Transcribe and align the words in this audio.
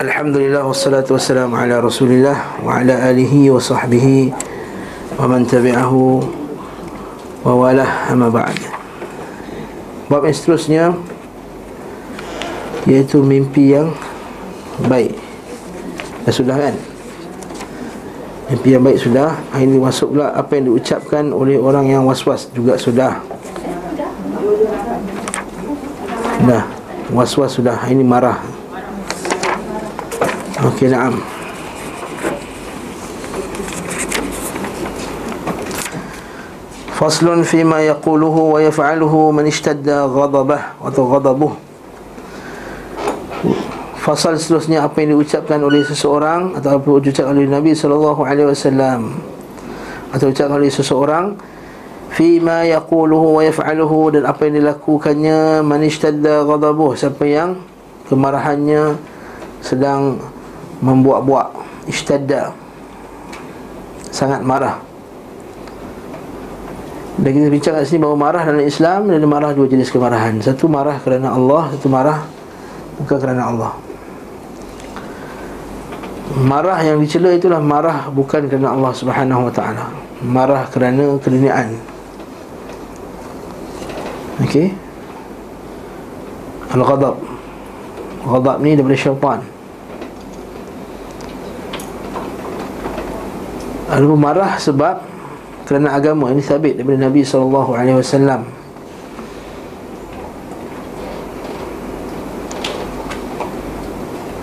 Alhamdulillah 0.00 0.64
wassalatu 0.64 1.12
wassalamu 1.12 1.60
ala 1.60 1.76
Rasulillah 1.76 2.56
wa 2.64 2.80
ala 2.80 3.12
alihi 3.12 3.52
wa 3.52 3.60
sahbihi 3.60 4.32
wa 5.12 5.28
man 5.28 5.44
tabi'ahu 5.44 6.24
wa 7.44 7.52
walah 7.52 8.08
amma 8.08 8.32
ba'd. 8.32 8.56
Bab 10.08 10.24
yang 10.24 10.32
seterusnya 10.32 10.84
iaitu 12.88 13.20
mimpi 13.20 13.76
yang 13.76 13.92
baik. 14.88 15.20
Dah 16.24 16.32
sudah 16.32 16.56
kan? 16.56 16.80
Mimpi 18.48 18.72
yang 18.72 18.80
baik 18.80 19.04
sudah. 19.04 19.36
Ini 19.52 19.76
masuk 19.76 20.16
pula 20.16 20.32
apa 20.32 20.56
yang 20.56 20.72
diucapkan 20.72 21.28
oleh 21.28 21.60
orang 21.60 21.92
yang 21.92 22.08
was-was 22.08 22.48
juga 22.56 22.80
sudah. 22.80 23.20
Dah. 26.48 26.64
Was-was 27.12 27.52
sudah. 27.60 27.76
Ini 27.84 28.00
marah. 28.00 28.49
Okey, 30.60 30.92
na'am. 30.92 31.16
Faslun 37.00 37.40
fima 37.48 37.80
yaquluhu 37.80 38.52
wa 38.52 38.60
yaf'aluhu 38.60 39.32
man 39.32 39.48
ishtadda 39.48 40.04
ghadabah 40.04 40.76
atau 40.84 41.08
ghadabuh. 41.08 41.56
Fasal 44.04 44.36
seterusnya 44.36 44.84
apa 44.84 45.00
yang 45.00 45.16
diucapkan 45.16 45.64
oleh 45.64 45.80
seseorang 45.80 46.52
atau 46.60 46.76
apa 46.76 46.84
yang 46.92 47.08
diucapkan 47.08 47.32
oleh 47.32 47.48
Nabi 47.48 47.72
sallallahu 47.72 48.20
alaihi 48.20 48.52
wasallam 48.52 49.16
atau 50.12 50.28
diucapkan 50.28 50.56
oleh 50.60 50.68
seseorang 50.68 51.40
fima 52.12 52.68
yaquluhu 52.68 53.40
wa 53.40 53.42
yaf'aluhu 53.48 54.20
dan 54.20 54.28
apa 54.28 54.48
yang 54.48 54.60
dilakukannya 54.60 55.64
man 55.64 55.80
ishtadda 55.80 56.44
ghadabuh 56.44 56.96
siapa 57.00 57.24
yang 57.24 57.64
kemarahannya 58.12 59.00
sedang 59.64 60.20
membuat-buat 60.80 61.52
ishtadda 61.88 62.52
sangat 64.10 64.42
marah. 64.42 64.80
Dan 67.20 67.36
kita 67.36 67.46
bincang 67.52 67.74
kat 67.76 67.84
sini 67.84 68.00
bahawa 68.00 68.16
marah 68.16 68.42
dalam 68.48 68.64
Islam 68.64 69.12
dan 69.12 69.20
marah 69.28 69.52
dua 69.52 69.68
jenis 69.68 69.92
kemarahan. 69.92 70.40
Satu 70.40 70.72
marah 70.72 70.96
kerana 71.04 71.36
Allah 71.36 71.68
satu 71.76 71.88
marah 71.92 72.24
bukan 72.96 73.16
kerana 73.20 73.42
Allah. 73.52 73.72
Marah 76.40 76.78
yang 76.80 76.96
dicela 77.02 77.34
itulah 77.36 77.60
marah 77.60 78.08
bukan 78.08 78.48
kerana 78.48 78.72
Allah 78.72 78.92
Subhanahu 78.96 79.50
wa 79.50 79.52
taala. 79.52 79.92
Marah 80.24 80.64
kerana 80.72 81.20
keduniaan. 81.20 81.76
Okey? 84.40 84.72
Al-ghadab. 86.72 87.20
Ghadab 88.24 88.56
ni 88.64 88.78
daripada 88.78 88.96
syaitan 88.96 89.40
Ada 93.90 94.06
marah 94.06 94.54
sebab 94.54 95.02
kerana 95.66 95.98
agama 95.98 96.30
ini 96.30 96.38
sabit 96.38 96.78
daripada 96.78 97.10
Nabi 97.10 97.26
sallallahu 97.26 97.70
alaihi 97.74 97.98
wasallam. 97.98 98.46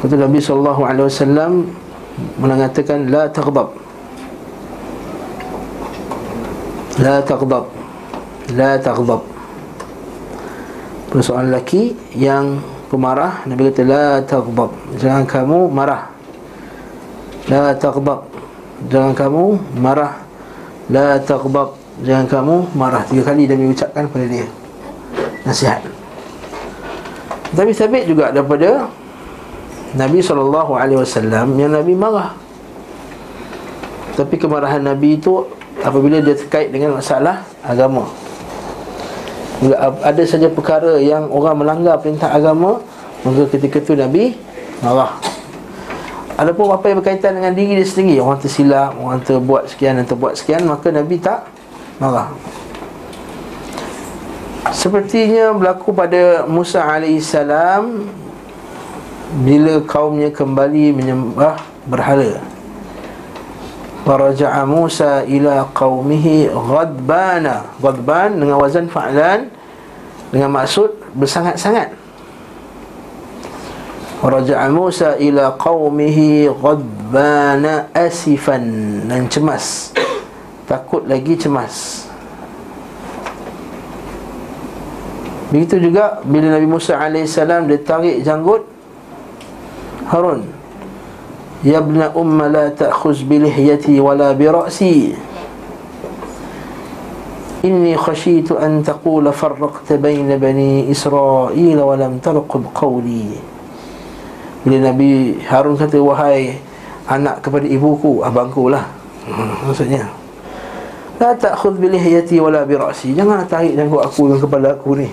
Kata 0.04 0.16
Nabi 0.20 0.40
sallallahu 0.44 0.82
alaihi 0.84 1.08
wasallam 1.08 1.52
mengatakan 2.38 3.08
la 3.08 3.32
taghdab. 3.32 3.72
La 7.00 7.16
taghdab. 7.24 7.66
La 8.52 8.72
taghdab. 8.76 9.22
Persoalan 11.08 11.56
lelaki 11.56 11.96
yang 12.20 12.60
pemarah 12.92 13.48
Nabi 13.48 13.72
kata 13.72 13.84
la 13.88 14.20
taghdab. 14.28 14.76
Jangan 15.00 15.24
kamu 15.24 15.72
marah. 15.72 16.12
La 17.48 17.72
taghdab. 17.72 18.37
Jangan 18.86 19.14
kamu 19.18 19.44
marah. 19.82 20.22
La 20.94 21.18
taqbab. 21.18 21.74
Jangan 22.06 22.26
kamu 22.30 22.56
marah. 22.78 23.02
Tiga 23.10 23.34
kali 23.34 23.50
Nabi 23.50 23.74
ucapkan 23.74 24.06
kepada 24.06 24.26
dia. 24.30 24.46
Nasihat. 25.42 25.82
Tapi 27.58 27.74
sabit 27.74 28.06
juga 28.06 28.30
daripada 28.30 28.92
Nabi 29.98 30.20
SAW 30.22 30.78
Yang 31.58 31.72
Nabi 31.74 31.94
marah. 31.98 32.38
Tapi 34.14 34.36
kemarahan 34.38 34.82
Nabi 34.82 35.18
itu 35.18 35.46
Apabila 35.78 36.18
dia 36.18 36.34
terkait 36.34 36.74
dengan 36.74 36.98
masalah 36.98 37.46
Agama. 37.62 38.10
Ada 40.02 40.26
saja 40.26 40.50
perkara 40.50 40.98
yang 40.98 41.30
Orang 41.30 41.62
melanggar 41.62 41.98
perintah 42.02 42.34
agama 42.34 42.82
Maka 43.26 43.46
ketika 43.50 43.82
itu 43.82 43.94
Nabi 43.98 44.38
Marah 44.82 45.18
Adapun 46.38 46.70
apa 46.70 46.86
yang 46.94 47.02
berkaitan 47.02 47.34
dengan 47.34 47.50
diri 47.58 47.82
dia 47.82 47.88
sendiri 47.90 48.22
Orang 48.22 48.38
tersilap, 48.38 48.94
orang 49.02 49.26
terbuat 49.26 49.74
sekian 49.74 49.98
dan 49.98 50.06
terbuat 50.06 50.38
sekian 50.38 50.70
Maka 50.70 50.94
Nabi 50.94 51.18
tak 51.18 51.50
marah. 51.98 52.30
Sepertinya 54.70 55.50
berlaku 55.58 55.90
pada 55.98 56.46
Musa 56.46 56.86
AS 56.86 57.34
Bila 59.42 59.82
kaumnya 59.84 60.30
kembali 60.30 60.94
menyembah 60.94 61.58
berhala. 61.90 62.38
Faraja'a 64.06 64.64
Musa 64.64 65.26
ila 65.26 65.68
qawmihi 65.74 66.54
ghadbana. 66.54 67.66
Ghadban 67.82 68.38
dengan 68.40 68.62
wazan 68.62 68.88
fa'lan 68.88 69.50
Dengan 70.30 70.54
maksud 70.54 70.96
bersangat-sangat 71.18 72.07
Raja'a 74.18 74.66
Musa 74.74 75.14
ila 75.22 75.54
qawmihi 75.62 76.50
ghadbana 76.50 77.94
asifan 77.94 79.06
dan 79.06 79.30
cemas 79.30 79.94
takut 80.66 81.06
lagi 81.06 81.38
cemas 81.38 82.10
begitu 85.54 85.78
juga 85.78 86.18
bila 86.26 86.50
Nabi 86.50 86.66
Musa 86.66 86.98
AS 86.98 87.38
dia 87.38 87.78
tarik 87.86 88.26
janggut 88.26 88.66
Harun 90.10 90.50
Ya 91.66 91.82
ibna 91.82 92.14
umma 92.14 92.50
la 92.50 92.70
ta'khuz 92.70 93.26
bilihyati 93.26 93.98
wala 93.98 94.34
bira'si 94.34 95.14
Inni 97.66 97.98
khashitu 97.98 98.62
an 98.62 98.86
taqula 98.86 99.34
farraqta 99.34 99.98
bayna 99.98 100.38
bani 100.38 100.86
Israel 100.90 101.78
wa 101.82 101.94
lam 101.98 102.22
tarqub 102.22 102.70
qawli 102.78 103.47
bila 104.68 104.92
Nabi 104.92 105.40
Harun 105.48 105.80
kata 105.80 105.96
Wahai 106.04 106.60
anak 107.08 107.40
kepada 107.40 107.64
ibuku 107.64 108.20
Abangku 108.20 108.68
lah. 108.68 108.84
Hmm, 109.24 109.72
Maksudnya 109.72 110.12
La 111.24 111.32
tak 111.40 111.56
khud 111.56 111.80
bilih 111.80 112.04
yati 112.04 112.36
wala 112.44 112.68
birasi 112.68 113.16
Jangan 113.16 113.48
tarik 113.48 113.80
jangkut 113.80 114.04
aku 114.04 114.28
dengan 114.28 114.44
kepala 114.44 114.68
aku 114.76 115.00
ni. 115.00 115.08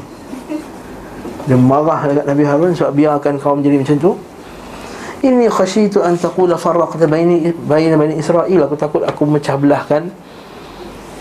Dia 1.46 1.54
marah 1.54 2.10
dekat 2.10 2.26
Nabi 2.26 2.42
Harun 2.42 2.74
Sebab 2.74 2.92
biarkan 2.98 3.38
kaum 3.38 3.62
jadi 3.62 3.78
macam 3.78 3.96
tu. 4.02 4.12
Ini 5.22 5.46
khasyitu 5.46 6.02
an 6.02 6.18
taqula 6.18 6.58
farraqta 6.58 7.06
baini 7.06 7.54
baina 7.54 7.94
bani 7.94 8.18
Israel 8.18 8.66
Aku 8.66 8.74
takut 8.74 9.06
aku 9.06 9.22
mecah 9.22 9.54
belahkan 9.54 10.10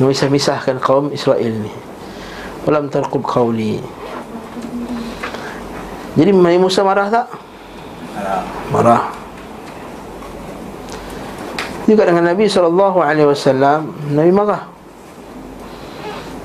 Memisah-misahkan 0.02 0.82
kaum 0.82 1.14
Israel 1.14 1.54
ni. 1.54 1.70
Walam 2.66 2.90
tarqub 2.90 3.22
qawli. 3.22 3.78
Jadi 6.18 6.34
Nabi 6.34 6.58
Musa 6.58 6.82
marah 6.82 7.14
tak? 7.14 7.43
Marah. 8.72 9.03
Juga 11.84 12.07
dengan 12.07 12.31
Nabi 12.31 12.47
SAW 12.47 12.72
Nabi 14.16 14.31
marah. 14.31 14.63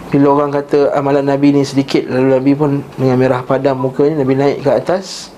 Bila 0.09 0.41
orang 0.41 0.51
kata 0.51 0.97
amalan 0.97 1.21
Nabi 1.21 1.53
ni 1.53 1.69
sedikit 1.69 2.09
Lalu 2.09 2.29
Nabi 2.33 2.53
pun 2.57 2.81
dengan 2.97 3.21
merah 3.21 3.45
padam 3.45 3.77
muka 3.77 4.09
ni 4.09 4.17
Nabi 4.17 4.41
naik 4.41 4.65
ke 4.65 4.71
atas 4.73 5.29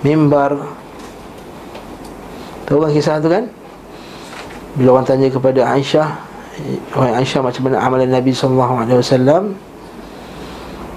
Mimbar. 0.00 0.56
Tahu 2.64 2.88
kan 2.88 2.90
kisah 2.92 3.20
tu 3.20 3.28
kan? 3.28 3.52
Bila 4.80 4.96
orang 4.96 5.04
tanya 5.04 5.28
kepada 5.28 5.60
Aisyah 5.76 6.08
Wahai 6.96 7.20
Aisyah 7.20 7.40
macam 7.44 7.68
mana 7.68 7.84
amalan 7.84 8.08
Nabi 8.08 8.32
SAW 8.32 9.52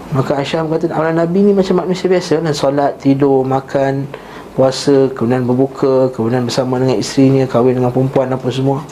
Maka 0.07 0.39
Aisyah 0.39 0.63
berkata 0.63 0.87
amalan 0.95 1.19
Nabi 1.19 1.39
ni 1.43 1.51
macam 1.51 1.83
manusia 1.83 2.07
biasa 2.07 2.39
dan 2.39 2.55
Solat, 2.55 2.95
tidur, 3.03 3.43
makan, 3.43 4.07
puasa, 4.55 5.11
kemudian 5.11 5.43
berbuka 5.43 6.07
Kemudian 6.15 6.47
bersama 6.47 6.79
dengan 6.79 6.95
isterinya, 6.95 7.43
kahwin 7.43 7.83
dengan 7.83 7.91
perempuan 7.91 8.31
apa 8.31 8.47
semua. 8.47 8.87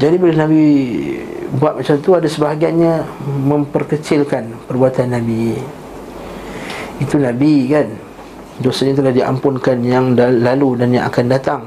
Jadi 0.00 0.16
bila 0.16 0.48
Nabi 0.48 0.64
buat 1.60 1.76
macam 1.76 1.94
tu 2.00 2.16
Ada 2.16 2.24
sebahagiannya 2.24 3.04
memperkecilkan 3.44 4.64
perbuatan 4.64 5.12
Nabi. 5.12 5.60
Itu 7.04 7.20
Nabi 7.20 7.68
kan? 7.68 7.88
Dosanya 8.64 8.96
telah 8.96 9.12
diampunkan 9.12 9.76
yang 9.84 10.16
lalu 10.16 10.80
dan 10.80 10.92
yang 10.92 11.04
akan 11.04 11.26
datang. 11.28 11.62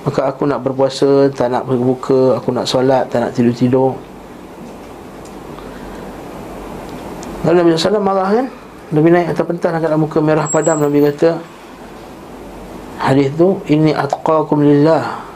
Maka 0.00 0.32
aku 0.32 0.48
nak 0.48 0.64
berpuasa, 0.64 1.28
tak 1.28 1.52
nak 1.52 1.68
berbuka 1.68 2.40
Aku 2.40 2.56
nak 2.56 2.64
solat, 2.64 3.12
tak 3.12 3.20
nak 3.20 3.36
tidur-tidur 3.36 4.09
Lalu 7.50 7.66
Nabi 7.66 7.68
SAW 7.74 7.98
marah 7.98 8.30
kan? 8.30 8.46
Nabi 8.94 9.08
naik 9.10 9.34
atas 9.34 9.42
pentas 9.42 9.74
Angkat 9.74 9.98
muka 9.98 10.18
merah 10.22 10.46
padam 10.46 10.78
Nabi 10.78 11.02
kata 11.02 11.42
hadis 13.00 13.32
tu 13.34 13.58
ini 13.66 13.90
atqakum 13.90 14.62
lillah 14.62 15.30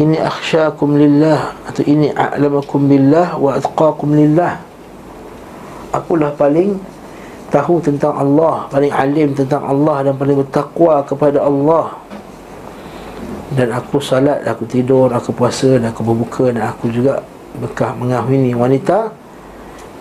ini 0.00 0.16
akhsyakum 0.16 0.96
lillah 0.96 1.52
atau 1.68 1.84
ini 1.84 2.08
a'lamakum 2.16 2.88
billah 2.88 3.36
wa 3.36 3.60
atqakum 3.60 4.16
lillah. 4.16 4.56
Akulah 5.92 6.32
paling 6.32 6.80
tahu 7.52 7.84
tentang 7.84 8.16
Allah 8.16 8.64
paling 8.72 8.88
alim 8.88 9.36
tentang 9.36 9.60
Allah 9.60 10.08
dan 10.08 10.14
paling 10.16 10.40
bertakwa 10.40 11.04
kepada 11.04 11.44
Allah. 11.44 11.92
Dan 13.52 13.68
aku 13.68 14.00
salat, 14.00 14.40
aku 14.48 14.64
tidur, 14.64 15.12
aku 15.12 15.28
puasa 15.36 15.76
dan 15.76 15.92
aku 15.92 16.00
berbuka 16.00 16.48
dan 16.48 16.72
aku 16.72 16.88
juga 16.88 17.20
bekah 17.60 17.92
mengahwini 17.92 18.56
wanita 18.56 19.12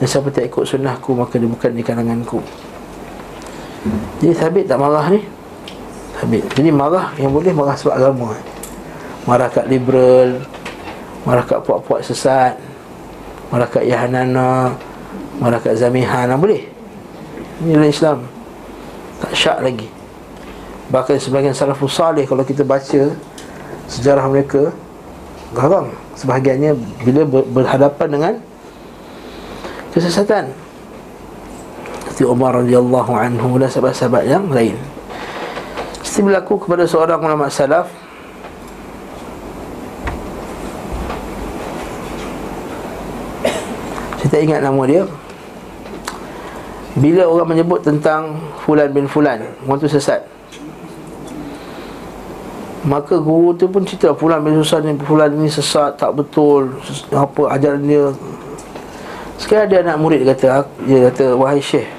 dan 0.01 0.05
siapa 0.09 0.33
tak 0.33 0.49
ikut 0.49 0.65
sunnahku 0.65 1.13
maka 1.13 1.37
dia 1.37 1.45
bukan 1.45 1.71
di 1.77 1.85
kalanganku 1.85 2.41
jadi 4.21 4.33
sabit 4.37 4.69
tak 4.69 4.77
marah 4.77 5.09
ni? 5.09 5.25
Sabit. 6.21 6.45
Jadi 6.53 6.69
marah 6.69 7.09
yang 7.17 7.33
boleh 7.33 7.49
marah 7.49 7.73
sebab 7.73 7.97
agama. 7.97 8.37
Marah 9.25 9.49
kat 9.49 9.65
liberal 9.65 10.41
marah 11.21 11.45
kat 11.45 11.61
puak-puak 11.61 12.01
sesat 12.01 12.57
marah 13.53 13.69
kat 13.69 13.85
Yahanana 13.85 14.73
marah 15.37 15.61
kat 15.61 15.77
Zamihan 15.77 16.29
boleh. 16.37 16.65
Ini 17.61 17.77
dalam 17.77 17.89
Islam. 17.89 18.17
Tak 19.21 19.33
syak 19.37 19.57
lagi. 19.61 19.89
Bahkan 20.89 21.21
sebagian 21.21 21.55
salafus 21.55 21.95
salih 21.95 22.27
Kalau 22.27 22.43
kita 22.43 22.67
baca 22.67 23.15
Sejarah 23.87 24.27
mereka 24.27 24.75
Garang 25.55 25.87
Sebahagiannya 26.19 26.75
Bila 27.07 27.23
berhadapan 27.47 28.07
dengan 28.11 28.33
Kesesatan. 29.91 30.47
Seperti 32.07 32.23
Umar 32.23 32.55
radhiyallahu 32.63 33.11
anhu 33.11 33.59
Dan 33.59 33.67
sahabat-sahabat 33.67 34.23
yang 34.23 34.47
lain. 34.47 34.79
Mesti 35.99 36.19
berlaku 36.23 36.59
kepada 36.63 36.83
seorang 36.87 37.19
ulama 37.19 37.51
salaf. 37.51 37.91
Saya 44.19 44.29
tak 44.31 44.41
ingat 44.43 44.63
nama 44.63 44.81
dia. 44.87 45.03
Bila 46.99 47.23
orang 47.23 47.55
menyebut 47.55 47.79
tentang 47.79 48.35
Fulan 48.67 48.91
bin 48.91 49.07
Fulan 49.07 49.47
Orang 49.63 49.79
tu 49.79 49.87
sesat. 49.87 50.27
Maka 52.83 53.15
guru 53.15 53.55
tu 53.55 53.71
pun 53.71 53.87
cerita 53.87 54.11
Fulan 54.11 54.43
bin 54.43 54.59
Fulan 54.59 54.83
ni, 54.83 54.93
Fulan 54.99 55.31
ni 55.37 55.47
sesat 55.47 55.95
Tak 56.01 56.17
betul 56.17 56.75
Apa 57.13 57.53
ajaran 57.55 57.85
dia 57.85 58.09
Sekarang 59.41 59.65
ada 59.67 59.77
anak 59.81 59.97
murid 59.97 60.21
kata 60.21 60.69
Dia 60.85 61.09
kata 61.09 61.33
Wahai 61.33 61.57
Syekh 61.57 61.89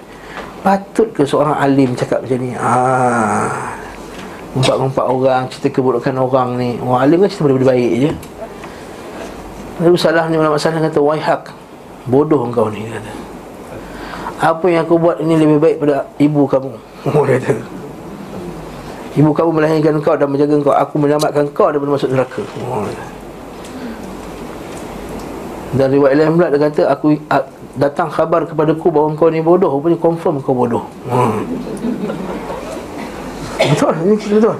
Patut 0.63 1.11
ke 1.11 1.27
seorang 1.27 1.59
alim 1.59 1.99
cakap 1.99 2.23
macam 2.23 2.39
ni? 2.39 2.55
Ah, 2.55 3.75
Ngumpat-ngumpat 4.55 5.07
orang 5.11 5.43
Cerita 5.51 5.75
keburukan 5.75 6.15
orang 6.23 6.55
ni. 6.55 6.79
Orang 6.79 7.03
alim 7.03 7.19
kan 7.19 7.29
cerita 7.29 7.43
benda-benda 7.51 7.69
baik 7.75 7.93
je. 7.99 8.11
Lalu 9.83 9.97
salah 9.99 10.31
ni 10.31 10.39
ulama 10.39 10.55
salah 10.55 10.79
kata 10.79 11.03
Wahai 11.03 11.19
hak 11.19 11.51
Bodoh 12.07 12.47
engkau 12.47 12.71
ni 12.71 12.87
kata. 12.87 13.13
Apa 14.43 14.67
yang 14.71 14.87
aku 14.87 14.99
buat 14.99 15.19
ini 15.19 15.35
lebih 15.39 15.59
baik 15.59 15.77
pada 15.83 16.07
ibu 16.23 16.47
kamu? 16.47 16.73
Oh 17.11 17.27
kata. 17.27 17.55
Ibu 19.13 19.31
kamu 19.35 19.51
melahirkan 19.53 20.01
kau 20.01 20.15
dan 20.17 20.31
menjaga 20.31 20.57
kau. 20.63 20.73
Aku 20.73 20.95
menyelamatkan 20.97 21.51
kau 21.53 21.69
daripada 21.69 21.91
masuk 21.99 22.11
neraka. 22.15 22.41
Oh, 22.65 22.87
Dan 25.73 25.89
riwayat 25.89 26.15
lain 26.21 26.37
pula 26.37 26.49
dia 26.53 26.61
kata 26.61 26.83
Aku 26.93 27.17
datang 27.81 28.13
khabar 28.13 28.45
kepada 28.45 28.77
ku 28.77 28.93
bahawa 28.93 29.17
kau 29.17 29.33
ni 29.33 29.41
bodoh. 29.41 29.73
Rupanya 29.73 29.97
confirm 29.97 30.45
kau 30.45 30.53
bodoh. 30.53 30.85
Hmm. 31.09 31.49
Betul, 33.57 33.95
ini 34.05 34.17
betul. 34.17 34.57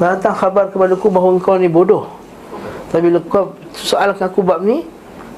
Datang 0.00 0.34
khabar 0.34 0.72
kepada 0.72 0.94
ku 0.96 1.12
bahawa 1.12 1.36
kau 1.36 1.60
ni 1.60 1.68
bodoh. 1.68 2.08
Tapi 2.90 3.06
bila 3.06 3.20
kau 3.28 3.54
soalkan 3.76 4.26
aku 4.26 4.42
bab 4.42 4.66
ni 4.66 4.82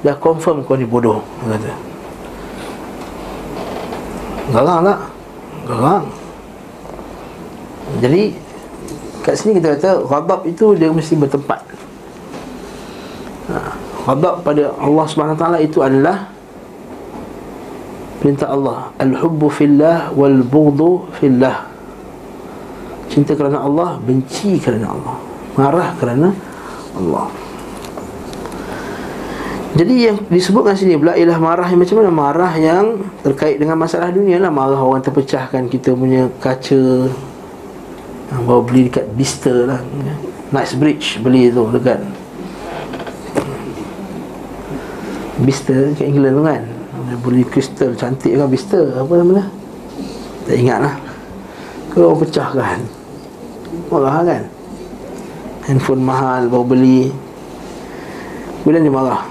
Dah 0.01 0.17
confirm 0.17 0.65
kau 0.65 0.73
ni 0.73 0.89
bodoh 0.89 1.21
Kata. 1.45 1.73
Garang 4.51 4.79
tak? 4.83 4.99
Garang. 5.69 6.03
Jadi 8.01 8.33
Kat 9.23 9.39
sini 9.39 9.55
kita 9.55 9.79
kata 9.79 10.03
Ghadab 10.03 10.43
itu 10.43 10.75
dia 10.75 10.91
mesti 10.91 11.15
bertempat. 11.15 11.63
Ha, 13.47 13.55
Ghadab 14.03 14.43
pada 14.43 14.75
Allah 14.83 15.05
SWT 15.07 15.45
itu 15.63 15.79
adalah 15.79 16.27
Perintah 18.19 18.51
Allah. 18.51 18.91
Al-hubbu 18.99 19.47
fillah 19.51 20.11
wal-bughdu 20.15 21.11
fillah. 21.19 21.67
Cinta 23.11 23.35
kerana 23.35 23.63
Allah 23.63 23.99
Benci 23.99 24.59
kerana 24.63 24.95
Allah. 24.95 25.15
Marah 25.59 25.89
kerana 25.99 26.31
Allah. 26.95 27.27
Jadi 29.73 29.95
yang 30.07 30.17
disebutkan 30.29 30.77
sini 30.77 30.95
pula 30.95 31.17
ialah 31.17 31.35
marah 31.41 31.67
yang 31.67 31.81
macam 31.81 31.95
mana? 31.99 32.11
Marah 32.13 32.53
yang 32.55 32.85
terkait 33.25 33.59
dengan 33.59 33.75
masalah 33.75 34.07
dunia 34.13 34.39
lah. 34.39 34.53
Marah 34.53 34.79
orang 34.79 35.03
terpecahkan 35.03 35.67
kita 35.67 35.91
punya 35.91 36.31
kaca. 36.39 37.11
Bawa 38.47 38.63
beli 38.63 38.87
dekat 38.87 39.11
Bista 39.19 39.51
lah. 39.51 39.79
Nice 40.53 40.79
Bridge 40.79 41.19
beli 41.19 41.51
tu 41.51 41.67
dekat 41.75 42.22
Bista 45.43 45.75
dekat 45.75 46.07
England 46.07 46.35
tu 46.39 46.43
kan. 46.47 46.63
Dia 47.03 47.17
beli 47.19 47.43
kristal 47.43 47.91
cantik 47.99 48.31
kan 48.31 48.47
Bista 48.47 48.79
Apa 48.95 49.11
nama 49.19 49.43
dia? 49.43 49.45
Tak 50.47 50.55
ingat 50.55 50.79
lah. 50.79 50.95
Kau 51.91 52.15
pecahkan. 52.15 52.79
Marah 53.91 54.23
kan? 54.23 54.43
Handphone 55.67 56.03
mahal 56.03 56.47
bawa 56.47 56.63
beli. 56.63 57.11
Kemudian 58.63 58.87
dia 58.87 58.93
marah? 58.95 59.21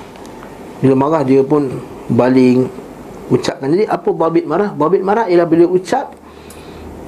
Bila 0.85 0.95
marah 0.99 1.23
dia 1.25 1.41
pun 1.41 1.81
baling 2.13 2.69
Ucapkan. 3.33 3.73
Jadi 3.73 3.89
apa 3.89 4.09
babit 4.13 4.45
marah? 4.45 4.77
Babit 4.77 5.01
marah 5.01 5.25
ialah 5.25 5.49
bila 5.49 5.65
ucap 5.65 6.13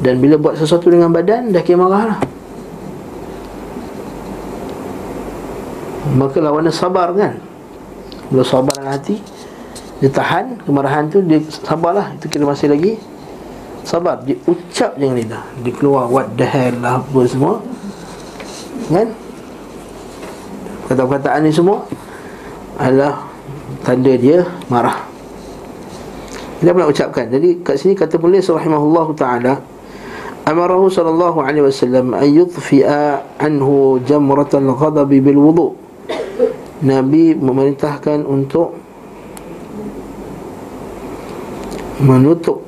Dan 0.00 0.24
bila 0.24 0.40
buat 0.40 0.56
sesuatu 0.56 0.88
dengan 0.88 1.12
badan 1.12 1.52
Dah 1.52 1.60
kira 1.60 1.76
marah 1.76 2.16
lah. 2.16 2.18
Maka 6.16 6.40
lawannya 6.40 6.72
sabar 6.72 7.12
kan 7.12 7.53
Bila 8.28 8.42
sabar 8.44 8.72
dalam 8.76 8.94
hati 8.94 9.20
Dia 10.00 10.10
tahan 10.12 10.62
kemarahan 10.64 11.08
tu 11.12 11.20
Dia 11.24 11.40
sabarlah 11.48 12.14
Itu 12.16 12.28
kira 12.28 12.44
masih 12.48 12.72
lagi 12.72 12.96
Sabar. 13.84 14.24
Dia 14.24 14.40
ucap 14.48 14.96
jangan 14.96 15.16
lidah 15.20 15.44
Dia. 15.60 15.72
Keluar 15.76 16.08
what 16.08 16.32
the 16.40 16.46
hell 16.48 16.72
lah 16.80 17.04
Apa 17.04 17.20
semua. 17.28 17.60
Kan? 18.88 19.08
Kata-kataan 20.88 21.40
ni 21.44 21.52
semua 21.52 21.84
Adalah 22.80 23.34
tanda 23.84 24.12
dia 24.16 24.40
marah. 24.72 25.04
Kita 26.58 26.72
pernah 26.72 26.88
ucapkan. 26.88 27.28
Jadi 27.28 27.60
kat 27.60 27.76
sini 27.76 27.92
kata 27.92 28.16
penulis 28.16 28.48
rahimahullah 28.48 29.06
ta'ala 29.12 29.54
Amarahu 30.44 30.92
sallallahu 30.92 31.40
alaihi 31.40 31.64
wasallam 31.64 32.12
yudfi'a 32.20 33.20
anhu 33.40 33.96
jamratal 34.04 34.76
ghadab 34.76 35.08
bil 35.08 35.40
wudu. 35.40 35.72
Nabi 36.82 37.38
memerintahkan 37.38 38.26
untuk 38.26 38.74
menutup 42.02 42.66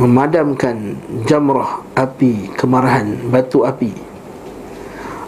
memadamkan 0.00 0.96
jamrah 1.28 1.84
api 1.92 2.48
kemarahan 2.56 3.28
batu 3.28 3.68
api. 3.68 3.92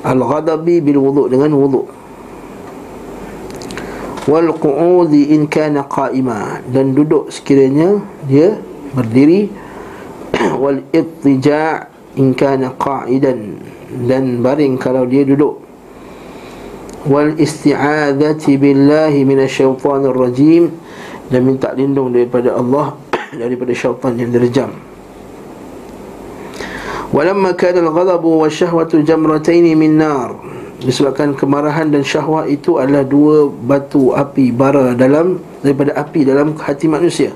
Al 0.02 0.18
ghadabi 0.24 0.80
bil 0.80 0.98
wudu 0.98 1.28
dengan 1.28 1.52
wudu. 1.52 1.84
Wal 4.24 4.54
qu'udi 4.56 5.34
in 5.34 5.50
kana 5.50 5.84
qa'ima. 5.84 6.62
Dan 6.64 6.94
duduk 6.96 7.28
sekiranya 7.28 8.00
dia 8.24 8.56
berdiri. 8.96 9.50
Wal 10.62 10.86
ittija' 10.94 11.90
in 12.16 12.32
kana 12.32 12.72
qa'idan. 12.74 13.60
Dan 14.08 14.40
baring 14.40 14.80
kalau 14.80 15.04
dia 15.04 15.26
duduk 15.26 15.60
wal 17.06 17.34
isti'adzati 17.34 18.58
billahi 18.58 19.26
minasyaitonir 19.26 20.14
rajim 20.14 20.70
dan 21.32 21.40
minta 21.42 21.74
lindung 21.74 22.14
daripada 22.14 22.54
Allah 22.54 22.94
daripada 23.40 23.72
syaitan 23.74 24.12
yang 24.14 24.30
direjam. 24.30 24.70
Walamma 27.12 27.52
kana 27.52 27.84
al-ghadabu 27.84 28.40
wasyahwatu 28.40 29.04
jamratayn 29.04 29.68
min 29.76 30.00
nar. 30.00 30.32
Disebabkan 30.82 31.38
kemarahan 31.38 31.94
dan 31.94 32.02
syahwat 32.02 32.50
itu 32.50 32.80
adalah 32.80 33.06
dua 33.06 33.46
batu 33.46 34.10
api 34.16 34.50
bara 34.50 34.98
dalam 34.98 35.38
daripada 35.62 35.94
api 35.94 36.26
dalam 36.26 36.58
hati 36.58 36.90
manusia. 36.90 37.30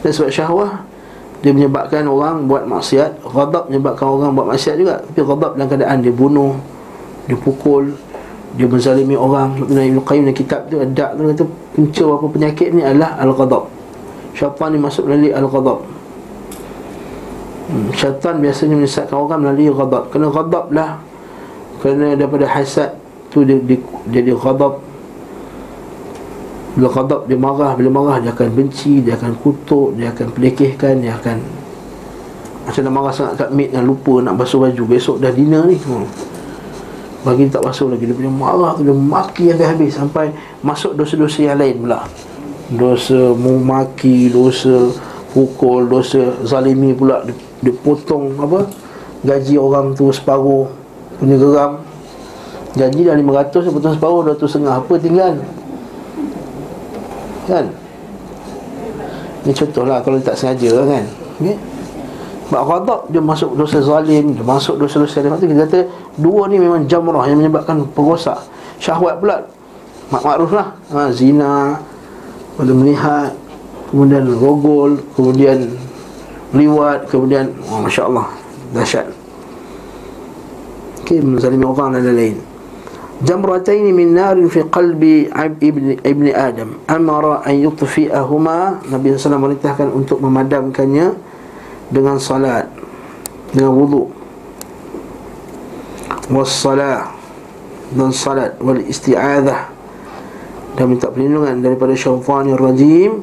Dan 0.00 0.08
sebab 0.14 0.30
syahwat 0.32 0.72
dia 1.44 1.52
menyebabkan 1.52 2.08
orang 2.08 2.48
buat 2.48 2.64
maksiat. 2.64 3.20
Ghadab 3.26 3.68
menyebabkan 3.68 4.06
orang 4.08 4.32
buat 4.32 4.48
maksiat 4.56 4.76
juga. 4.80 5.04
Tapi 5.04 5.20
ghadab 5.20 5.52
dalam 5.58 5.68
keadaan 5.68 5.98
dia 6.00 6.14
bunuh 6.14 6.56
dia 7.28 7.36
pukul 7.36 7.92
dia 8.54 8.66
menzalimi 8.70 9.18
orang. 9.18 9.58
Ibn 9.66 9.98
Qayyim 10.06 10.30
dalam 10.30 10.36
kitab 10.38 10.70
tu 10.70 10.78
ada 10.78 11.10
tu 11.18 11.22
kata 11.26 11.44
punca 11.74 12.04
apa 12.06 12.26
penyakit 12.30 12.68
ni 12.70 12.82
adalah 12.86 13.18
al-ghadab. 13.18 13.66
Syaitan 14.34 14.68
ni 14.70 14.78
masuk 14.78 15.10
melalui 15.10 15.34
al-ghadab. 15.34 15.78
Hmm, 17.64 17.88
Syaitan 17.96 18.38
biasanya 18.38 18.74
menyesatkan 18.78 19.16
orang 19.18 19.40
melalui 19.42 19.74
ghadab. 19.74 20.12
Kena 20.12 20.28
ghadab 20.28 20.68
lah 20.70 21.00
Kerana 21.80 22.12
daripada 22.12 22.44
hasad 22.44 22.92
tu 23.32 23.40
dia, 23.40 23.56
dia, 23.56 23.80
jadi 24.12 24.36
ghadab. 24.36 24.84
Bila 26.76 26.88
ghadab 26.92 27.24
dia 27.24 27.38
marah. 27.40 27.72
Bila 27.74 27.88
marah 27.90 28.16
dia 28.20 28.30
akan 28.36 28.50
benci 28.52 29.00
Dia 29.00 29.14
akan 29.14 29.38
kutuk 29.38 29.94
Dia 29.94 30.10
akan 30.10 30.26
pelekehkan 30.34 30.98
Dia 30.98 31.14
akan 31.14 31.38
Macam 32.66 32.82
nak 32.82 32.92
marah 32.92 33.12
sangat 33.14 33.46
kat 33.46 33.50
mate 33.54 33.70
Dan 33.78 33.86
lupa 33.86 34.18
nak 34.20 34.34
basuh 34.36 34.58
baju. 34.58 34.82
Besok 34.84 35.22
dah 35.22 35.30
dinner 35.30 35.64
ni. 35.70 35.78
Hmm. 35.78 36.04
Bagi 37.24 37.48
tak 37.48 37.64
basuh 37.64 37.88
lagi 37.88 38.04
Dia 38.04 38.12
punya 38.12 38.28
marah 38.28 38.76
tu 38.76 38.84
Dia 38.84 38.92
maki 38.92 39.48
yang 39.48 39.58
habis 39.64 39.96
Sampai 39.96 40.30
masuk 40.60 40.92
dosa-dosa 40.92 41.40
yang 41.40 41.56
lain 41.56 41.80
pula. 41.80 42.04
Dosa 42.68 43.32
memaki 43.32 44.28
Dosa 44.28 44.92
pukul 45.32 45.88
Dosa 45.88 46.36
zalimi 46.44 46.92
pula. 46.92 47.24
Dia, 47.24 47.34
dia 47.64 47.74
potong 47.80 48.36
apa 48.36 48.68
Gaji 49.24 49.56
orang 49.56 49.96
tu 49.96 50.12
separuh 50.12 50.68
Punya 51.16 51.40
geram. 51.40 51.80
Janji 52.76 53.08
dah 53.08 53.16
500 53.16 53.64
Dia 53.64 53.72
potong 53.72 53.94
separuh 53.96 54.20
200 54.36 54.44
setengah. 54.44 54.74
Apa 54.84 54.94
tinggal? 55.00 55.32
Kan? 57.48 57.64
Ini 59.48 59.52
contoh 59.56 59.84
lah 59.88 60.04
Kalau 60.04 60.20
tak 60.20 60.36
sengaja 60.36 60.84
kan? 60.84 61.04
Okay? 61.40 61.56
Sebab 62.48 62.62
ghadab 62.64 63.00
Dia 63.08 63.22
masuk 63.24 63.56
dosa 63.56 63.80
zalim 63.80 64.36
Dia 64.36 64.44
masuk 64.44 64.76
dosa-dosa 64.76 65.24
lain 65.24 65.40
Kita 65.40 65.64
kata 65.64 65.80
Dua 66.20 66.44
ni 66.48 66.60
memang 66.60 66.84
jamrah 66.84 67.24
Yang 67.24 67.46
menyebabkan 67.46 67.88
perosak 67.96 68.36
Syahwat 68.78 69.20
pula 69.20 69.48
Mak 70.12 70.20
makruf 70.20 70.52
lah 70.52 70.76
ha, 70.92 71.08
Zina 71.08 71.80
Pada 72.60 72.72
melihat 72.76 73.32
Kemudian 73.88 74.28
rogol 74.36 75.00
Kemudian 75.16 75.72
Liwat 76.52 77.08
Kemudian 77.08 77.48
oh, 77.72 77.80
Masya 77.80 78.04
Allah 78.12 78.44
Dahsyat. 78.74 79.06
Okay, 81.06 81.22
menzalimi 81.22 81.62
orang 81.62 81.94
dan 81.94 82.10
lain-lain. 82.10 82.36
Jamrataini 83.22 83.94
min 83.94 84.18
narin 84.18 84.50
fi 84.50 84.66
qalbi 84.66 85.30
ibni 85.62 85.94
ibni 86.02 86.34
adam. 86.34 86.82
Amara 86.90 87.46
an 87.46 87.54
yutfi'ahuma. 87.54 88.82
Nabi 88.90 89.14
sallallahu 89.14 89.54
memerintahkan 89.54 89.88
untuk 89.94 90.18
memadamkannya 90.18 91.14
dengan 91.90 92.16
salat 92.20 92.68
dengan 93.52 93.74
wudu. 93.76 94.08
Was 96.32 96.52
salah 96.52 97.12
dan 97.92 98.10
salat 98.10 98.56
wal 98.58 98.80
isti'adzah 98.80 99.70
dan 100.74 100.84
minta 100.90 101.12
perlindungan 101.12 101.60
daripada 101.60 101.92
syaitanir 101.94 102.58
rajim 102.58 103.22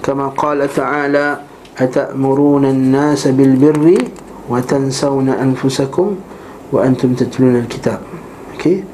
kama 0.00 0.32
qala 0.32 0.70
ta'ala 0.70 1.42
atamuruna 1.76 2.72
an-nasa 2.72 3.34
bil 3.34 3.58
birri 3.58 3.98
wa 4.46 4.62
tansawna 4.62 5.36
anfusakum 5.42 6.16
wa 6.70 6.80
antum 6.86 7.18
tatluna 7.18 7.66
al-kitab. 7.66 8.00
Okey. 8.56 8.86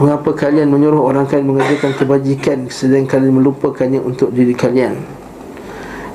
Mengapa 0.00 0.32
kalian 0.32 0.72
menyuruh 0.72 1.04
orang 1.04 1.28
kalian 1.28 1.52
mengerjakan 1.52 1.92
kebajikan 1.92 2.58
Sedang 2.72 3.04
kalian 3.04 3.44
melupakannya 3.44 4.00
untuk 4.00 4.32
diri 4.32 4.56
kalian 4.56 4.96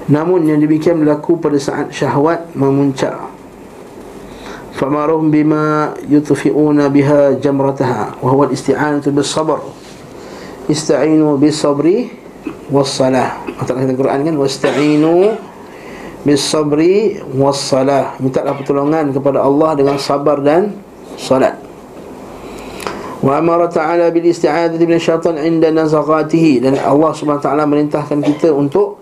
Namun 0.08 0.48
yang 0.48 0.64
demikian 0.64 1.04
berlaku 1.04 1.36
pada 1.40 1.60
saat 1.60 1.92
syahwat 1.92 2.56
memuncak. 2.56 3.16
Famarum 4.78 5.34
bima 5.34 5.98
yutfi'una 6.06 6.94
biha 6.94 7.42
jamrataha 7.42 8.22
Wahuwa 8.22 8.54
isti'anatu 8.54 9.10
bis 9.10 9.26
sabar 9.26 9.58
Ista'inu 10.70 11.34
bis 11.42 11.58
sabri 11.58 12.14
was 12.70 12.94
salah 12.94 13.42
Maksudnya 13.58 13.90
kata 13.90 13.98
Quran 13.98 14.20
kan 14.22 14.36
Wasta'inu 14.38 15.34
bis 16.22 16.46
sabri 16.46 17.18
was 17.34 17.58
salah 17.58 18.14
Minta 18.22 18.46
pertolongan 18.46 19.10
kepada 19.18 19.42
Allah 19.42 19.74
dengan 19.74 19.98
sabar 19.98 20.46
dan 20.46 20.78
salat. 21.18 21.58
Wa 23.18 23.42
amara 23.42 23.66
ta'ala 23.66 24.14
bil 24.14 24.30
isti'adati 24.30 24.86
min 24.86 25.02
syaitan 25.02 25.42
inda 25.42 25.74
nazaghatihi 25.74 26.62
dan 26.62 26.78
Allah 26.78 27.12
Subhanahu 27.18 27.42
taala 27.42 27.66
merintahkan 27.66 28.22
kita 28.22 28.54
untuk 28.54 29.02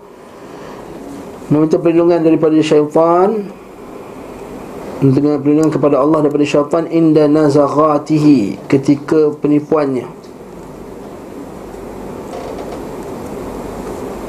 meminta 1.46 1.78
perlindungan 1.78 2.20
daripada 2.26 2.58
syaitan 2.58 3.46
dengan 4.98 5.38
perlindungan 5.38 5.70
kepada 5.70 6.02
Allah 6.02 6.26
daripada 6.26 6.42
syaitan 6.42 6.90
inda 6.90 7.30
nazaghatihi 7.30 8.66
ketika 8.66 9.30
penipuannya. 9.38 10.08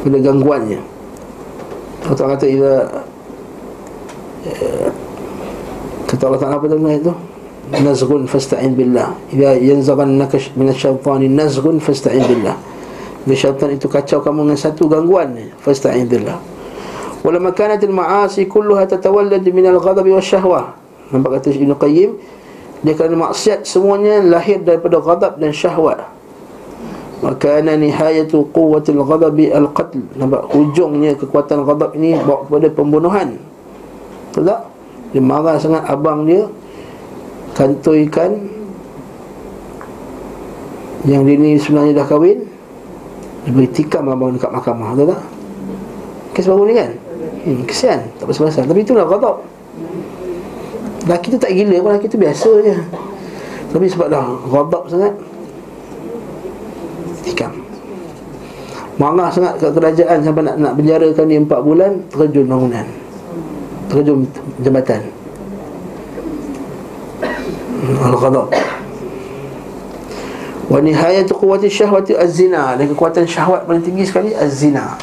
Bila 0.05 0.17
gangguannya. 0.21 0.81
Allah 2.07 2.27
kata 2.37 2.45
ia 2.47 2.73
eh, 4.47 4.87
kata 6.07 6.23
Allah 6.23 6.39
Ta'ala 6.39 6.55
apa 6.61 6.65
tu 6.71 6.79
nazghun 7.83 8.29
fasta'in 8.29 8.77
billah. 8.77 9.11
Idza 9.33 9.59
yanzaghannaka 9.59 10.39
min 10.55 10.71
asy-syaitani 10.71 11.27
nazghun 11.27 11.83
fasta'in 11.83 12.23
billah. 12.23 12.55
Bila 13.25 13.35
syaitan 13.35 13.73
itu 13.73 13.91
kacau 13.91 14.23
kamu 14.23 14.47
dengan 14.47 14.59
satu 14.59 14.87
gangguan 14.87 15.35
fasta'in 15.59 16.07
billah 16.07 16.56
Walau 17.27 17.43
makanatil 17.43 17.91
ma'asi 17.91 18.47
kulluha 18.47 18.87
tatawallad 18.87 19.43
minal 19.51 19.83
ghadabi 19.83 20.15
wa 20.15 20.23
syahwah 20.23 20.79
Nampak 21.11 21.43
kata 21.43 21.51
Ibn 21.59 21.75
Qayyim 21.75 22.15
Dia 22.87 22.95
kerana 22.95 23.19
maksiat 23.19 23.67
semuanya 23.67 24.23
lahir 24.23 24.63
daripada 24.63 25.03
ghadab 25.03 25.35
dan 25.35 25.51
syahwat 25.51 26.07
Makana 27.19 27.75
nihayatu 27.75 28.47
quwwatil 28.55 29.03
ghadabi 29.03 29.51
al-qatl 29.51 30.07
Nampak 30.15 30.47
hujungnya 30.55 31.19
kekuatan 31.19 31.67
ghadab 31.67 31.99
ini 31.99 32.15
bawa 32.15 32.47
kepada 32.47 32.67
pembunuhan 32.71 33.35
Betul 34.31 34.47
tak? 34.47 34.71
Dia 35.11 35.19
marah 35.19 35.59
sangat 35.59 35.83
abang 35.83 36.23
dia 36.23 36.47
Kantuikan 37.59 38.39
Yang 41.03 41.21
dia 41.27 41.35
ni 41.35 41.51
sebenarnya 41.59 41.91
dah 41.91 42.07
kahwin 42.07 42.47
Dia 43.43 43.51
beri 43.51 43.67
tikam 43.67 44.07
abang 44.07 44.31
dekat 44.31 44.47
mahkamah 44.47 44.95
Betul 44.95 45.11
tak? 45.11 45.21
Kes 46.31 46.47
baru 46.47 46.63
ni 46.63 46.71
kan? 46.71 47.06
Hmm, 47.47 47.63
kesian. 47.63 48.03
Tak 48.19 48.27
pasal-pasal 48.27 48.67
tapi 48.67 48.83
itulah 48.83 49.07
ghadab. 49.07 49.47
Lelaki 51.07 51.27
tu 51.31 51.39
tak 51.39 51.55
gila 51.55 51.79
pun 51.79 51.89
lelaki 51.95 52.07
tu 52.11 52.19
biasa 52.19 52.49
je. 52.67 52.75
Tapi 53.71 53.85
sebab 53.87 54.07
dah 54.11 54.25
ghadab 54.51 54.83
sangat 54.91 55.13
tikam 57.23 57.67
marah 58.97 59.29
sangat 59.29 59.61
kat 59.61 59.71
kerajaan 59.77 60.25
sampai 60.25 60.41
nak 60.41 60.57
nak 60.57 60.73
penjarakan 60.73 61.25
dia 61.29 61.39
4 61.39 61.67
bulan 61.67 61.91
terjun 62.09 62.45
bangunan. 62.49 62.87
Terjun 63.87 64.27
jambatan 64.59 64.99
Al-Ghadab 68.03 68.51
Wa 70.67 70.83
nihayatu 70.83 71.31
quwwati 71.39 71.71
syahwati 71.71 72.11
az-zina. 72.19 72.75
Dan 72.75 72.91
kekuatan 72.91 73.23
syahwat 73.23 73.63
paling 73.63 73.85
tinggi 73.85 74.03
sekali 74.03 74.35
az-zina 74.35 74.99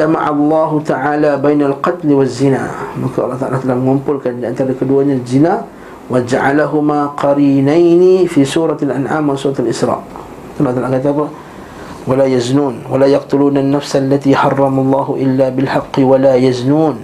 Jama'a 0.00 0.32
Allah 0.32 0.70
Ta'ala 0.80 1.30
bainal 1.36 1.76
qatl 1.84 2.08
wa 2.08 2.24
zina 2.24 2.72
Maka 2.96 3.28
Allah 3.28 3.36
Ta'ala 3.36 3.56
telah 3.60 3.76
mengumpulkan 3.76 4.40
di 4.40 4.48
antara 4.48 4.72
keduanya 4.72 5.20
zina 5.28 5.60
Wa 6.08 6.24
ja'alahuma 6.24 7.12
qarinaini 7.20 8.24
fi 8.24 8.40
surat 8.48 8.80
al-an'am 8.80 9.28
wa 9.28 9.36
surat 9.36 9.60
al-isra 9.60 10.00
Allah 10.56 10.72
Ta'ala 10.72 10.88
kata 10.88 11.12
apa? 11.12 11.26
ولا 12.08 12.24
يزنون 12.24 12.88
ولا 12.88 13.06
يقتلون 13.06 13.60
النفس 13.60 13.92
التي 14.08 14.32
حرم 14.32 14.72
الله 14.80 15.06
إلا 15.20 15.46
بالحق 15.52 16.00
ولا 16.00 16.32
يزنون 16.32 16.96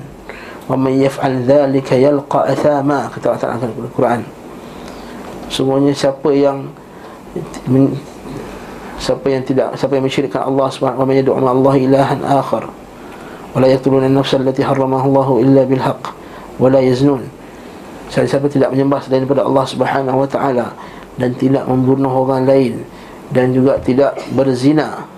man 0.66 0.98
yaf'al 0.98 1.46
dhalika 1.46 1.94
yalqa 1.94 2.50
athama 2.50 3.06
kata 3.14 3.30
Allah 3.30 3.38
Taala 3.38 3.56
dalam 3.62 3.86
Al-Quran 3.86 4.20
semuanya 5.46 5.94
siapa 5.94 6.26
yang 6.34 6.74
siapa 8.98 9.26
yang 9.30 9.46
tidak 9.46 9.78
siapa 9.78 9.94
yang 9.94 10.04
mensyirikkan 10.10 10.42
Allah 10.42 10.66
Subhanahu 10.74 10.98
wa 10.98 11.06
ta'ala 11.06 11.22
yad'u 11.22 11.38
Allah 11.38 11.74
ilahan 11.78 12.20
akhar 12.26 12.66
yaqtuluna 13.64 14.12
an-nafs 14.12 14.36
allati 14.36 14.60
harramaha 14.60 15.08
Allah 15.08 15.28
illa 15.40 15.62
bil 15.64 15.80
haqq 15.80 16.04
wa 16.60 16.68
la 16.68 16.84
yaznun 16.84 17.24
siapa 18.12 18.52
tidak 18.52 18.68
menyembah 18.76 19.00
selain 19.00 19.24
daripada 19.24 19.48
Allah 19.48 19.64
Subhanahu 19.64 20.20
wa 20.20 20.28
taala 20.28 20.76
dan 21.16 21.32
tidak 21.40 21.64
membunuh 21.64 22.12
orang 22.12 22.44
lain 22.44 22.84
dan 23.32 23.56
juga 23.56 23.80
tidak 23.80 24.20
berzina 24.36 25.08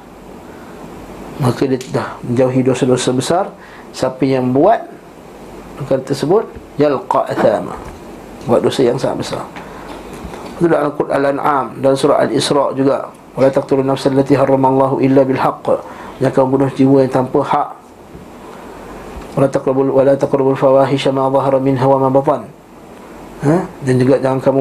maka 1.39 1.71
dia 1.71 1.79
dah 1.95 2.19
menjauhi 2.27 2.67
dosa-dosa 2.67 3.11
besar. 3.15 3.45
Siapa 3.95 4.21
yang 4.27 4.53
buat 4.53 4.85
perkara 5.81 6.03
tersebut 6.05 6.45
yalqa 6.77 7.25
athama 7.31 7.79
buat 8.45 8.61
dosa 8.61 8.85
yang 8.85 8.99
sangat 8.99 9.23
besar. 9.23 9.45
Itu 10.59 10.67
dalam 10.67 10.91
Al-Quran 10.91 11.15
Al-An'am 11.15 11.67
dan 11.79 11.95
surah 11.95 12.27
Al-Isra 12.27 12.75
juga. 12.75 13.09
Wala 13.39 13.55
taqtulun 13.55 13.87
nafsal 13.87 14.19
allati 14.19 14.35
harramallahu 14.35 14.99
illa 14.99 15.23
bil 15.23 15.39
haqq 15.39 15.79
jangan 16.19 16.51
bunuh 16.51 16.67
jiwa 16.75 17.07
yang 17.07 17.13
tanpa 17.15 17.39
hak 17.47 17.69
wala 19.39 19.47
taqrabul 19.47 19.95
wala 19.95 20.19
taqrabul 20.19 20.59
fawahisha 20.59 21.15
ma 21.15 21.31
dhahara 21.31 21.63
minha 21.63 21.87
wa 21.87 22.03
ma 22.03 22.11
batan 22.11 22.51
ha? 23.47 23.71
dan 23.87 23.95
juga 23.95 24.19
jangan 24.19 24.43
kamu 24.43 24.61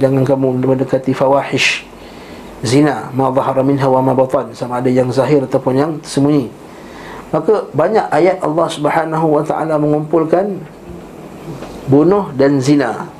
jangan 0.00 0.22
kamu 0.24 0.46
mendekati 0.64 1.12
fawahish 1.12 1.84
zina 2.64 3.12
ma 3.12 3.28
dhahara 3.28 3.60
minha 3.60 3.84
wa 3.84 4.00
ma 4.00 4.16
batan 4.16 4.56
sama 4.56 4.80
ada 4.80 4.88
yang 4.88 5.12
zahir 5.12 5.44
ataupun 5.44 5.76
yang 5.76 5.92
tersembunyi 6.00 6.64
Maka 7.34 7.66
banyak 7.74 8.06
ayat 8.14 8.38
Allah 8.46 8.70
Subhanahu 8.70 9.26
Wa 9.26 9.42
Taala 9.42 9.74
mengumpulkan 9.74 10.54
bunuh 11.90 12.30
dan 12.38 12.62
zina. 12.62 13.10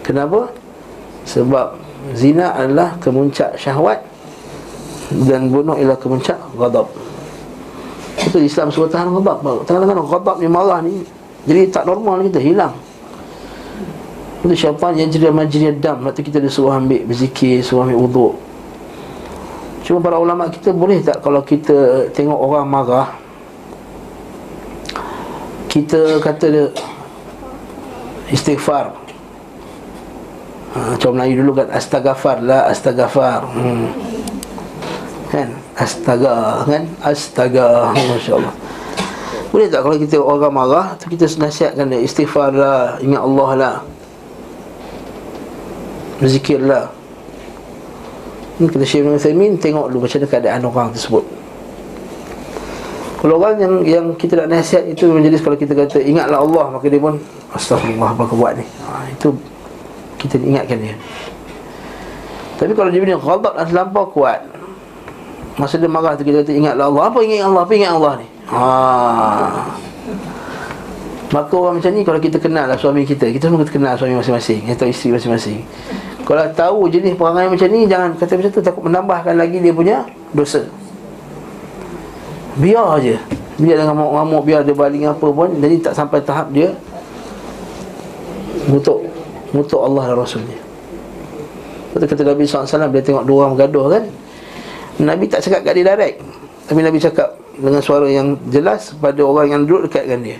Kenapa? 0.00 0.48
Sebab 1.28 1.76
zina 2.16 2.56
adalah 2.56 2.96
kemuncak 2.96 3.52
syahwat 3.60 4.00
dan 5.28 5.52
bunuh 5.52 5.76
ialah 5.76 6.00
kemuncak 6.00 6.40
ghadab. 6.56 6.88
Itu 8.26 8.38
Islam 8.42 8.72
suruh 8.74 8.90
tahan 8.90 9.14
ghadab. 9.14 9.44
Tengah-tengah 9.66 10.06
ghadab 10.06 10.36
ni 10.42 10.48
marah 10.50 10.80
ni 10.82 11.06
jadi 11.48 11.70
tak 11.72 11.88
normal 11.88 12.20
kita 12.28 12.42
hilang. 12.42 12.74
Itu 14.38 14.54
syaitan 14.54 14.94
yang 14.94 15.10
jadi 15.10 15.34
majlis 15.34 15.82
dam 15.82 16.06
Waktu 16.06 16.22
kita 16.22 16.38
disuruh 16.38 16.70
ambil 16.70 17.02
berzikir 17.10 17.58
Suruh 17.58 17.82
ambil 17.82 17.98
wuduk 17.98 18.34
Cuma 19.82 19.98
para 19.98 20.14
ulama 20.14 20.46
kita 20.46 20.70
boleh 20.70 21.02
tak 21.02 21.18
Kalau 21.26 21.42
kita 21.42 22.06
tengok 22.14 22.38
orang 22.38 22.66
marah 22.70 23.08
Kita 25.66 26.22
kata 26.22 26.46
dia 26.54 26.66
Istighfar 28.30 28.94
ha, 30.70 30.78
Macam 30.94 31.18
Melayu 31.18 31.42
dulu 31.42 31.58
kan 31.58 31.74
Astaghfar 31.74 32.38
lah 32.38 32.70
Astaghfar 32.70 33.42
hmm. 33.42 33.86
Kan 35.34 35.50
Astaga 35.78 36.66
kan? 36.66 36.84
Astaga 37.06 37.94
Masya 37.94 38.34
Allah 38.34 38.54
Boleh 39.54 39.70
tak 39.70 39.86
kalau 39.86 39.94
kita 39.94 40.18
orang 40.18 40.50
marah 40.50 40.86
tu 40.98 41.06
Kita 41.06 41.30
nasihatkan 41.38 41.94
Istighfar 41.94 42.50
lah 42.50 42.98
Ingat 42.98 43.22
Allah 43.22 43.50
lah. 43.54 43.76
Berzikirlah 46.18 46.90
Ini 48.58 48.66
kata 48.66 48.82
Syekh 48.82 49.06
Ibn 49.06 49.54
Tengok 49.62 49.86
dulu 49.94 50.02
macam 50.02 50.18
mana 50.18 50.26
keadaan 50.26 50.60
orang 50.66 50.88
tersebut. 50.90 51.24
Kalau 53.22 53.34
orang 53.38 53.54
yang 53.62 53.74
yang 53.86 54.06
kita 54.18 54.34
nak 54.42 54.58
nasihat 54.58 54.82
itu 54.82 55.06
Menjadi 55.06 55.38
kalau 55.38 55.54
kita 55.54 55.78
kata 55.78 56.02
Ingatlah 56.02 56.42
Allah 56.42 56.74
Maka 56.74 56.90
dia 56.90 56.98
pun 56.98 57.22
Astagfirullah 57.54 58.18
apa 58.18 58.22
kau 58.26 58.34
buat 58.34 58.58
ni? 58.58 58.66
Ha, 58.82 59.14
Itu 59.14 59.30
Kita 60.18 60.34
ingatkan 60.42 60.82
dia. 60.82 60.98
Tapi 62.58 62.74
kalau 62.74 62.90
dia 62.90 62.98
punya 62.98 63.14
Ghadab 63.14 63.54
dan 63.54 63.66
terlampau 63.70 64.10
kuat 64.10 64.57
Masa 65.58 65.74
dia 65.74 65.90
marah 65.90 66.14
tu 66.14 66.22
kita 66.22 66.46
kata 66.46 66.54
Ingatlah 66.54 66.86
Allah. 66.86 67.02
Apa 67.10 67.18
ingat 67.26 67.40
Allah? 67.50 67.62
Apa 67.66 67.72
ingat 67.74 67.90
Allah 67.98 68.12
ni? 68.22 68.26
Haa 68.46 69.50
Maka 71.28 71.52
orang 71.60 71.76
macam 71.76 71.92
ni 71.92 72.00
kalau 72.08 72.20
kita 72.24 72.40
kenal 72.40 72.64
lah 72.64 72.78
suami 72.80 73.04
kita 73.04 73.28
Kita 73.28 73.52
semua 73.52 73.60
kita 73.60 73.76
kenal 73.76 73.92
suami 74.00 74.16
masing-masing 74.16 74.64
Atau 74.72 74.88
isteri 74.88 75.12
masing-masing. 75.12 75.60
Kalau 76.24 76.44
tahu 76.56 76.88
jenis 76.88 77.12
perangai 77.18 77.52
macam 77.52 77.68
ni 77.68 77.84
Jangan 77.84 78.16
kata 78.16 78.32
macam 78.38 78.50
tu 78.54 78.62
Takut 78.64 78.82
menambahkan 78.86 79.34
lagi 79.36 79.58
dia 79.60 79.74
punya 79.74 80.06
dosa. 80.32 80.64
Biar 82.56 83.02
je. 83.02 83.18
Biar 83.58 83.82
dengan 83.82 83.98
ngamuk-ngamuk 83.98 84.42
Biar 84.46 84.60
dia 84.64 84.72
baling 84.72 85.04
apa 85.10 85.26
pun 85.26 85.52
Jadi 85.58 85.76
tak 85.82 85.92
sampai 85.98 86.22
tahap 86.24 86.48
dia 86.54 86.72
Mutuk. 88.70 89.04
Mutuk 89.52 89.80
Allah 89.80 90.12
dan 90.12 90.16
Rasulnya. 90.20 90.58
Kata, 91.96 92.20
Nabi 92.20 92.44
SAW 92.44 92.92
Dia 92.94 93.02
tengok 93.02 93.24
dua 93.26 93.36
orang 93.42 93.58
bergaduh 93.58 93.86
kan 93.90 94.04
Nabi 94.98 95.30
tak 95.30 95.46
cakap 95.46 95.62
kat 95.62 95.72
dia 95.78 95.84
direct. 95.94 96.18
Tapi 96.68 96.80
Nabi 96.84 96.98
cakap 97.00 97.38
Dengan 97.58 97.80
suara 97.80 98.04
yang 98.06 98.36
jelas 98.52 98.92
Pada 98.98 99.24
orang 99.24 99.48
yang 99.48 99.60
duduk 99.64 99.88
dekat 99.88 100.10
dengan 100.10 100.20
dia. 100.34 100.38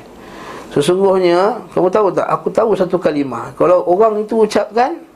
Sesungguhnya 0.75 1.63
Kamu 1.73 1.89
tahu 1.89 2.11
tak? 2.13 2.27
Aku 2.29 2.51
tahu 2.51 2.75
satu 2.75 2.99
kalimah. 2.99 3.55
Kalau 3.55 3.87
orang 3.87 4.23
itu 4.23 4.45
ucapkan 4.45 5.09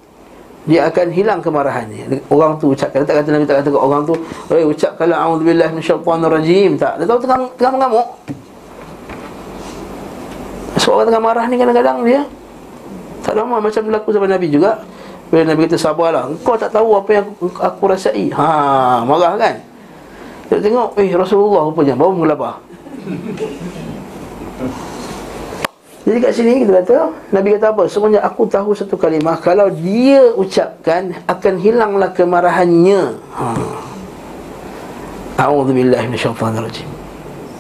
dia 0.63 0.87
akan 0.87 1.11
hilang 1.11 1.43
kemarahannya. 1.43 2.23
Orang 2.31 2.55
tu 2.63 2.71
ucapkan. 2.71 3.03
Tak 3.03 3.19
kata 3.19 3.35
Nabi 3.35 3.51
tak 3.51 3.67
kata 3.67 3.75
orang 3.75 4.07
tu 4.07 4.15
oi 4.47 4.63
ucapkanlah 4.63 5.19
minasyaitonir 5.43 6.31
rajim 6.31 6.79
tak 6.79 7.03
dia 7.03 7.07
tahu 7.11 7.19
tengah 7.19 7.51
tengah 7.59 7.73
mengamuk. 7.75 8.09
Seorang 10.79 11.11
tengah 11.11 11.23
marah 11.23 11.45
ni 11.51 11.59
kadang-kadang 11.59 11.99
dia. 12.07 12.23
Tak 13.27 13.35
lama 13.39 13.59
macam 13.59 13.83
berlaku 13.87 14.09
zaman 14.15 14.31
Nabi 14.31 14.47
juga 14.51 14.83
bila 15.33 15.49
Nabi 15.49 15.65
kata 15.65 15.81
sabarlah 15.81 16.29
engkau 16.29 16.61
tak 16.61 16.77
tahu 16.77 16.93
apa 16.93 17.09
yang 17.17 17.25
aku, 17.33 17.49
aku 17.57 17.83
rasai. 17.89 18.29
Ha 18.37 19.01
marah 19.01 19.33
kan? 19.41 19.65
Dia 20.53 20.61
tengok 20.61 20.93
eh 21.01 21.09
Rasulullah 21.17 21.73
rupanya 21.73 21.97
baru 21.97 22.13
menggelabah. 22.13 22.61
Jadi 26.05 26.19
kat 26.21 26.33
sini 26.37 26.69
kita 26.69 26.85
kata 26.85 27.17
Nabi 27.33 27.57
kata 27.57 27.73
apa? 27.73 27.89
Semuanya 27.89 28.21
aku 28.27 28.45
tahu 28.51 28.75
satu 28.75 28.99
kalimah 28.99 29.39
Kalau 29.39 29.71
dia 29.71 30.35
ucapkan 30.35 31.15
Akan 31.31 31.63
hilanglah 31.63 32.11
kemarahannya. 32.11 33.23
Ha. 33.39 33.47
A'udzubillah 35.47 36.03
minasyaitanirrajim 36.11 36.91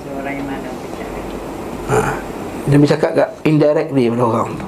Seorang 0.04 0.34
yang 0.42 0.46
mana 0.46 0.68
ha. 1.90 1.98
Dia 2.66 2.76
bercakap 2.82 3.10
kat 3.14 3.28
indirectly 3.46 4.10
pada 4.10 4.22
orang 4.26 4.48
tu 4.58 4.66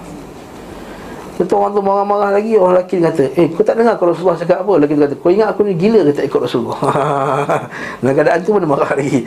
Lepas 1.34 1.50
orang 1.50 1.74
tu 1.74 1.82
marah-marah 1.82 2.30
lagi 2.30 2.54
Orang 2.54 2.78
lelaki 2.78 3.02
kata 3.02 3.24
Eh 3.34 3.50
kau 3.50 3.66
tak 3.66 3.74
dengar 3.74 3.98
kalau 3.98 4.14
Rasulullah 4.14 4.38
cakap 4.38 4.62
apa? 4.62 4.72
Lelaki 4.78 4.94
kata 4.94 5.14
Kau 5.18 5.34
ingat 5.34 5.50
aku 5.50 5.66
ni 5.66 5.74
gila 5.74 6.06
ke 6.06 6.12
tak 6.14 6.24
ikut 6.30 6.40
Rasulullah? 6.46 6.78
Dalam 7.98 8.14
keadaan 8.14 8.38
tu 8.46 8.54
mana 8.54 8.66
marah 8.70 8.90
lagi. 8.94 9.26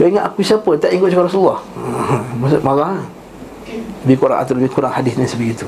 Kau 0.00 0.08
ingat 0.08 0.24
aku 0.32 0.40
siapa 0.40 0.70
tak 0.80 0.96
ikut 0.96 1.12
cakap 1.12 1.28
Rasulullah? 1.28 1.60
Maksud 2.40 2.64
marah 2.64 2.90
lah 2.96 3.06
lebih 4.02 4.18
kurang 4.18 4.38
atau 4.42 4.52
lebih 4.58 4.70
kurang 4.74 4.92
hadis 4.92 5.14
ni 5.14 5.26
sebegitu 5.26 5.66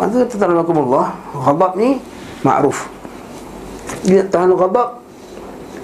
Maka 0.00 0.24
tuan 0.24 0.56
Allah 0.56 1.06
Ghadab 1.36 1.72
ni 1.76 2.00
ma'ruf. 2.40 2.88
Dia 4.08 4.24
tahan 4.24 4.56
ghadab 4.56 4.96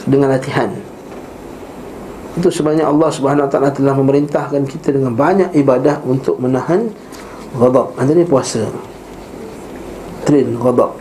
Dengan 0.09 0.33
latihan. 0.33 0.73
Itu 2.40 2.49
sebenarnya 2.49 2.88
Allah 2.88 3.12
subhanahu 3.12 3.49
ta'ala 3.53 3.69
Telah 3.77 3.92
memerintahkan 3.92 4.64
kita 4.64 4.97
dengan 4.97 5.12
banyak 5.12 5.53
ibadah 5.53 6.01
Untuk 6.09 6.40
menahan 6.40 6.88
ghadab. 7.55 7.95
Antara 7.95 8.23
puasa. 8.27 8.67
Train 10.27 10.59
ghadab. 10.59 10.99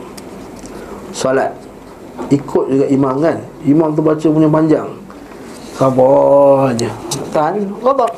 Salat 1.16 1.56
Ikut 2.32 2.66
juga 2.72 2.86
imam 2.88 3.20
kan? 3.20 3.38
Imam 3.68 3.92
tu 3.92 4.02
baca 4.02 4.24
punya 4.24 4.50
panjang. 4.50 4.88
Sabar 5.76 6.72
je. 6.80 6.90
Tahan 7.36 7.68
ghadab. 7.84 8.12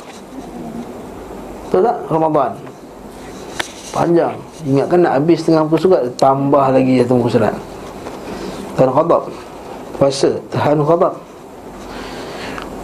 Betul 1.67 1.81
tak? 1.83 1.97
Ramadan. 2.07 2.51
Panjang. 3.91 4.35
Ingatkan 4.63 4.99
nak 5.03 5.13
habis 5.19 5.43
tengah 5.45 5.63
muka 5.67 5.77
surat 5.79 6.01
Tambah 6.15 6.65
lagi 6.71 7.01
satu 7.01 7.13
muka 7.17 7.31
surat. 7.33 7.55
Tahan 8.77 8.91
khadab 8.93 9.23
Puasa. 9.97 10.31
Tahan 10.53 10.79
khadab 10.85 11.13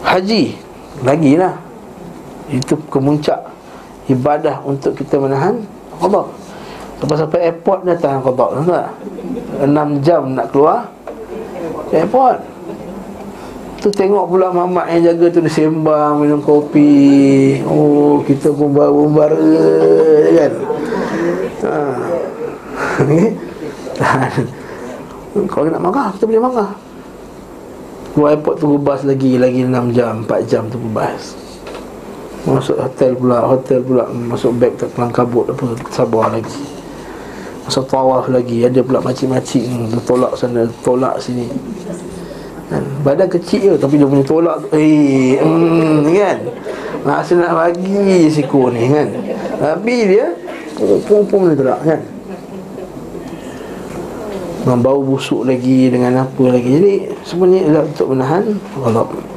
Haji. 0.03 0.57
Lagilah. 1.05 1.53
Itu 2.49 2.75
kemuncak 2.91 3.52
Ibadah 4.11 4.59
untuk 4.67 4.99
kita 4.99 5.19
menahan 5.19 5.63
khadab 5.99 6.27
Lepas 7.03 7.19
sampai 7.19 7.51
airport 7.51 7.83
dah 7.83 7.97
tahan 7.99 8.19
Tahu 8.23 8.63
tak? 8.67 8.87
6 9.63 10.05
jam 10.05 10.35
nak 10.35 10.47
keluar 10.51 10.87
Airport 11.91 12.53
Tu 13.83 13.91
tengok 13.91 14.31
pula 14.31 14.47
mamak 14.47 14.95
yang 14.95 15.11
jaga 15.11 15.27
tu 15.27 15.43
dia 15.43 15.51
sembang 15.51 16.23
minum 16.23 16.39
kopi. 16.39 17.59
Oh, 17.67 18.23
kita 18.23 18.47
pun 18.55 18.71
baru 18.71 19.11
bara 19.11 19.59
kan. 20.39 20.53
Ha. 21.67 21.75
Kalau 25.51 25.67
nak 25.67 25.83
marah, 25.83 26.15
kita 26.15 26.31
boleh 26.31 26.47
marah. 26.47 26.71
Keluar 28.15 28.39
airport 28.39 28.55
tunggu 28.61 28.77
bas 28.79 29.03
lagi 29.03 29.35
Lagi 29.41 29.67
6 29.67 29.91
jam, 29.91 30.23
4 30.23 30.47
jam 30.47 30.63
tunggu 30.71 30.87
bas 30.93 31.42
Masuk 32.43 32.75
hotel 32.75 33.15
pula 33.15 33.39
Hotel 33.47 33.79
pula. 33.79 34.03
Masuk 34.11 34.51
beg 34.59 34.75
tak 34.75 34.91
pelang 34.91 35.15
kabut 35.15 35.47
apa 35.47 35.63
Sabar 35.95 36.27
lagi. 36.27 36.59
Masuk 37.63 37.87
tawaf 37.87 38.27
lagi 38.27 38.67
Ada 38.67 38.83
pula 38.83 38.99
macam-macam 38.99 39.63
Tolak 40.03 40.33
sana, 40.35 40.67
tolak 40.83 41.15
sini. 41.23 41.47
Kan? 42.67 42.83
Badan 43.07 43.31
kecil 43.31 43.59
je 43.63 43.73
Tapi 43.79 43.95
dia 43.95 44.07
punya 44.07 44.25
tolak 44.27 44.59
Eh 44.75 45.39
hmm, 45.39 46.03
kan? 46.11 46.39
Masa 47.03 47.35
nak 47.39 47.51
bagi 47.55 48.27
siku 48.27 48.67
ni 48.71 48.91
kan? 48.91 49.07
Tapi 49.63 49.95
dia 50.03 50.27
Pum-pum 51.07 51.47
dia 51.47 51.55
tolak 51.55 51.79
kan? 51.87 52.01
Dengan 54.63 54.79
bau 54.83 54.99
busuk 54.99 55.47
lagi 55.47 55.87
Dengan 55.87 56.27
apa 56.27 56.43
lagi. 56.51 56.67
Jadi 56.75 56.93
sebenarnya 57.23 57.61
adalah 57.71 57.83
untuk 57.87 58.07
menahan 58.11 58.43
Ghadab 58.75 59.32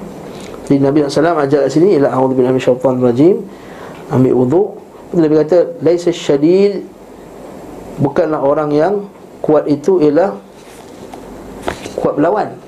Jadi 0.66 0.82
Nabi 0.82 1.06
SAW 1.06 1.38
ajar 1.38 1.58
kat 1.66 1.70
sini 1.70 1.94
Ialah 1.94 2.10
A'udhu 2.18 2.34
bin 2.34 2.46
Syaitan 2.58 2.98
Rajim 2.98 3.46
Ambil 4.10 4.34
wuduk 4.34 4.68
Nabi 5.14 5.38
kata 5.38 5.78
Laisa 5.86 6.10
syadid. 6.10 6.82
Bukanlah 8.02 8.42
orang 8.42 8.70
yang 8.74 8.94
Kuat 9.38 9.70
itu 9.70 10.02
ialah 10.02 10.34
Kuat 11.94 12.18
berlawan 12.18 12.66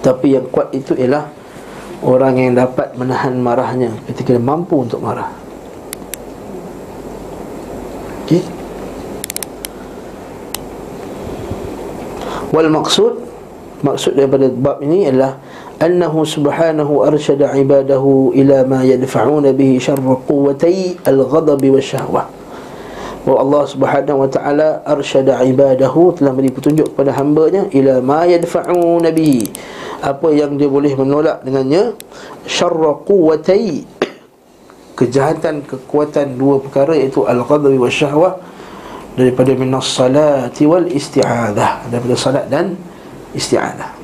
tapi 0.00 0.32
yang 0.32 0.48
kuat 0.48 0.72
itu 0.72 0.96
ialah 0.96 1.28
Orang 2.00 2.40
yang 2.40 2.56
dapat 2.56 2.96
menahan 2.96 3.36
marahnya 3.36 3.92
Ketika 4.08 4.32
dia 4.32 4.40
mampu 4.40 4.80
untuk 4.80 5.04
marah. 5.04 5.28
Okay. 8.24 8.40
Wal 12.48 12.72
maksud 12.72 13.12
Maksud 13.84 14.16
daripada 14.16 14.48
bab 14.48 14.80
ini 14.80 15.08
adalah 15.08 15.36
أنه 15.81 16.23
سبحانه 16.23 16.89
أرشد 17.07 17.43
عباده 17.43 18.31
إلى 18.35 18.63
ما 18.63 18.83
يدفعون 18.83 19.51
به 19.51 19.71
شر 19.81 20.17
قوتي 20.29 20.95
الغضب 21.07 21.63
والشهوة 21.69 22.23
Allah 23.25 23.65
Subhanahu 23.65 24.21
wa 24.21 24.29
taala 24.29 24.85
arsyada 24.85 25.41
ibadahu 25.41 26.13
telah 26.13 26.29
beri 26.29 26.53
petunjuk 26.53 26.93
kepada 26.93 27.09
hamba-Nya 27.17 27.73
ila 27.73 27.97
ma 27.97 28.21
yadfa'u 28.29 29.01
nabihi 29.01 29.49
apa 30.05 30.29
yang 30.29 30.61
dia 30.61 30.69
boleh 30.69 30.93
menolak 30.93 31.41
dengannya 31.41 31.97
syarra 32.45 33.01
quwwatai 33.01 33.81
kejahatan 34.93 35.65
kekuatan 35.65 36.37
dua 36.37 36.61
perkara 36.61 36.93
iaitu 36.93 37.25
al-ghadab 37.25 37.73
wa 37.73 37.89
syahwah 37.89 38.37
daripada 39.17 39.57
minas 39.57 39.89
salati 39.89 40.69
wal 40.69 40.85
isti'adzah 40.85 41.89
daripada 41.89 42.13
salat 42.13 42.45
dan 42.45 42.77
isti'adzah 43.33 43.98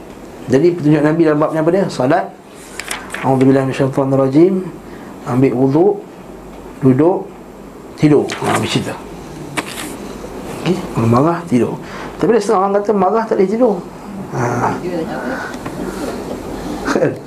jadi 0.47 0.67
petunjuk 0.75 1.03
Nabi 1.03 1.21
dalam 1.27 1.39
babnya 1.43 1.61
apa 1.63 1.71
dia? 1.75 1.85
Salat. 1.91 2.31
A'udzubillahi 3.23 3.67
minasyaitonirrajim. 3.71 4.55
Ambil 5.27 5.53
wuduk 5.59 5.95
duduk 6.85 7.27
tidur. 7.99 8.29
Ha 8.45 8.61
tu 8.63 8.97
okey 10.67 10.77
kalau 10.95 11.09
marah 11.09 11.39
tidur. 11.47 11.75
Tapi 12.19 12.31
ada 12.35 12.41
setengah 12.43 12.61
orang 12.63 12.73
kata 12.83 12.91
marah 12.95 13.23
tak 13.23 13.37
boleh 13.39 13.51
tidur. 13.51 13.75
Ha. 14.35 14.75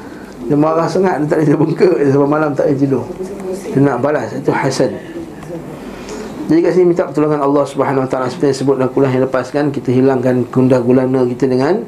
Dia 0.50 0.58
marah 0.58 0.90
sangat 0.90 1.22
dia 1.22 1.30
tak 1.30 1.46
boleh 1.46 1.58
bengkak 1.62 1.94
sampai 2.10 2.26
malam 2.26 2.50
tak 2.58 2.66
boleh 2.68 2.80
tidur. 2.82 3.06
Dia 3.70 3.80
nak 3.86 4.02
balas. 4.02 4.34
Itu 4.34 4.50
hasad 4.50 4.90
jadi 6.50 6.66
kat 6.66 6.72
sini 6.74 6.86
minta 6.90 7.06
pertolongan 7.06 7.46
Allah 7.46 7.62
Taala. 8.10 8.26
Seperti 8.26 8.50
yang 8.50 8.58
sebut 8.58 8.76
dalam 8.82 8.90
kuliah 8.90 9.14
yang 9.14 9.30
lepas 9.30 9.54
kan 9.54 9.70
kita 9.70 9.94
hilangkan 9.94 10.50
gundah 10.50 10.82
gulana 10.82 11.22
kita 11.30 11.46
dengan 11.46 11.86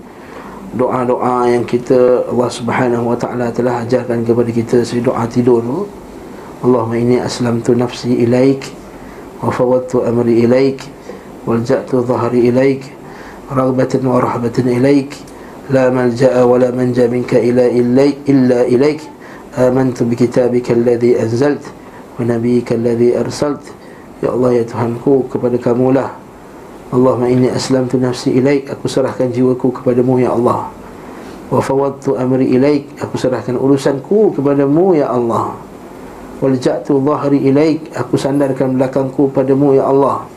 doa-doa 0.71 1.51
yang 1.51 1.67
kita 1.67 2.31
Allah 2.31 2.51
Subhanahu 2.51 3.11
Wa 3.11 3.17
Taala 3.19 3.51
telah 3.51 3.83
ajarkan 3.83 4.23
kepada 4.23 4.51
kita 4.51 4.87
seperti 4.87 5.03
doa 5.03 5.23
tidur. 5.27 5.59
Tu. 5.59 5.79
Allahumma 6.63 6.95
inni 6.95 7.17
aslamtu 7.19 7.75
nafsi 7.75 8.21
ilaik 8.23 8.69
wa 9.41 9.49
fawadtu 9.49 10.05
amri 10.05 10.45
ilaik 10.45 10.85
walja'tu 11.43 12.05
dhahri 12.05 12.53
ilaik 12.53 12.85
raghbatan 13.51 14.05
wa 14.07 14.23
rahbatan 14.23 14.71
ilaik. 14.71 15.11
La 15.71 15.91
malja'a 15.91 16.43
wa 16.47 16.55
la 16.59 16.71
manja 16.71 17.07
minka 17.07 17.35
ila 17.39 17.67
illai 17.67 18.15
illa 18.27 18.63
ilaik. 18.67 19.03
Amantu 19.59 20.07
bi 20.07 20.15
kitabika 20.15 20.71
alladhi 20.71 21.19
anzalt 21.19 21.67
wa 22.15 22.23
nabiyyika 22.23 22.79
alladhi 22.79 23.11
arsalt. 23.11 23.59
Ya 24.23 24.31
Allah 24.31 24.61
ya 24.61 24.63
Tuhanku 24.63 25.27
kepada 25.27 25.59
kamulah. 25.59 26.15
Allahumma 26.91 27.31
inni 27.31 27.47
aslamtu 27.47 27.95
nafsi 27.95 28.35
ilaik. 28.35 28.67
Aku 28.67 28.91
serahkan 28.91 29.31
jiwaku 29.31 29.79
kepadamu 29.79 30.19
ya 30.19 30.35
Allah. 30.35 30.67
Wa 31.47 31.63
fawadtu 31.63 32.19
amri 32.19 32.51
ilaik. 32.51 32.99
Aku 32.99 33.15
serahkan 33.15 33.55
urusanku 33.55 34.35
kepadamu 34.35 34.99
ya 34.99 35.07
Allah. 35.07 35.55
Walja'tu 36.43 36.99
zahri 36.99 37.47
ilaik. 37.47 37.95
Aku 37.95 38.19
sandarkan 38.19 38.75
belakangku 38.75 39.31
padamu 39.31 39.71
ya 39.71 39.87
Allah. 39.87 40.27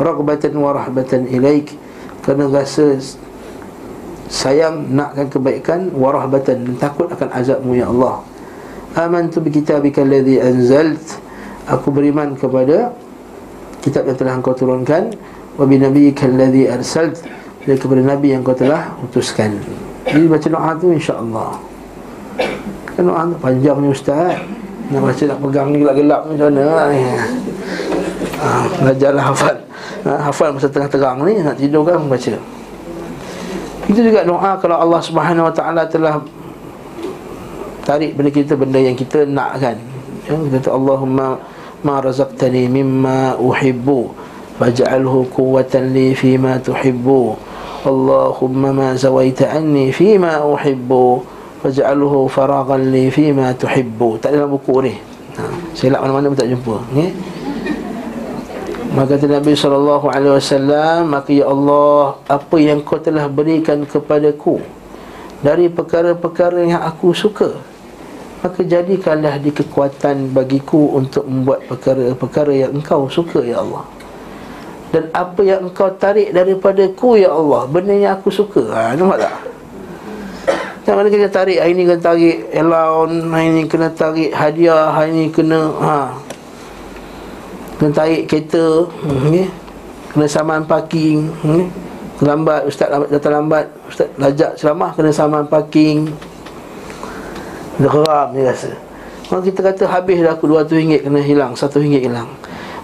Ragbatan 0.00 0.56
wa 0.56 0.72
rahbatan 0.72 1.28
ilaik. 1.28 1.76
Kerana 2.24 2.48
rasa 2.48 2.96
sayang 4.32 4.88
nakkan 4.88 5.28
kebaikan 5.28 5.92
warahbatan 5.92 6.64
dan 6.64 6.74
takut 6.80 7.12
akan 7.12 7.28
azabmu 7.28 7.76
ya 7.76 7.92
Allah. 7.92 8.24
Amantu 8.96 9.44
bi 9.44 9.52
kitabika 9.52 10.00
alladhi 10.00 10.40
anzalt. 10.40 11.20
Aku 11.68 11.92
beriman 11.92 12.32
kepada 12.32 12.96
kitab 13.84 14.08
yang 14.08 14.16
telah 14.16 14.34
engkau 14.40 14.56
turunkan 14.56 15.12
wa 15.58 15.64
bi 15.66 15.76
nabiyyika 15.76 16.30
alladhi 16.30 16.70
arsalt. 16.70 17.20
Dan 17.68 17.76
kepada 17.76 18.00
nabi 18.00 18.32
yang 18.32 18.40
kau 18.40 18.56
telah 18.56 18.96
utuskan. 19.04 19.60
Jadi 20.08 20.24
baca 20.24 20.46
doa 20.48 20.70
tu 20.80 20.88
insya-Allah. 20.88 21.60
Kan 22.96 23.02
doa 23.04 23.28
tu 23.28 23.36
panjang 23.42 23.76
ni 23.84 23.92
ustaz. 23.92 24.40
Nak 24.88 25.04
baca 25.04 25.22
nak 25.28 25.38
pegang 25.44 25.68
ni 25.68 25.84
gelap-gelap 25.84 26.20
macam 26.24 26.48
mana? 26.48 26.88
Ni 26.88 27.02
ah 28.40 28.64
belajarlah 28.80 29.24
hafal. 29.34 29.56
Ha, 30.06 30.10
hafal 30.30 30.48
masa 30.54 30.70
tengah 30.70 30.88
terang 30.88 31.20
ni 31.26 31.42
nak 31.42 31.60
tidur 31.60 31.84
kan 31.84 32.00
baca. 32.08 32.34
Itu 33.88 34.00
juga 34.00 34.20
doa 34.24 34.56
kalau 34.60 34.76
Allah 34.80 35.00
Subhanahu 35.04 35.48
Wa 35.48 35.54
Taala 35.54 35.82
telah 35.88 36.24
tarik 37.84 38.16
pada 38.16 38.30
kita 38.32 38.52
benda 38.56 38.80
yang 38.80 38.96
kita 38.96 39.28
nak 39.28 39.60
kan. 39.60 39.76
Ya, 40.28 40.36
kita 40.36 40.56
kata 40.60 40.70
Allahumma 40.72 41.40
ma 41.84 41.94
razaqtani 42.00 42.68
mimma 42.68 43.36
uhibbu 43.40 44.12
ma 48.74 48.98
zawaita 48.98 49.54
anni 49.54 49.94
fima 49.94 50.42
uhibbu 50.42 51.22
faj'alhu 51.62 52.26
faraghan 52.26 52.90
li 52.90 53.06
fima 53.06 53.54
tuhibbu. 53.54 54.18
Tak 54.18 54.34
dalam 54.34 54.50
buku 54.50 54.82
ni. 54.82 54.94
Ha, 55.38 55.42
saya 55.78 55.94
nak 55.94 56.02
mana-mana 56.02 56.34
pun 56.34 56.38
tak 56.42 56.50
jumpa. 56.50 56.74
Okay? 56.90 57.10
Maka 58.88 59.20
kata 59.20 59.28
Nabi 59.28 59.52
SAW 59.52 61.04
Maka 61.04 61.28
ya 61.28 61.44
Allah 61.44 62.16
Apa 62.24 62.56
yang 62.56 62.80
kau 62.80 62.96
telah 62.96 63.28
berikan 63.28 63.84
kepadaku 63.84 64.64
Dari 65.44 65.68
perkara-perkara 65.68 66.64
yang 66.64 66.80
aku 66.80 67.12
suka 67.12 67.52
Maka 68.40 68.64
jadikanlah 68.64 69.36
di 69.44 69.52
kekuatan 69.52 70.32
bagiku 70.32 70.96
Untuk 70.96 71.28
membuat 71.28 71.68
perkara-perkara 71.68 72.64
yang 72.64 72.80
engkau 72.80 73.12
suka 73.12 73.44
ya 73.44 73.60
Allah 73.60 73.97
Dan 74.88 75.12
apa 75.12 75.40
yang 75.44 75.68
engkau 75.68 75.92
tarik 76.00 76.32
daripadaku 76.32 77.20
ya 77.20 77.28
Allah? 77.28 77.68
Benda 77.68 77.92
yang 77.92 78.16
aku 78.16 78.32
suka. 78.32 78.64
Ha, 78.72 78.96
Nampak 78.96 79.20
tak? 79.20 79.34
Yang 80.88 80.96
mana 80.96 81.08
kita 81.12 81.28
tarik? 81.28 81.58
Hari 81.60 81.72
ni 81.76 81.84
kena 81.84 82.00
tarik 82.00 82.36
allowance 82.56 83.16
Hari 83.28 83.48
ni 83.52 83.62
kena 83.68 83.88
tarik 83.92 84.30
hadiah 84.32 84.88
Hari 84.88 85.10
ni 85.12 85.24
kena 85.28 85.60
ha, 85.84 86.16
Kena 87.76 87.90
tarik 87.92 88.24
kereta 88.24 88.88
okay. 88.88 89.52
Kena 90.16 90.24
saman 90.24 90.64
parking 90.64 91.28
okay. 91.44 91.68
Lambat, 92.24 92.64
ustaz 92.64 92.88
datang 92.88 93.44
lambat 93.44 93.68
Ustaz 93.84 94.08
lajak 94.16 94.56
ceramah 94.56 94.90
Kena 94.96 95.12
saman 95.12 95.44
parking. 95.44 96.08
Dia 97.78 97.86
geram 97.86 98.28
dia 98.34 98.50
rasa. 98.50 98.74
Maka 99.28 99.40
kita 99.44 99.60
kata 99.60 99.84
habis 99.86 100.18
dah 100.24 100.34
aku 100.34 100.50
RM200 100.50 101.04
kena 101.04 101.20
hilang 101.20 101.52
RM1 101.52 102.00
hilang 102.00 102.28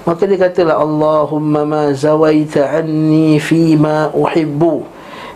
Maka 0.05 0.29
dia 0.29 0.37
katalah 0.37 0.77
Allahumma 0.85 1.65
ma 1.65 1.83
zawaita 1.97 2.77
anni 2.77 3.41
fima 3.41 4.13
uhibbu. 4.13 4.85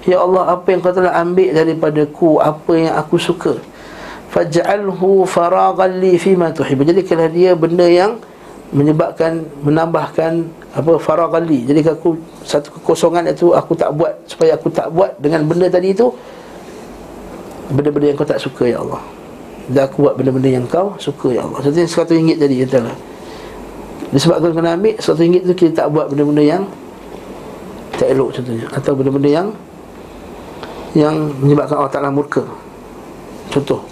Ya 0.05 0.21
Allah 0.21 0.57
apa 0.57 0.69
yang 0.73 0.81
kau 0.85 0.93
telah 0.93 1.17
ambil 1.21 1.53
daripada 1.53 2.05
ku 2.09 2.37
Apa 2.37 2.73
yang 2.77 2.93
aku 2.93 3.17
suka. 3.17 3.57
Faj'alhu 4.29 5.25
faragan 5.25 5.97
li 5.97 6.21
fima 6.21 6.53
tuhibbu. 6.53 6.85
Jadi 6.85 7.01
kalau 7.09 7.29
dia 7.33 7.57
benda 7.57 7.89
yang 7.89 8.21
menyebabkan 8.69 9.49
menambahkan 9.65 10.45
apa 10.77 11.01
faraghali 11.01 11.65
jadi 11.65 11.81
aku 11.89 12.21
satu 12.45 12.69
kekosongan 12.77 13.33
itu 13.33 13.57
aku 13.57 13.73
tak 13.73 13.97
buat 13.97 14.13
supaya 14.29 14.61
aku 14.61 14.69
tak 14.69 14.93
buat 14.93 15.17
dengan 15.17 15.49
benda 15.49 15.73
tadi 15.73 15.97
itu 15.97 16.13
benda-benda 17.73 18.13
yang 18.13 18.19
kau 18.21 18.29
tak 18.29 18.37
suka 18.37 18.69
ya 18.69 18.85
Allah. 18.85 19.01
Dan 19.73 19.89
aku 19.89 20.05
buat 20.05 20.15
benda-benda 20.21 20.49
yang 20.61 20.69
kau 20.69 20.93
suka 21.01 21.33
ya 21.33 21.49
Allah. 21.49 21.65
Contohnya 21.65 21.89
seratus 21.89 22.13
ringgit 22.17 22.37
tadi 22.37 22.61
katalah 22.65 22.97
disebabkan 24.15 24.51
kena 24.55 24.75
ambil 24.79 24.95
seratus 24.99 25.21
ringgit 25.21 25.43
tu 25.45 25.53
kita 25.53 25.85
tak 25.85 25.89
buat 25.93 26.09
benda-benda 26.09 26.43
yang 26.43 26.63
tak 27.99 28.09
elok 28.15 28.39
contohnya. 28.39 28.67
Atau 28.73 28.93
benda-benda 28.95 29.31
yang 29.31 29.49
yang 30.97 31.15
menyebabkan 31.45 31.77
Allah 31.79 31.93
Ta'ala 31.93 32.11
murka. 32.11 32.43
Contoh. 33.53 33.85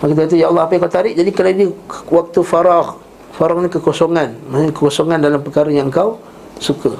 Maka 0.00 0.16
kita 0.16 0.20
kata, 0.24 0.36
Ya 0.40 0.46
Allah 0.48 0.64
apa 0.64 0.72
yang 0.72 0.82
kau 0.88 0.92
tarik? 0.92 1.12
Jadi 1.12 1.30
kalau 1.36 1.50
ini 1.52 1.64
waktu 2.08 2.40
farah 2.40 2.96
Farang 3.40 3.64
ni 3.64 3.72
kekosongan. 3.72 4.36
Maksudnya 4.52 4.72
kekosongan 4.76 5.18
dalam 5.24 5.40
perkara 5.40 5.72
yang 5.72 5.88
kau 5.88 6.20
suka. 6.60 6.92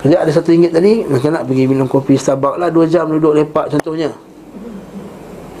Kerja 0.00 0.20
ada 0.20 0.32
satu 0.32 0.52
ringgit 0.52 0.72
tadi 0.72 1.00
Maka 1.04 1.32
nak 1.32 1.48
pergi 1.48 1.64
minum 1.64 1.88
kopi 1.88 2.20
Starbucks 2.20 2.60
lah 2.60 2.68
Dua 2.68 2.84
jam 2.84 3.08
duduk 3.08 3.36
lepak 3.36 3.72
contohnya. 3.72 4.12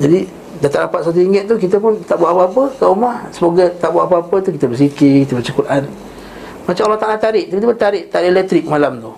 Jadi 0.00 0.43
Dah 0.62 0.70
tak 0.70 0.80
dapat 0.86 1.00
satu 1.02 1.18
ringgit 1.18 1.50
tu 1.50 1.58
Kita 1.58 1.82
pun 1.82 1.98
tak 2.06 2.18
buat 2.18 2.30
apa-apa. 2.30 2.62
Kat 2.78 2.86
rumah 2.86 3.16
Semoga 3.34 3.66
tak 3.78 3.90
buat 3.90 4.06
apa-apa 4.06 4.36
tu 4.44 4.50
Kita 4.54 4.70
berzikir 4.70 5.26
Kita 5.26 5.38
baca 5.38 5.50
Quran. 5.50 5.82
Macam 6.64 6.82
Allah 6.88 7.00
Ta'ala 7.00 7.16
tarik 7.18 7.50
Tiba-tiba 7.50 7.74
tarik 7.74 8.04
Tarik 8.12 8.28
elektrik 8.30 8.64
malam 8.70 9.02
tu. 9.02 9.12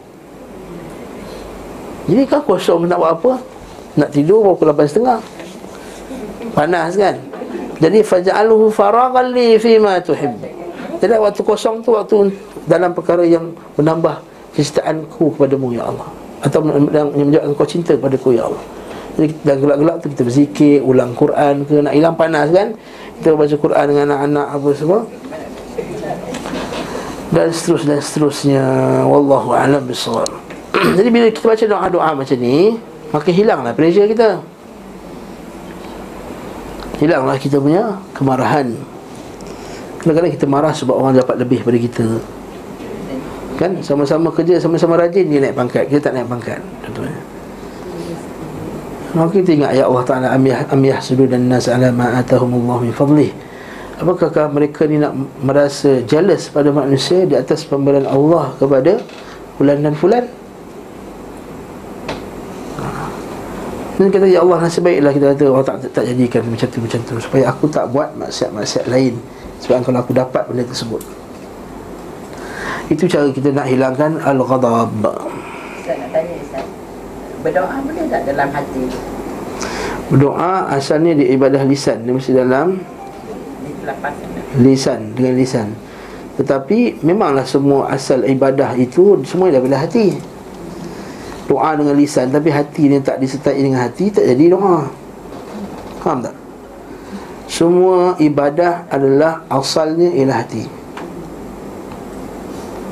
Jadi 2.07 2.23
kan 2.31 2.41
kosong 2.47 2.87
nak 2.87 3.03
buat 3.03 3.13
apa? 3.19 3.33
Nak 3.99 4.09
tidur 4.15 4.55
pukul 4.55 4.71
8.30 4.71 6.55
Panas 6.55 6.95
kan? 6.95 7.19
Jadi 7.77 7.99
faj'alhu 8.01 8.73
faraghan 8.73 9.37
li 9.37 9.61
fi 9.61 9.77
ma 9.77 10.01
tuhib. 10.01 10.33
Jadi 10.97 11.13
waktu 11.21 11.43
kosong 11.45 11.85
tu 11.85 11.93
waktu 11.93 12.33
dalam 12.65 12.97
perkara 12.97 13.21
yang 13.21 13.53
menambah 13.77 14.17
kecintaanku 14.57 15.37
kepadamu 15.37 15.77
ya 15.77 15.85
Allah. 15.85 16.09
Atau 16.41 16.65
yang 16.89 17.13
menjadikan 17.13 17.53
kau 17.53 17.69
cinta 17.69 17.93
kepadaku 17.93 18.33
ya 18.33 18.49
Allah. 18.49 18.63
Jadi 19.17 19.33
dalam 19.41 19.59
gelap-gelap 19.65 19.97
tu 20.05 20.07
kita 20.13 20.23
berzikir, 20.29 20.85
ulang 20.85 21.17
Quran 21.17 21.65
ke 21.65 21.81
nak 21.81 21.97
hilang 21.97 22.15
panas 22.21 22.53
kan? 22.53 22.77
Kita 23.17 23.33
baca 23.33 23.57
Quran 23.57 23.85
dengan 23.89 24.05
anak-anak 24.13 24.47
apa 24.53 24.69
semua. 24.77 25.01
Dan 27.33 27.49
seterusnya 27.49 27.97
dan 27.97 28.01
seterusnya 28.05 28.63
wallahu 29.09 29.57
a'lam 29.57 29.89
bissawab. 29.89 30.29
Jadi 31.01 31.09
bila 31.09 31.33
kita 31.33 31.49
baca 31.49 31.65
doa-doa 31.65 32.11
macam 32.13 32.37
ni, 32.37 32.77
maka 33.09 33.29
hilanglah 33.33 33.73
pressure 33.73 34.05
kita. 34.05 34.45
Hilanglah 36.97 37.37
kita 37.37 37.61
punya 37.61 38.01
kemarahan 38.17 38.73
Kadang-kadang 40.01 40.33
kita 40.33 40.47
marah 40.49 40.73
sebab 40.73 40.97
orang 40.97 41.13
dapat 41.21 41.37
lebih 41.37 41.61
daripada 41.61 41.77
kita 41.77 42.09
Kan 43.61 43.85
sama-sama 43.85 44.33
kerja 44.33 44.57
sama-sama 44.57 44.97
rajin 44.97 45.29
dia 45.29 45.45
naik 45.45 45.53
pangkat 45.61 45.93
Kita 45.93 46.09
tak 46.09 46.13
naik 46.17 46.25
pangkat 46.25 46.57
Contohnya 46.89 47.36
Maka 49.17 49.41
kita 49.41 49.57
ingat 49.57 49.71
ayat 49.73 49.87
Allah 49.89 50.05
Ta'ala 50.05 50.29
Amiyah, 50.37 50.69
amiyah 50.69 51.01
dan 51.01 51.49
nas 51.49 51.73
ala 51.73 51.89
ma'atahumullah 51.89 52.85
min 52.85 52.93
fadlih. 52.93 53.33
Apakah 53.97 54.53
mereka 54.53 54.85
ni 54.85 55.01
nak 55.01 55.17
merasa 55.41 56.05
jealous 56.05 56.53
pada 56.53 56.69
manusia 56.69 57.25
Di 57.25 57.33
atas 57.33 57.65
pemberian 57.65 58.05
Allah 58.05 58.53
kepada 58.61 59.01
Fulan 59.57 59.81
dan 59.81 59.97
fulan? 59.97 60.29
Dan 63.97 64.13
kata 64.13 64.29
Ya 64.29 64.45
Allah 64.45 64.61
nasib 64.61 64.85
baiklah 64.85 65.17
kita 65.17 65.33
kata 65.33 65.45
Allah 65.49 65.65
tak, 65.65 65.77
tak 65.97 66.05
jadikan 66.13 66.45
macam 66.45 66.69
tu 66.69 66.79
macam 66.85 67.01
tu 67.09 67.17
Supaya 67.17 67.49
aku 67.49 67.73
tak 67.73 67.89
buat 67.89 68.13
maksiat-maksiat 68.21 68.85
lain 68.85 69.17
Sebab 69.65 69.89
kalau 69.89 70.05
aku 70.05 70.13
dapat 70.13 70.45
benda 70.45 70.69
tersebut. 70.69 71.01
Itu 72.93 73.09
cara 73.09 73.33
kita 73.33 73.51
nak 73.51 73.67
hilangkan 73.67 74.21
Al-Ghadab. 74.23 74.93
Saya 75.83 75.97
nak 76.07 76.09
tanya 76.15 76.26
Berdoa 77.47 77.79
boleh 77.79 78.11
tak 78.11 78.27
dalam 78.27 78.51
hati? 78.51 78.91
Berdoa 80.11 80.67
asalnya 80.75 81.15
di 81.15 81.31
ibadah 81.31 81.63
lisan 81.63 82.03
Dia 82.03 82.11
mesti 82.11 82.35
dalam 82.35 82.83
Lisan 84.59 85.15
Dengan 85.15 85.39
lisan. 85.39 85.71
Tetapi 86.43 87.07
memanglah 87.07 87.47
semua 87.47 87.87
asal 87.95 88.27
ibadah 88.27 88.75
itu 88.75 89.23
Semua 89.23 89.55
daripada 89.55 89.79
hati. 89.79 90.19
Doa 91.47 91.79
dengan 91.79 91.95
lisan 91.95 92.35
tapi 92.35 92.51
hati 92.51 92.91
dia 92.91 92.99
tak 92.99 93.23
disertai 93.23 93.63
dengan 93.63 93.87
hati 93.87 94.11
tak 94.11 94.27
jadi 94.27 94.51
doa. 94.51 94.91
Faham 96.03 96.27
tak? 96.27 96.35
Semua 97.47 98.19
ibadah 98.19 98.91
adalah 98.91 99.47
asalnya 99.47 100.11
ialah 100.11 100.43
hati. 100.43 100.67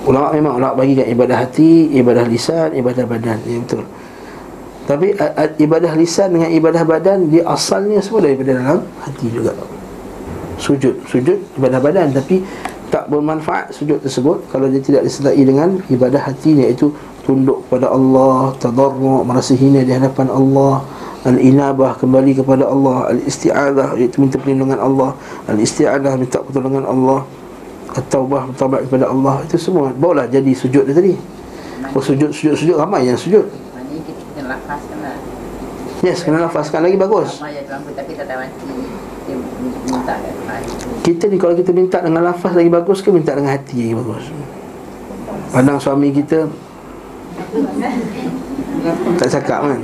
Ulama 0.06 0.30
memang 0.30 0.54
ulama 0.62 0.86
bagikan 0.86 1.10
ibadah 1.10 1.42
hati 1.42 1.90
ibadah 1.98 2.22
lisan 2.30 2.70
ibadah 2.78 3.02
badan. 3.02 3.42
Ya 3.42 3.58
betul 3.58 3.82
tapi 4.84 5.16
ibadah 5.60 5.92
lisan 5.96 6.36
dengan 6.36 6.52
ibadah 6.52 6.84
badan 6.84 7.32
dia 7.32 7.44
asalnya 7.48 8.04
semua 8.04 8.20
daripada 8.24 8.52
dalam 8.52 8.84
hati 9.00 9.26
juga 9.32 9.56
sujud 10.60 11.04
sujud 11.08 11.38
ibadah 11.56 11.80
badan 11.80 12.12
tapi 12.12 12.44
tak 12.92 13.10
bermanfaat 13.10 13.74
sujud 13.74 13.98
tersebut 13.98 14.46
kalau 14.52 14.70
dia 14.70 14.78
tidak 14.78 15.02
disertai 15.02 15.42
dengan 15.42 15.82
ibadah 15.90 16.30
hati 16.30 16.54
iaitu 16.54 16.94
tunduk 17.24 17.64
kepada 17.66 17.90
Allah, 17.90 18.52
tadarru' 18.60 19.24
merasa 19.24 19.56
hina 19.56 19.80
di 19.82 19.90
hadapan 19.90 20.28
Allah, 20.28 20.84
al-inabah 21.24 21.96
kembali 21.96 22.38
kepada 22.38 22.68
Allah, 22.68 23.10
al-isti'adzah 23.16 23.96
iaitu 23.96 24.20
minta 24.20 24.36
perlindungan 24.36 24.78
Allah, 24.78 25.16
al-isti'adzah 25.48 26.14
minta 26.20 26.44
pertolongan 26.44 26.84
Allah, 26.84 27.24
at-taubah 27.96 28.52
bertaubat 28.52 28.86
kepada 28.86 29.08
Allah. 29.08 29.40
Itu 29.48 29.56
semua 29.56 29.90
barulah 29.90 30.28
jadi 30.28 30.52
sujud 30.52 30.84
dia 30.84 30.94
tadi. 30.94 31.16
Oh 31.96 32.02
sujud 32.04 32.30
sujud 32.30 32.54
sujud 32.54 32.76
ramai 32.76 33.08
yang 33.08 33.18
sujud. 33.18 33.48
Yes, 36.04 36.20
kena 36.20 36.44
lafazkan 36.44 36.84
lagi 36.84 37.00
bagus. 37.00 37.40
Kita 41.00 41.24
ni 41.32 41.36
kalau 41.40 41.54
kita 41.56 41.72
minta 41.72 41.98
dengan 42.04 42.28
lafaz 42.28 42.52
lagi 42.52 42.68
bagus 42.68 43.00
ke 43.00 43.08
minta 43.08 43.32
dengan 43.32 43.56
hati 43.56 43.88
lagi 43.88 43.96
bagus? 43.96 44.24
Pandang 45.52 45.78
suami 45.80 46.12
kita 46.12 46.44
tak 49.16 49.28
cakap 49.40 49.60
kan 49.64 49.80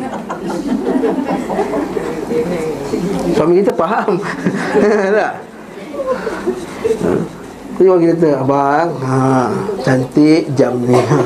Suami 3.33 3.64
kita 3.64 3.73
faham 3.73 4.21
Tak 5.16 5.33
Jadi 7.81 7.88
orang 7.88 8.03
kita 8.05 8.12
kata 8.12 8.31
Abang 8.45 8.88
ha, 9.01 9.49
Cantik 9.81 10.53
jam 10.53 10.77
ni 10.85 11.01
ha. 11.01 11.23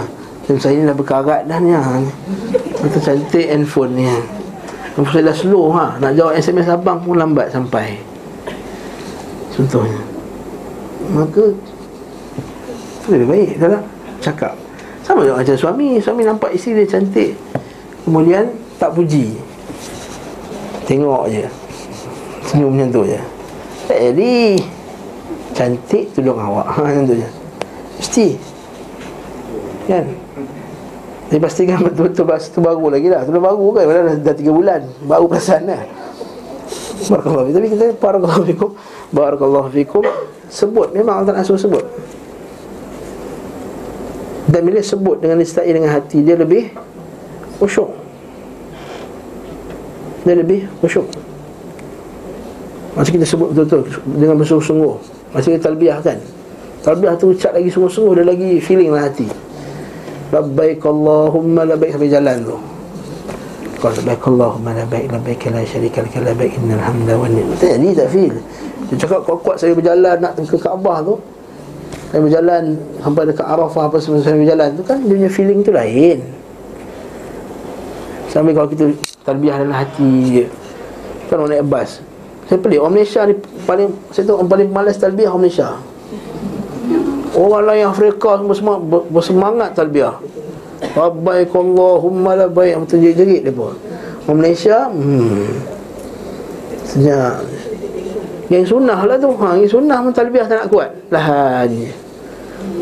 Jam 0.47 0.57
saya 0.61 0.79
ni 0.79 0.87
dah 0.87 0.95
berkarat 0.95 1.51
dah 1.51 1.59
ni 1.59 1.75
ha. 1.75 1.83
Kata 2.85 2.99
cantik 3.01 3.49
handphone 3.49 3.97
ni 3.97 4.05
ha. 4.05 4.21
Handphone 4.93 5.17
saya 5.17 5.33
dah 5.33 5.37
slow 5.37 5.73
ha. 5.73 5.97
Nak 5.97 6.13
jawab 6.21 6.37
SMS 6.37 6.69
abang 6.69 7.01
pun 7.01 7.17
lambat 7.17 7.49
sampai. 7.49 7.97
Contohnya. 9.57 10.01
Maka 11.17 11.49
Lebih 13.09 13.27
baik 13.29 13.51
tak 13.57 13.81
Cakap. 14.21 14.55
Sama 15.01 15.25
juga 15.25 15.41
macam 15.41 15.57
suami. 15.57 15.97
Suami 15.97 16.29
nampak 16.29 16.53
isteri 16.53 16.85
dia 16.85 16.93
cantik. 16.93 17.33
Kemudian 18.05 18.53
tak 18.77 18.93
puji. 18.93 19.33
Tengok 20.85 21.33
je. 21.33 21.45
Senyum 22.45 22.77
macam 22.77 22.89
tu 22.93 23.03
je. 23.09 23.21
Jadi 23.89 24.61
Cantik 25.55 26.11
tolong 26.13 26.37
awak. 26.37 26.67
Ha, 26.75 26.79
Macam 26.85 27.05
tu 27.09 27.15
je. 27.17 27.29
Mesti. 28.03 28.27
Kan 29.89 30.05
Dia 31.35 31.43
pastikan 31.43 31.83
betul-betul 31.91 32.31
bahasa 32.31 32.47
tu 32.55 32.63
baru 32.63 32.95
lagi 32.95 33.11
lah. 33.11 33.27
Itu 33.27 33.43
baru 33.43 33.67
kan 33.75 33.83
Dah, 33.91 34.15
dah 34.23 34.35
3 34.39 34.55
bulan. 34.55 34.81
Baru 35.03 35.27
perasaan 35.27 35.67
lah. 35.67 35.83
Barakallahu 37.11 37.51
Tapi 37.51 37.69
kita 37.75 37.91
Barakallahu 37.99 38.43
fikum. 38.47 38.71
Barakallahu 39.11 39.69
fikum. 39.75 40.07
Sebut. 40.47 40.95
Memang 40.95 41.27
Allah 41.27 41.35
tak 41.35 41.43
nak 41.43 41.59
sebut. 41.59 41.83
Dan 44.47 44.63
bila 44.63 44.79
sebut 44.79 45.19
dengan 45.19 45.43
disertai 45.43 45.75
dengan 45.75 45.91
hati 45.91 46.23
Dia 46.23 46.39
lebih 46.39 46.71
khusyuk. 47.59 47.91
Dia 50.23 50.39
lebih 50.39 50.71
khusyuk. 50.79 51.11
Masa 52.95 53.11
kita 53.11 53.27
sebut 53.27 53.51
betul-betul 53.51 53.91
Dengan 54.07 54.39
bersungguh-sungguh. 54.39 54.95
Masa 55.35 55.51
kita 55.51 55.67
talbiah 55.67 55.99
kan. 55.99 56.23
Talbiah 56.87 57.19
tu 57.19 57.35
ucap 57.35 57.59
lagi 57.59 57.75
sungguh-sungguh 57.75 58.23
Dia 58.23 58.25
lagi 58.29 58.51
feeling 58.63 58.95
lah 58.95 59.11
hati 59.11 59.44
Labbaik 60.33 60.81
Allahumma 60.85 61.63
labbaik 61.69 61.93
sampai 61.97 62.11
jalan 62.13 62.37
tu 62.45 62.57
Kalau 63.81 63.95
labbaik 64.01 64.25
Allahumma 64.25 64.71
labbaik 64.73 65.07
Labbaik 65.13 65.43
la 65.53 65.61
syarika 65.67 66.01
laka 66.05 66.19
labbaik 66.23 66.57
innal 66.61 66.81
hamda 66.81 67.15
wa 67.19 67.29
ni'mat 67.29 67.61
Tak 67.61 67.77
jadi 67.77 67.89
tak 67.93 68.09
feel 68.13 68.37
Dia 68.89 68.95
cakap 69.01 69.21
kuat-kuat 69.29 69.57
saya 69.61 69.73
berjalan 69.77 70.17
nak 70.21 70.37
ke 70.39 70.57
Kaabah 70.57 70.99
tu 71.05 71.15
saya 72.15 72.31
berjalan 72.31 72.79
sampai 73.03 73.27
dekat 73.27 73.43
Arafah 73.43 73.91
apa 73.91 73.99
semua 73.99 74.23
saya 74.23 74.39
berjalan 74.39 74.71
tu 74.79 74.87
kan 74.87 75.03
dia 75.03 75.19
punya 75.19 75.31
feeling 75.35 75.67
tu 75.67 75.75
lain. 75.75 76.23
Sampai 78.31 78.55
kalau 78.55 78.71
kita 78.71 78.95
terbiah 79.27 79.59
dalam 79.59 79.75
hati 79.75 80.11
je. 80.31 80.47
Kan 81.27 81.43
orang 81.43 81.59
naik 81.59 81.67
bas. 81.67 81.99
Saya 82.47 82.63
pelik 82.63 82.79
orang 82.79 83.03
Malaysia 83.03 83.27
ni 83.27 83.35
paling 83.67 83.91
saya 84.15 84.31
tahu 84.31 84.39
orang 84.39 84.51
paling 84.55 84.69
malas 84.71 84.95
talbiah 84.95 85.27
orang 85.27 85.43
Malaysia. 85.43 85.75
Orang 87.35 87.67
lain 87.67 87.91
Afrika 87.91 88.39
semua 88.39 88.55
semua 88.55 88.77
bersemangat 89.11 89.75
talbiah. 89.75 90.17
Rabbaik 90.95 91.51
Allahumma 91.51 92.39
labbaik. 92.39 92.87
Betul 92.87 92.99
jerit-jerit 93.03 93.43
depa. 93.51 93.75
Orang 94.27 94.39
Malaysia 94.39 94.87
hmm. 94.87 95.51
Senyap. 96.87 97.43
Yang 98.53 98.65
sunnah 98.71 99.01
lah 99.03 99.17
tu. 99.19 99.35
Ha, 99.35 99.59
Yang 99.59 99.71
sunnah 99.75 99.99
pun 99.99 100.13
talbiah 100.15 100.47
tak 100.47 100.57
nak 100.63 100.69
kuat. 100.71 100.91
Lahan 101.11 101.71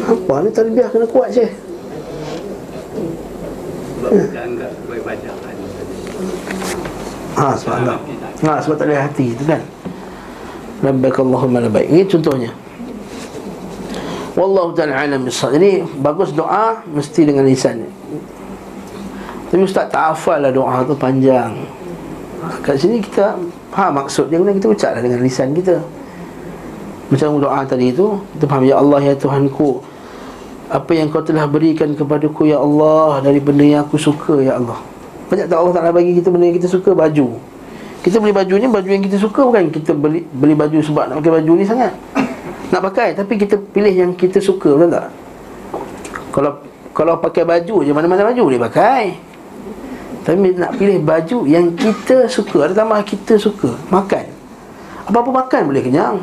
apa 0.03 0.35
ni 0.43 0.51
talbiah 0.51 0.88
kena 0.91 1.07
kuat 1.09 1.29
je 1.35 1.47
Ha, 7.33 7.57
sebab 7.57 7.97
Ha, 8.45 8.61
sebab 8.61 8.77
tak 8.77 8.87
ada 8.93 9.09
hati 9.09 9.33
tu 9.33 9.47
kan. 9.49 9.62
Labbaik 10.85 11.17
Allahumma 11.23 11.65
labbaik. 11.65 11.88
Ini 11.88 12.05
contohnya 12.11 12.51
Wallahu 14.33 14.73
ta'ala 14.73 14.97
alam 14.97 15.29
bisad 15.29 15.53
Jadi 15.57 15.85
bagus 16.01 16.33
doa 16.33 16.81
Mesti 16.88 17.29
dengan 17.29 17.45
lisan 17.45 17.85
Tapi 19.53 19.61
Ustaz 19.61 19.92
tak 19.92 20.16
hafal 20.16 20.40
lah 20.40 20.53
doa 20.53 20.81
tu 20.88 20.97
panjang 20.97 21.53
Kat 22.64 22.81
sini 22.81 23.05
kita 23.05 23.37
Faham 23.73 24.01
maksud 24.01 24.33
dia 24.33 24.40
Kita 24.40 24.68
ucap 24.73 24.90
lah 24.97 25.03
dengan 25.05 25.21
lisan 25.21 25.53
kita 25.53 25.85
Macam 27.12 27.37
doa 27.37 27.61
tadi 27.68 27.92
tu 27.92 28.16
Kita 28.37 28.45
faham 28.49 28.64
Ya 28.64 28.81
Allah 28.81 29.01
ya 29.05 29.14
Tuhanku 29.16 29.92
apa 30.73 30.97
yang 30.97 31.12
kau 31.12 31.21
telah 31.21 31.45
berikan 31.45 31.92
kepadaku 31.92 32.49
ya 32.49 32.57
Allah 32.57 33.21
dari 33.21 33.45
benda 33.45 33.61
yang 33.61 33.85
aku 33.85 34.01
suka 34.01 34.40
ya 34.40 34.57
Allah. 34.57 34.81
Banyak 35.29 35.45
tak 35.45 35.61
Allah 35.61 35.73
Taala 35.77 35.92
bagi 35.92 36.16
kita 36.16 36.33
benda 36.33 36.49
yang 36.49 36.57
kita 36.57 36.64
suka 36.73 36.97
baju. 36.97 37.37
Kita 38.01 38.16
beli 38.16 38.33
baju 38.33 38.55
ni 38.57 38.66
baju 38.73 38.88
yang 38.88 39.05
kita 39.05 39.21
suka 39.21 39.45
bukan 39.45 39.68
kita 39.68 39.92
beli 39.92 40.25
beli 40.33 40.57
baju 40.57 40.81
sebab 40.81 41.12
nak 41.12 41.21
pakai 41.21 41.33
baju 41.37 41.53
ni 41.61 41.64
sangat. 41.68 41.92
Nak 42.73 42.81
pakai 42.81 43.13
tapi 43.13 43.37
kita 43.37 43.61
pilih 43.61 43.93
yang 43.93 44.17
kita 44.17 44.41
suka 44.41 44.73
betul 44.73 44.97
tak? 44.97 45.13
Kalau 46.33 46.53
kalau 46.97 47.15
pakai 47.21 47.45
baju 47.45 47.85
je 47.85 47.93
mana-mana 47.93 48.25
baju 48.33 48.49
boleh 48.49 48.61
pakai. 48.61 49.33
Tapi 50.23 50.55
nak 50.55 50.79
pilih 50.79 51.03
baju 51.03 51.51
yang 51.51 51.75
kita 51.75 52.31
suka 52.31 52.71
Ada 52.71 52.79
tambah 52.79 53.03
kita 53.03 53.35
suka 53.35 53.75
Makan. 53.91 54.25
Apa-apa 55.11 55.31
makan 55.35 55.63
boleh 55.67 55.83
kenyang. 55.83 56.23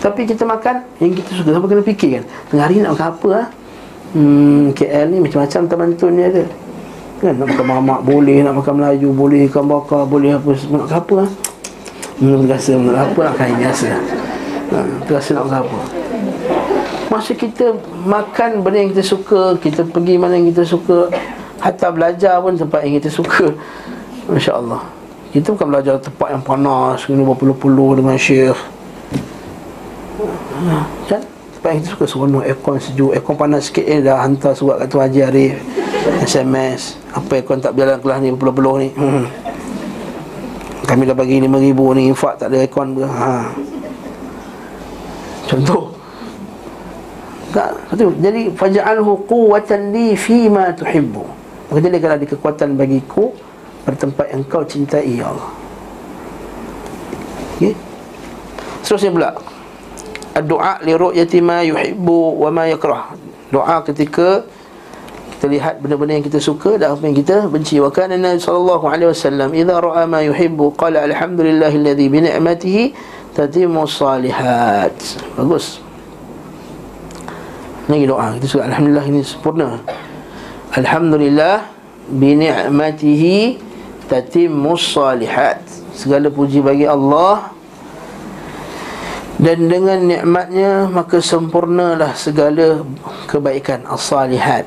Tapi 0.00 0.24
kita 0.24 0.48
makan 0.48 0.80
yang 0.96 1.12
kita 1.12 1.36
suka 1.36 1.52
Siapa 1.52 1.66
kena 1.68 1.84
fikir 1.84 2.10
kan 2.16 2.24
Tengah 2.48 2.64
hari 2.64 2.80
nak 2.80 2.96
makan 2.96 3.08
apa 3.12 3.28
lah 3.28 3.46
Hmm, 4.16 4.72
KL 4.72 5.12
ni 5.12 5.18
macam-macam 5.20 5.60
teman 5.68 5.88
tu 5.98 6.08
ni 6.08 6.24
ada. 6.24 6.48
Kan 7.20 7.36
nak 7.36 7.52
makan 7.52 7.66
mamak 7.68 8.00
boleh 8.06 8.40
Nak 8.40 8.54
makan 8.56 8.72
Melayu 8.80 9.12
boleh 9.12 9.44
Ikan 9.44 9.68
bakar 9.68 10.08
boleh 10.08 10.32
apa 10.40 10.56
Nak 10.56 10.80
makan 10.88 10.96
apa 10.96 11.14
lah 11.20 11.30
Hmm, 12.16 12.48
terasa 12.48 12.72
apa 12.80 13.20
nak 13.20 13.34
kain 13.36 13.56
biasa 13.60 13.88
ha, 14.76 14.84
Terasa 15.08 15.32
nak 15.32 15.48
apa 15.64 15.78
Masa 17.06 17.32
kita 17.32 17.72
makan 18.04 18.60
benda 18.60 18.82
yang 18.82 18.90
kita 18.92 19.04
suka 19.06 19.56
Kita 19.56 19.86
pergi 19.88 20.20
mana 20.20 20.36
yang 20.36 20.52
kita 20.52 20.66
suka 20.66 21.08
Hatta 21.56 21.88
belajar 21.88 22.36
pun 22.44 22.52
tempat 22.52 22.84
yang 22.84 23.00
kita 23.00 23.08
suka. 23.08 23.48
Masya 24.30 24.60
Allah 24.60 24.84
Kita 25.32 25.56
bukan 25.56 25.66
belajar 25.72 25.96
tempat 26.02 26.28
yang 26.36 26.42
panas 26.44 27.06
Kena 27.06 27.24
berpuluh-puluh 27.24 28.02
dengan 28.02 28.16
syekh. 28.20 28.58
Kan? 31.08 31.22
Tempat 31.56 31.68
yang 31.72 31.78
kita 31.80 31.90
suka 31.94 32.04
Seronok 32.04 32.44
aircon 32.44 32.76
sejuk. 32.82 33.10
Aircon 33.14 33.36
panas 33.38 33.70
sikit 33.70 33.86
eh 33.86 34.02
Dah 34.02 34.20
hantar 34.20 34.52
surat 34.52 34.82
kat 34.84 34.88
Tuan 34.92 35.08
Haji 35.08 35.20
Arif 35.24 35.54
SMS 36.26 36.98
Apa 37.14 37.38
aircon 37.38 37.62
tak 37.62 37.72
berjalan 37.78 38.02
kelas 38.02 38.18
ni 38.18 38.28
Berpuluh-puluh 38.34 38.74
ni? 38.82 38.88
Hmm. 38.92 39.24
Kami 40.86 41.02
dah 41.02 41.18
bagi 41.18 41.42
RM5,000 41.42 41.80
ni 41.98 42.02
Infak 42.10 42.34
tak 42.38 42.50
ada 42.50 42.62
aircon 42.62 42.94
pun 42.94 43.06
ha. 43.06 43.50
Contoh 45.46 45.96
tak, 47.56 47.72
betul. 47.88 48.12
Jadi 48.20 48.52
faj'alhu 48.52 49.24
quwwatan 49.24 49.94
li 49.94 50.12
fi 50.12 50.52
ma 50.52 50.76
tuhibbu. 50.76 51.24
Maka 51.72 51.78
jadikanlah 51.80 52.18
dia 52.20 52.28
kekuatan 52.36 52.76
bagiku 52.76 53.32
pada 53.88 53.96
tempat 53.96 54.28
yang 54.28 54.44
kau 54.44 54.60
cintai 54.60 55.16
ya 55.16 55.32
Allah. 55.32 55.50
Okay? 57.56 57.72
Seterusnya 58.84 59.10
pula 59.16 59.30
Doa 60.36 60.84
li 60.84 60.92
ru'yati 60.92 61.40
ma 61.40 61.64
yuhibbu 61.64 62.44
wa 62.44 62.52
ma 62.52 62.68
yakrah. 62.68 63.16
Doa 63.48 63.80
ketika 63.88 64.44
kita 65.36 65.48
lihat 65.48 65.74
benda-benda 65.80 66.20
yang 66.20 66.26
kita 66.28 66.36
suka 66.44 66.76
dan 66.76 66.92
apa 66.92 67.08
yang 67.08 67.16
kita 67.16 67.48
benci. 67.48 67.80
Wa 67.80 67.88
kana 67.88 68.20
Nabi 68.20 68.36
sallallahu 68.36 68.84
alaihi 68.84 69.16
wasallam 69.16 69.56
idza 69.56 69.80
ra'a 69.80 70.04
ma 70.04 70.20
yuhibbu 70.20 70.76
qala 70.76 71.08
alhamdulillahilladzi 71.08 72.06
bi 72.12 72.18
ni'matihi 72.20 72.84
tatimmu 73.36 73.84
salihat. 73.84 74.96
Bagus. 75.36 75.84
Ini 77.86 78.08
doa 78.08 78.34
kita 78.40 78.46
suka 78.48 78.64
alhamdulillah 78.64 79.06
ini 79.12 79.20
sempurna. 79.20 79.76
Alhamdulillah 80.72 81.68
bi 82.16 82.32
ni'matihi 82.32 83.60
tatimmu 84.08 84.72
salihat. 84.80 85.60
Segala 85.92 86.32
puji 86.32 86.64
bagi 86.64 86.88
Allah 86.88 87.52
dan 89.36 89.68
dengan 89.68 90.00
nikmatnya 90.00 90.88
maka 90.88 91.20
sempurnalah 91.20 92.16
segala 92.16 92.80
kebaikan 93.28 93.84
as-salihat. 93.84 94.64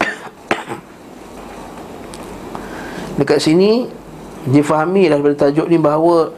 Dekat 3.18 3.40
sini 3.40 3.88
difahami 4.44 5.08
daripada 5.08 5.48
tajuk 5.48 5.64
ni 5.66 5.80
bahawa 5.80 6.30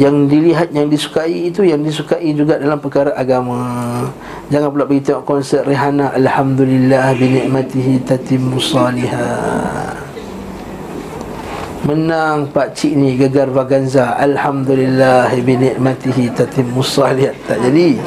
yang 0.00 0.24
dilihat 0.24 0.72
yang 0.72 0.88
disukai 0.88 1.52
itu 1.52 1.68
yang 1.68 1.84
disukai 1.84 2.32
juga 2.32 2.56
dalam 2.56 2.80
perkara 2.80 3.12
agama. 3.12 4.08
Jangan 4.48 4.72
pula 4.72 4.88
pergi 4.88 5.12
tengok 5.12 5.24
konsert 5.28 5.68
Rihanna 5.68 6.16
alhamdulillah 6.16 7.12
bi 7.12 7.26
nikmatihi 7.28 8.00
tatimmu 8.00 8.56
salihat. 8.56 10.00
Menang 11.82 12.48
pak 12.54 12.78
cik 12.78 12.94
ni 12.94 13.18
gegar 13.20 13.52
Vaganza 13.52 14.16
alhamdulillah 14.16 15.28
bi 15.44 15.60
nikmatihi 15.60 16.32
tatimmu 16.32 16.80
salihat. 16.80 17.36
Tak 17.44 17.60
jadi. 17.60 18.00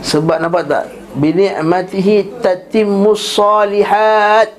Sebab 0.00 0.40
nampak 0.40 0.64
tak? 0.72 0.84
Bi 1.20 1.36
nikmatihi 1.36 2.40
tatimmu 2.40 3.12
salihat. 3.12 4.56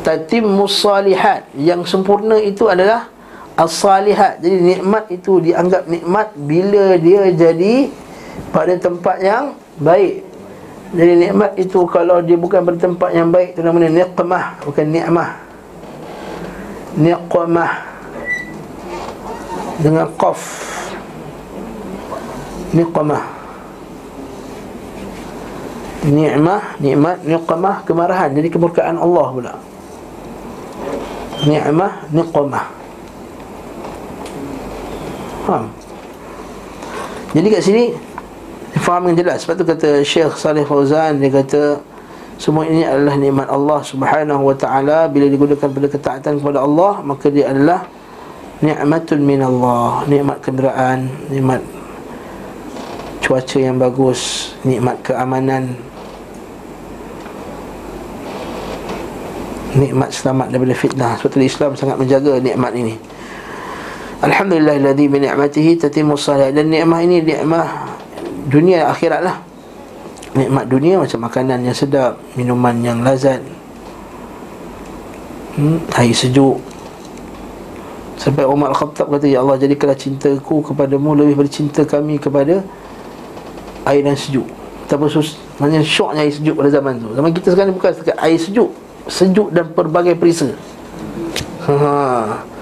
Tatimmu 0.00 0.64
salihat. 0.64 1.52
Yang 1.52 1.92
sempurna 1.92 2.40
itu 2.40 2.64
adalah 2.70 3.12
as-salihat. 3.56 4.38
Jadi 4.44 4.76
nikmat 4.76 5.08
itu 5.08 5.40
dianggap 5.40 5.88
nikmat 5.88 6.36
bila 6.36 7.00
dia 7.00 7.32
jadi 7.32 7.88
pada 8.52 8.76
tempat 8.76 9.16
yang 9.24 9.56
baik. 9.80 10.22
Jadi 10.94 11.12
nikmat 11.28 11.58
itu 11.58 11.82
kalau 11.90 12.22
dia 12.22 12.38
bukan 12.38 12.62
pada 12.62 12.78
tempat 12.78 13.10
yang 13.10 13.32
baik 13.32 13.56
itu 13.56 13.60
namanya 13.64 13.90
niqmah, 13.90 14.44
bukan 14.62 14.86
nikmah. 14.86 15.30
Niqmah 16.96 17.72
dengan 19.82 20.06
qaf. 20.14 20.40
Niqmah. 22.76 23.24
Nikmah, 26.06 26.62
nikmat, 26.78 27.18
niqmah, 27.26 27.76
kemarahan. 27.82 28.30
Jadi 28.30 28.46
kemurkaan 28.46 28.94
Allah 28.94 29.26
pula. 29.34 29.54
Nikmah, 31.42 31.92
niqmah. 32.14 32.85
Faham? 35.46 35.70
Jadi 37.30 37.46
kat 37.54 37.62
sini 37.62 37.84
Faham 38.82 39.06
yang 39.08 39.16
jelas. 39.22 39.46
Sebab 39.46 39.54
tu 39.62 39.64
kata 39.64 40.02
Syekh 40.02 40.34
Salih 40.34 40.66
Fauzan 40.66 41.22
Dia 41.22 41.30
kata 41.30 41.78
Semua 42.36 42.66
ini 42.66 42.82
adalah 42.82 43.14
nikmat 43.14 43.46
Allah 43.46 43.80
Subhanahu 43.86 44.42
wa 44.50 44.56
ta'ala. 44.58 45.06
Bila 45.06 45.30
digunakan 45.30 45.70
pada 45.70 45.86
ketaatan 45.86 46.42
kepada 46.42 46.66
Allah 46.66 46.98
Maka 47.06 47.30
dia 47.30 47.54
adalah 47.54 47.86
Ni'matun 48.58 49.20
min 49.22 49.40
Allah 49.46 50.02
Nikmat 50.10 50.42
kenderaan 50.42 51.08
Nikmat 51.30 51.62
Cuaca 53.22 53.58
yang 53.58 53.78
bagus 53.78 54.52
Nikmat 54.66 54.98
keamanan. 55.06 55.78
Nikmat 59.76 60.08
selamat 60.08 60.48
daripada 60.48 60.72
fitnah. 60.72 61.12
Sebab 61.20 61.30
tu 61.36 61.44
Islam 61.44 61.76
sangat 61.76 62.00
menjaga 62.00 62.40
nikmat 62.40 62.72
ini 62.72 62.96
Alhamdulillah 64.16 64.80
alladhi 64.80 65.12
bi 65.12 65.20
ni'matihi 65.20 65.76
tatimmu 65.76 66.16
salih 66.16 66.48
dan 66.48 66.72
nikmah 66.72 67.04
ini 67.04 67.20
nikmah 67.20 67.68
dunia 68.48 68.88
akhirat 68.88 69.20
lah. 69.20 69.36
Nikmat 70.32 70.64
dunia 70.68 71.00
macam 71.00 71.20
makanan 71.28 71.64
yang 71.64 71.76
sedap, 71.76 72.16
minuman 72.32 72.80
yang 72.80 73.04
lazat. 73.04 73.44
Hmm, 75.56 75.80
air 76.00 76.16
sejuk. 76.16 76.60
Sampai 78.16 78.48
Umar 78.48 78.72
Al-Khattab 78.72 79.12
kata 79.12 79.28
Ya 79.28 79.44
Allah 79.44 79.60
jadikanlah 79.60 79.96
cintaku 79.96 80.64
kepadamu 80.64 81.12
lebih 81.12 81.36
daripada 81.36 81.50
cinta 81.52 81.82
kami 81.84 82.16
kepada 82.16 82.64
air 83.84 84.00
dan 84.00 84.16
sejuk. 84.16 84.48
Betapa 84.88 85.10
sus 85.12 85.36
Maksudnya 85.60 85.82
syoknya 85.84 86.20
air 86.24 86.30
sejuk 86.30 86.54
pada 86.54 86.70
zaman 86.70 87.02
tu 87.02 87.10
Zaman 87.10 87.30
kita 87.34 87.48
sekarang 87.50 87.74
bukan 87.74 87.90
sekat 87.90 88.16
air 88.22 88.38
sejuk 88.38 88.70
Sejuk 89.10 89.50
dan 89.50 89.66
pelbagai 89.74 90.14
perisa 90.14 90.54
Haa 91.66 92.55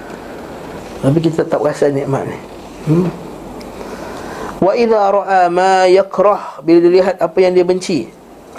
tapi 1.05 1.21
kita 1.21 1.45
tak 1.45 1.61
rasa 1.61 1.93
nikmat 1.93 2.25
ni. 2.25 2.37
Hmm? 2.89 3.07
Wa 4.57 4.73
idha 4.73 5.13
ra'a 5.13 5.41
ma 5.53 5.85
yakrah. 5.85 6.65
Bila 6.65 6.81
dia 6.81 6.91
lihat 6.97 7.21
apa 7.21 7.37
yang 7.45 7.53
dia 7.53 7.61
benci. 7.61 8.09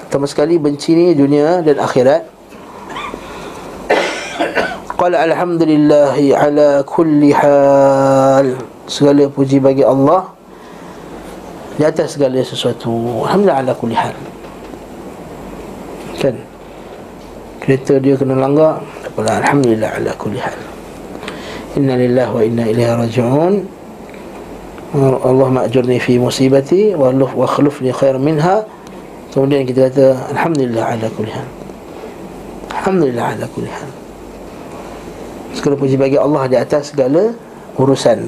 Pertama 0.07 0.31
sekali 0.31 0.55
benci 0.55 0.95
ni 0.95 1.11
dunia 1.19 1.59
dan 1.67 1.83
akhirat. 1.83 2.23
Qala 4.95 5.27
alhamdulillahi 5.27 6.31
ala 6.39 6.87
kulli 6.87 7.35
hal. 7.35 8.63
Segala 8.87 9.27
puji 9.27 9.59
bagi 9.59 9.83
Allah 9.83 10.31
Di 11.75 11.83
atas 11.83 12.15
segala 12.15 12.39
sesuatu. 12.47 13.27
Alhamdulillah 13.27 13.67
ala 13.67 13.73
kulli 13.75 13.99
hal. 13.99 14.15
Kan? 16.23 16.39
Kereta 17.67 17.99
dia 17.99 18.15
kena 18.15 18.39
langgar 18.39 18.79
Alhamdulillah 19.19 19.99
ala 19.99 20.15
kulli 20.15 20.39
hal 20.39 20.66
Inna 21.77 21.93
lillahi 21.93 22.31
wa 22.33 22.41
inna 22.41 22.65
ilaihi 22.73 22.97
raji'un. 22.97 23.55
Allah 24.97 25.49
ma'jurni 25.53 26.01
fi 26.01 26.17
musibati 26.17 26.97
wa 26.97 27.12
luf 27.12 27.37
wa 27.37 27.45
khlufni 27.45 27.93
khair 27.93 28.17
minha. 28.17 28.65
Kemudian 29.37 29.69
kita 29.69 29.93
kata 29.93 30.33
alhamdulillah 30.33 30.97
ala 30.97 31.07
kulli 31.12 31.29
hal. 31.37 31.45
Alhamdulillah 32.72 33.37
ala 33.37 33.45
kulli 33.53 33.68
hal. 33.68 33.91
Segala 35.53 35.77
puji 35.77 36.01
bagi 36.01 36.16
Allah 36.16 36.49
di 36.49 36.57
atas 36.57 36.97
segala 36.97 37.37
urusan. 37.77 38.24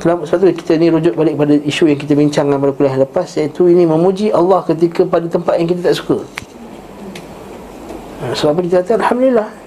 Kenapa? 0.00 0.24
Sebab 0.24 0.40
tu 0.40 0.46
kita 0.56 0.80
ni 0.80 0.88
rujuk 0.88 1.12
balik 1.12 1.36
pada 1.36 1.52
isu 1.52 1.92
yang 1.92 2.00
kita 2.00 2.16
bincangkan 2.16 2.56
pada 2.56 2.72
kuliah 2.72 2.96
lepas 2.96 3.28
Iaitu 3.36 3.68
ini 3.68 3.84
memuji 3.84 4.32
Allah 4.32 4.64
ketika 4.64 5.04
pada 5.04 5.28
tempat 5.28 5.60
yang 5.60 5.68
kita 5.68 5.92
tak 5.92 6.00
suka. 6.00 6.24
Sebab 8.32 8.56
apa 8.56 8.60
kita 8.64 8.76
kata 8.80 8.92
Alhamdulillah 9.04 9.65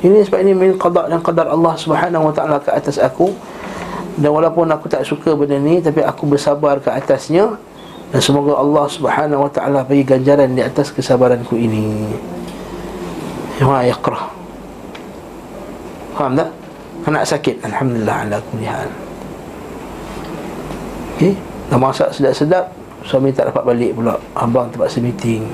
ini 0.00 0.24
sebab 0.24 0.38
ini 0.40 0.52
min 0.56 0.70
qada 0.80 1.08
dan 1.08 1.20
qadar 1.20 1.48
Allah 1.48 1.74
Subhanahu 1.76 2.28
wa 2.28 2.32
taala 2.32 2.56
ke 2.60 2.72
atas 2.72 2.96
aku. 2.96 3.32
Dan 4.20 4.36
walaupun 4.36 4.68
aku 4.68 4.90
tak 4.90 5.06
suka 5.06 5.32
benda 5.32 5.56
ni 5.56 5.80
tapi 5.80 6.04
aku 6.04 6.28
bersabar 6.28 6.76
ke 6.82 6.92
atasnya 6.92 7.56
dan 8.12 8.20
semoga 8.20 8.58
Allah 8.58 8.84
Subhanahu 8.90 9.48
wa 9.48 9.50
taala 9.52 9.80
bagi 9.86 10.04
ganjaran 10.04 10.52
di 10.52 10.60
atas 10.60 10.92
kesabaranku 10.92 11.56
ini. 11.56 12.16
Ya 13.60 13.92
yaqra. 13.92 14.40
Faham 16.20 16.36
tak? 16.36 16.52
Anak 17.08 17.24
sakit 17.24 17.64
Alhamdulillah 17.64 18.28
ala 18.28 18.36
kulli 18.52 18.68
hal 18.68 18.88
Okay 21.16 21.32
Dah 21.72 21.80
masak 21.80 22.12
sedap-sedap 22.12 22.68
Suami 23.08 23.32
tak 23.32 23.48
dapat 23.48 23.64
balik 23.64 23.96
pula 23.96 24.20
Abang 24.36 24.68
terpaksa 24.68 25.00
meeting 25.00 25.48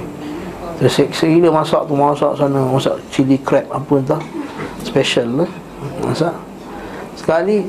Terus 0.77 0.93
segila 1.16 1.49
masak 1.62 1.89
tu 1.89 1.97
Masak 1.97 2.33
sana 2.37 2.61
Masak 2.68 2.97
chili 3.09 3.41
crab 3.41 3.64
apa 3.72 3.93
entah. 3.97 4.22
Special 4.85 5.45
lah. 5.45 5.51
Masak. 6.05 6.35
Sekali 7.16 7.64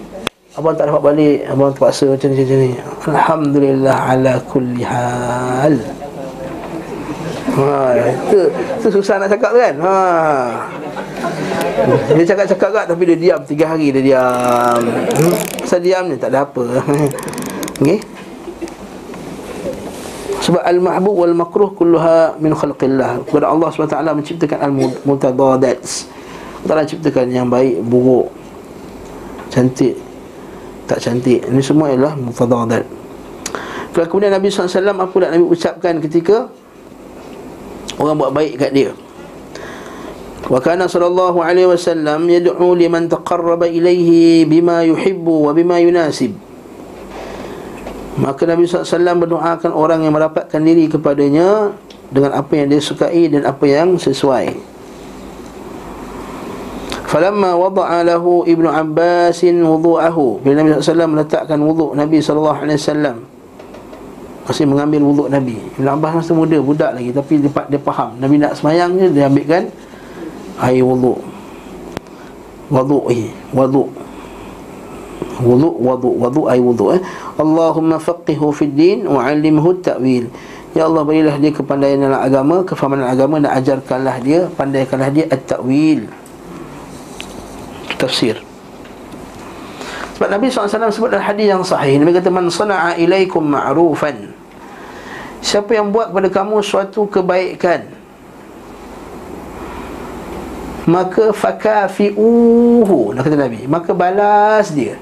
Abang 0.58 0.74
tak 0.74 0.90
dapat 0.90 1.02
balik 1.14 1.40
Abang 1.48 1.70
terpaksa 1.72 2.10
macam 2.10 2.28
ni, 2.34 2.38
macam 2.42 2.58
ni. 2.58 2.72
Alhamdulillah 3.08 3.98
ala 4.12 4.34
kulli 4.44 4.84
hal. 4.84 5.76
Ha, 7.58 7.66
itu, 7.98 8.40
itu 8.54 8.88
susah 9.02 9.18
nak 9.18 9.34
cakap 9.34 9.50
kan? 9.56 9.74
Ha. 9.82 9.96
Dia 12.14 12.26
cakap-cakap 12.26 12.70
kat 12.70 12.86
Tapi 12.90 13.04
dia 13.14 13.18
diam. 13.18 13.42
Tiga 13.46 13.66
hari 13.74 13.90
dia 13.90 14.04
diam. 14.04 14.82
Hmm? 14.92 15.36
Pasal 15.62 15.82
diam 15.82 16.06
ni 16.10 16.20
tak 16.20 16.34
ada 16.34 16.46
apa. 16.46 16.66
Okay 17.78 18.17
sebab 20.48 20.64
al-mahbub 20.64 21.12
wal 21.12 21.36
makruh 21.36 21.76
kulluha 21.76 22.40
min 22.40 22.56
khalqillah. 22.56 23.28
Kepada 23.28 23.52
Allah 23.52 23.68
SWT 23.68 24.00
menciptakan 24.16 24.60
al-mutadadats. 24.64 26.08
Allah 26.64 26.88
ciptakan 26.88 27.28
yang 27.28 27.52
baik, 27.52 27.84
buruk, 27.84 28.32
cantik, 29.52 30.00
tak 30.88 31.04
cantik. 31.04 31.44
Ini 31.52 31.60
semua 31.60 31.92
ialah 31.92 32.16
mutadadat. 32.16 32.88
Kemudian 33.92 34.32
Nabi 34.32 34.48
SAW 34.48 34.72
apa 34.88 35.16
nak 35.20 35.32
Nabi 35.36 35.46
ucapkan 35.52 36.00
ketika 36.00 36.48
orang 38.00 38.16
buat 38.16 38.32
baik 38.32 38.56
kat 38.56 38.72
dia. 38.72 38.92
Wa 40.48 40.64
kana 40.64 40.88
sallallahu 40.88 41.44
alaihi 41.44 41.68
wasallam 41.68 42.24
yad'u 42.30 42.72
liman 42.72 43.12
taqarraba 43.12 43.68
ilayhi 43.68 44.48
bima 44.48 44.86
yuhibbu 44.88 45.50
wa 45.50 45.52
bima 45.52 45.82
yunasib. 45.84 46.47
Maka 48.18 48.50
Nabi 48.50 48.66
SAW 48.66 49.22
berdoakan 49.22 49.72
orang 49.78 50.02
yang 50.02 50.14
merapatkan 50.18 50.58
diri 50.58 50.90
kepadanya 50.90 51.70
Dengan 52.10 52.34
apa 52.34 52.50
yang 52.58 52.72
dia 52.72 52.82
sukai 52.82 53.28
dan 53.28 53.44
apa 53.44 53.68
yang 53.68 54.00
sesuai. 54.00 54.78
Falamma 57.08 57.56
wada'a 57.56 58.04
lahu 58.04 58.44
Ibnu 58.48 58.68
Abbasin 58.68 59.60
wudu'ahu. 59.60 60.40
Bila 60.44 60.64
Nabi 60.64 60.80
SAW 60.80 61.08
meletakkan 61.08 61.60
wuduk 61.60 61.96
Nabi 61.96 62.24
SAW 62.24 62.56
Masih 64.48 64.66
mengambil 64.68 65.04
wuduk 65.04 65.28
Nabi. 65.28 65.60
Ibnu 65.76 65.88
Abbas 65.88 66.24
masa 66.24 66.32
muda, 66.32 66.56
budak 66.64 66.96
lagi 66.96 67.12
Tapi 67.12 67.44
dia, 67.44 67.52
dia 67.52 67.80
faham. 67.84 68.16
Nabi 68.24 68.40
nak 68.40 68.56
semayang 68.56 68.96
dia 68.96 69.28
ambilkan 69.28 69.68
Air 70.64 70.84
wuduk 70.84 71.20
Wuduk 72.72 73.12
eh, 73.12 73.32
Wuduk, 75.38 75.78
wuduk, 75.78 76.14
wuduk, 76.18 76.46
air 76.50 76.62
wuduk 76.62 76.90
eh. 76.98 77.02
Allahumma 77.38 78.02
faqihu 78.02 78.50
fid 78.54 78.74
din 78.74 79.06
wa 79.06 79.22
'allimhu 79.22 79.78
ta'wil. 79.82 80.30
Ya 80.74 80.86
Allah 80.86 81.02
berilah 81.06 81.38
dia 81.42 81.54
kepandaian 81.54 82.02
dalam 82.02 82.22
agama, 82.22 82.62
kefahaman 82.66 83.06
agama 83.06 83.42
dan 83.42 83.54
ajarkanlah 83.54 84.18
dia, 84.22 84.50
pandaikanlah 84.54 85.10
dia 85.14 85.26
at-ta'wil. 85.30 86.10
Tafsir. 87.98 88.38
Sebab 90.18 90.34
Nabi 90.34 90.50
SAW 90.50 90.90
sebut 90.90 91.14
dalam 91.14 91.22
hadis 91.22 91.46
yang 91.46 91.62
sahih 91.62 92.02
Nabi 92.02 92.10
kata 92.10 92.34
Man 92.34 92.50
sana'a 92.50 92.98
ilaikum 92.98 93.54
ma'rufan 93.54 94.34
Siapa 95.46 95.78
yang 95.78 95.94
buat 95.94 96.10
kepada 96.10 96.34
kamu 96.34 96.66
suatu 96.66 97.06
kebaikan 97.06 97.86
Maka 100.90 101.30
fakafi'uhu 101.38 103.14
Nak 103.14 103.30
kata 103.30 103.38
Nabi 103.38 103.70
Maka 103.70 103.94
balas 103.94 104.74
dia 104.74 104.98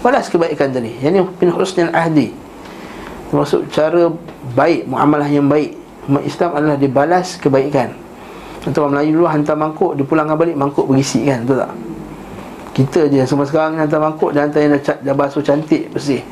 balas 0.00 0.30
kebaikan 0.30 0.70
tadi. 0.70 0.94
Yang 1.02 1.12
ni 1.12 1.20
bin 1.38 1.50
husnul 1.52 1.92
ahdi. 1.92 2.30
Termasuk 3.28 3.68
cara 3.72 4.08
baik 4.56 4.88
muamalah 4.88 5.28
yang 5.28 5.46
baik. 5.46 5.76
Umat 6.08 6.24
Islam 6.24 6.50
adalah 6.56 6.76
dibalas 6.80 7.36
kebaikan. 7.36 7.92
Contoh 8.68 8.84
orang 8.84 9.00
Melayu 9.00 9.10
dulu 9.22 9.26
hantar 9.30 9.56
mangkuk 9.56 9.92
Dia 9.94 10.04
pulang 10.04 10.28
balik 10.34 10.58
mangkuk 10.58 10.90
berisi 10.90 11.22
kan 11.24 11.46
Betul 11.46 11.62
tak? 11.62 11.72
Kita 12.74 13.00
je 13.10 13.22
semua 13.26 13.46
sekarang 13.46 13.78
hantar 13.78 14.02
mangkuk 14.02 14.34
Dia 14.34 14.46
hantar 14.46 14.60
yang 14.60 14.76
dah, 14.78 14.98
dah 15.02 15.14
basuh 15.14 15.42
cantik 15.42 15.90
bersih. 15.94 16.22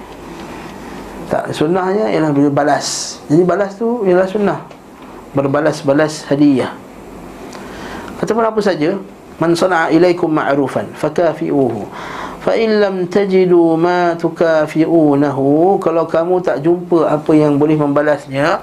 Tak 1.27 1.51
sunnahnya 1.51 2.07
ialah 2.15 2.31
balas. 2.55 3.19
Jadi 3.27 3.43
balas 3.43 3.75
tu 3.75 4.07
ialah 4.07 4.31
sunnah. 4.31 4.63
Berbalas-balas 5.35 6.23
hadiah. 6.31 6.71
Ataupun 8.23 8.47
apa 8.47 8.61
saja 8.63 8.95
Man 9.37 9.53
sana'a 9.53 9.93
ilaikum 9.93 10.33
ma'rufan 10.33 10.89
Fakafi'uhu 10.97 11.85
fa 12.47 12.55
in 12.55 12.79
lam 12.79 13.11
tajidu 13.11 13.75
ma 13.75 14.15
tukafi'unahu. 14.15 15.83
Kalau 15.83 16.07
kamu 16.07 16.39
tak 16.47 16.63
jumpa 16.63 17.11
apa 17.11 17.35
yang 17.35 17.59
boleh 17.59 17.75
membalasnya 17.75 18.63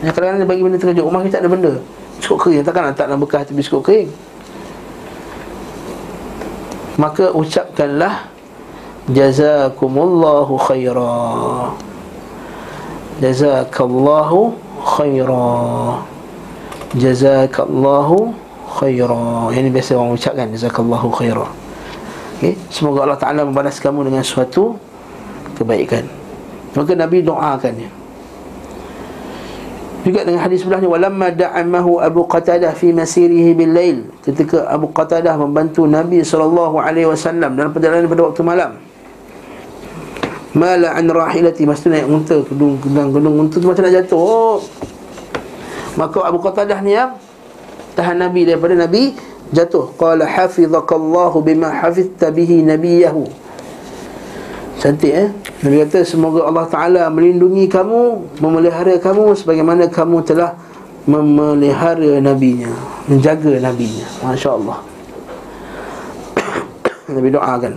yang 0.00 0.16
kadang-kadang 0.16 0.48
bagi 0.48 0.62
benda 0.64 0.76
terkejut 0.80 1.04
rumah 1.06 1.20
kita 1.22 1.38
tak 1.38 1.42
ada 1.46 1.50
benda. 1.52 1.72
Biskut 2.18 2.38
kering 2.40 2.64
takkan 2.66 2.92
tak 2.96 3.06
nak 3.06 3.20
bekas 3.20 3.46
biskut 3.52 3.84
kering. 3.84 4.08
Maka 6.98 7.30
ucapkanlah 7.36 8.26
jazakumullahu 9.12 10.56
khaira. 10.56 11.16
Jazakallahu 13.20 14.56
khaira. 14.80 15.52
Jazakallahu 16.96 18.32
khaira. 18.72 19.52
Ini 19.52 19.68
biasa 19.68 20.00
orang 20.00 20.16
ucapkan 20.16 20.48
jazakallahu 20.48 21.08
khaira 21.12 21.59
okay? 22.40 22.56
Semoga 22.72 23.04
Allah 23.04 23.20
Ta'ala 23.20 23.44
membalas 23.44 23.76
kamu 23.76 24.08
dengan 24.08 24.24
suatu 24.24 24.80
kebaikan. 25.60 26.08
Maka 26.72 26.96
Nabi 26.96 27.20
doakannya 27.20 28.00
juga 30.00 30.24
dengan 30.24 30.40
hadis 30.40 30.64
sebelahnya 30.64 30.88
walamma 30.88 31.28
da'amahu 31.28 32.00
Abu 32.00 32.24
Qatadah 32.24 32.72
fi 32.72 32.88
masirihi 32.88 33.52
bil 33.52 33.72
lail 33.76 33.98
ketika 34.24 34.64
Abu 34.72 34.88
Qatadah 34.88 35.36
membantu 35.36 35.84
Nabi 35.84 36.24
sallallahu 36.24 36.80
alaihi 36.80 37.04
wasallam 37.04 37.52
dalam 37.52 37.70
perjalanan 37.70 38.08
pada 38.08 38.22
waktu 38.24 38.40
malam. 38.40 38.70
Mala 40.50 40.98
an 40.98 41.06
rahilati 41.06 41.62
mesti 41.62 41.92
naik 41.92 42.06
unta 42.10 42.42
gedung 42.42 42.80
gedung 42.82 43.14
gedung 43.14 43.34
unta 43.38 43.56
tu 43.60 43.68
macam 43.68 43.84
nak 43.86 43.94
jatuh. 44.02 44.58
Maka 46.00 46.18
Abu 46.26 46.38
Qatadah 46.40 46.80
ni 46.80 46.96
yang 46.96 47.20
tahan 47.92 48.16
Nabi 48.18 48.48
daripada 48.48 48.72
Nabi 48.74 49.12
jatuh 49.50 49.90
qala 49.98 50.26
hafizakallahu 50.26 51.42
bima 51.42 51.74
hafizta 51.74 52.30
bihi 52.30 52.62
nabiyahu 52.62 53.26
cantik 54.80 55.12
eh 55.12 55.28
Nabi 55.60 55.84
kata 55.84 56.08
semoga 56.08 56.48
Allah 56.48 56.64
Taala 56.72 57.02
melindungi 57.12 57.68
kamu 57.68 58.32
memelihara 58.40 58.96
kamu 58.96 59.36
sebagaimana 59.36 59.92
kamu 59.92 60.24
telah 60.24 60.56
memelihara 61.04 62.16
nabinya 62.22 62.72
menjaga 63.04 63.60
nabinya 63.60 64.08
masya-Allah 64.24 64.80
Nabi 67.12 67.28
doakan 67.28 67.74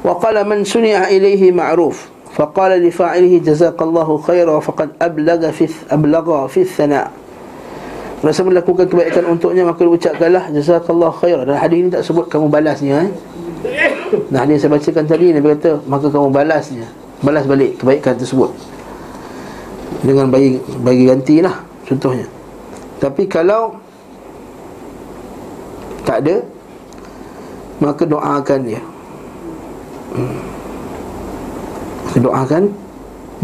wa 0.00 0.16
qala 0.16 0.48
man 0.48 0.64
suni'a 0.64 1.12
ilayhi 1.12 1.52
ma'ruf 1.52 2.08
faqala 2.32 2.80
li 2.80 2.88
fa'ilihi 2.88 3.44
jazakallahu 3.44 4.22
khairan 4.24 4.64
faqad 4.64 4.96
ablagha 4.96 5.52
fi 5.52 5.68
ablagha 5.92 6.48
fi 6.48 6.64
thana' 6.64 7.23
Rasa 8.24 8.40
melakukan 8.40 8.88
kebaikan 8.88 9.28
untuknya 9.28 9.68
Maka 9.68 9.84
ucapkanlah 9.84 10.48
Jazakallah 10.48 11.12
khair 11.12 11.44
Dan 11.44 11.60
hadis 11.60 11.76
ini 11.84 11.88
tak 11.92 12.02
sebut 12.08 12.24
kamu 12.32 12.48
balasnya 12.48 13.04
eh? 13.04 13.10
Nah 14.32 14.48
hadis 14.48 14.64
yang 14.64 14.72
saya 14.72 14.72
bacakan 14.80 15.04
tadi 15.04 15.26
Nabi 15.36 15.46
kata 15.52 15.70
Maka 15.84 16.06
kamu 16.08 16.28
balasnya. 16.32 16.88
Balas 17.20 17.44
balik 17.44 17.80
kebaikan 17.80 18.16
tersebut. 18.16 18.52
Dengan 20.04 20.32
bagi, 20.32 20.56
bagi 20.80 21.04
ganti 21.04 21.36
lah 21.44 21.60
Contohnya. 21.84 22.24
Tapi 22.96 23.28
kalau 23.28 23.76
Tak 26.08 26.24
ada 26.24 26.36
Maka 27.84 28.08
doakan 28.08 28.60
dia. 28.64 28.80
Hmm. 30.16 30.40
Maka 32.08 32.18
doakan 32.24 32.62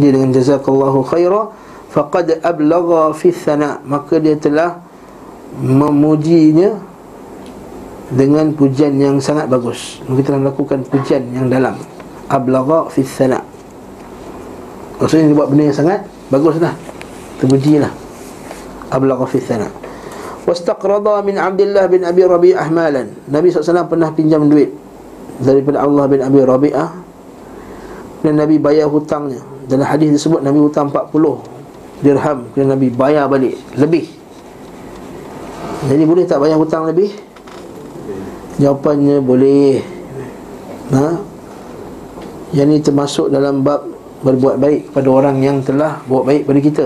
Dia 0.00 0.10
dengan 0.16 0.32
jazakallahu 0.32 1.04
khairah 1.04 1.52
faqad 1.90 2.40
ablagha 2.40 3.10
fi 3.12 3.34
thana 3.34 3.82
maka 3.82 4.22
dia 4.22 4.38
telah 4.38 4.78
memujinya 5.58 6.78
dengan 8.10 8.50
pujian 8.54 8.98
yang 8.98 9.18
sangat 9.22 9.46
bagus. 9.46 10.02
Maka 10.06 10.22
telah 10.26 10.40
melakukan 10.42 10.82
pujian 10.86 11.22
yang 11.34 11.46
dalam. 11.50 11.74
Ablagha 12.30 12.86
fi 12.90 13.02
thana 13.02 13.42
maksudnya 15.00 15.32
dia 15.32 15.36
buat 15.36 15.48
benda 15.48 15.64
yang 15.72 15.78
sangat 15.80 16.00
baguslah 16.28 16.76
terpujilah 17.40 17.88
ablagha 18.92 19.24
fi 19.24 19.40
thana 19.40 19.66
wastaqrada 20.44 21.24
min 21.24 21.40
Abdullah 21.40 21.88
bin 21.88 22.04
Abi 22.04 22.22
Rabi'ah 22.26 22.68
malan. 22.68 23.12
Nabi 23.30 23.48
SAW 23.52 23.86
pernah 23.86 24.10
pinjam 24.12 24.44
duit 24.50 24.72
daripada 25.40 25.84
Allah 25.84 26.04
bin 26.10 26.20
Abi 26.20 26.40
Rabi'ah. 26.42 26.90
Dan 28.20 28.36
Nabi 28.36 28.60
bayar 28.60 28.90
hutangnya. 28.90 29.40
Dalam 29.64 29.86
hadis 29.86 30.12
disebut 30.12 30.44
Nabi 30.44 30.60
hutang 30.60 30.92
40 30.92 31.59
dirham 32.00 32.48
kena 32.56 32.76
Nabi 32.76 32.88
bayar 32.92 33.28
balik 33.28 33.56
lebih. 33.76 34.08
Jadi 35.88 36.02
boleh 36.04 36.24
tak 36.28 36.40
bayar 36.44 36.60
hutang 36.60 36.88
lebih? 36.88 37.12
Jawapannya 38.60 39.24
boleh. 39.24 39.80
Ha? 40.92 41.06
Yang 42.52 42.66
ini 42.68 42.78
termasuk 42.82 43.26
dalam 43.32 43.64
bab 43.64 43.88
berbuat 44.20 44.60
baik 44.60 44.80
kepada 44.92 45.08
orang 45.08 45.40
yang 45.40 45.64
telah 45.64 46.04
buat 46.04 46.28
baik 46.28 46.44
pada 46.44 46.60
kita. 46.60 46.84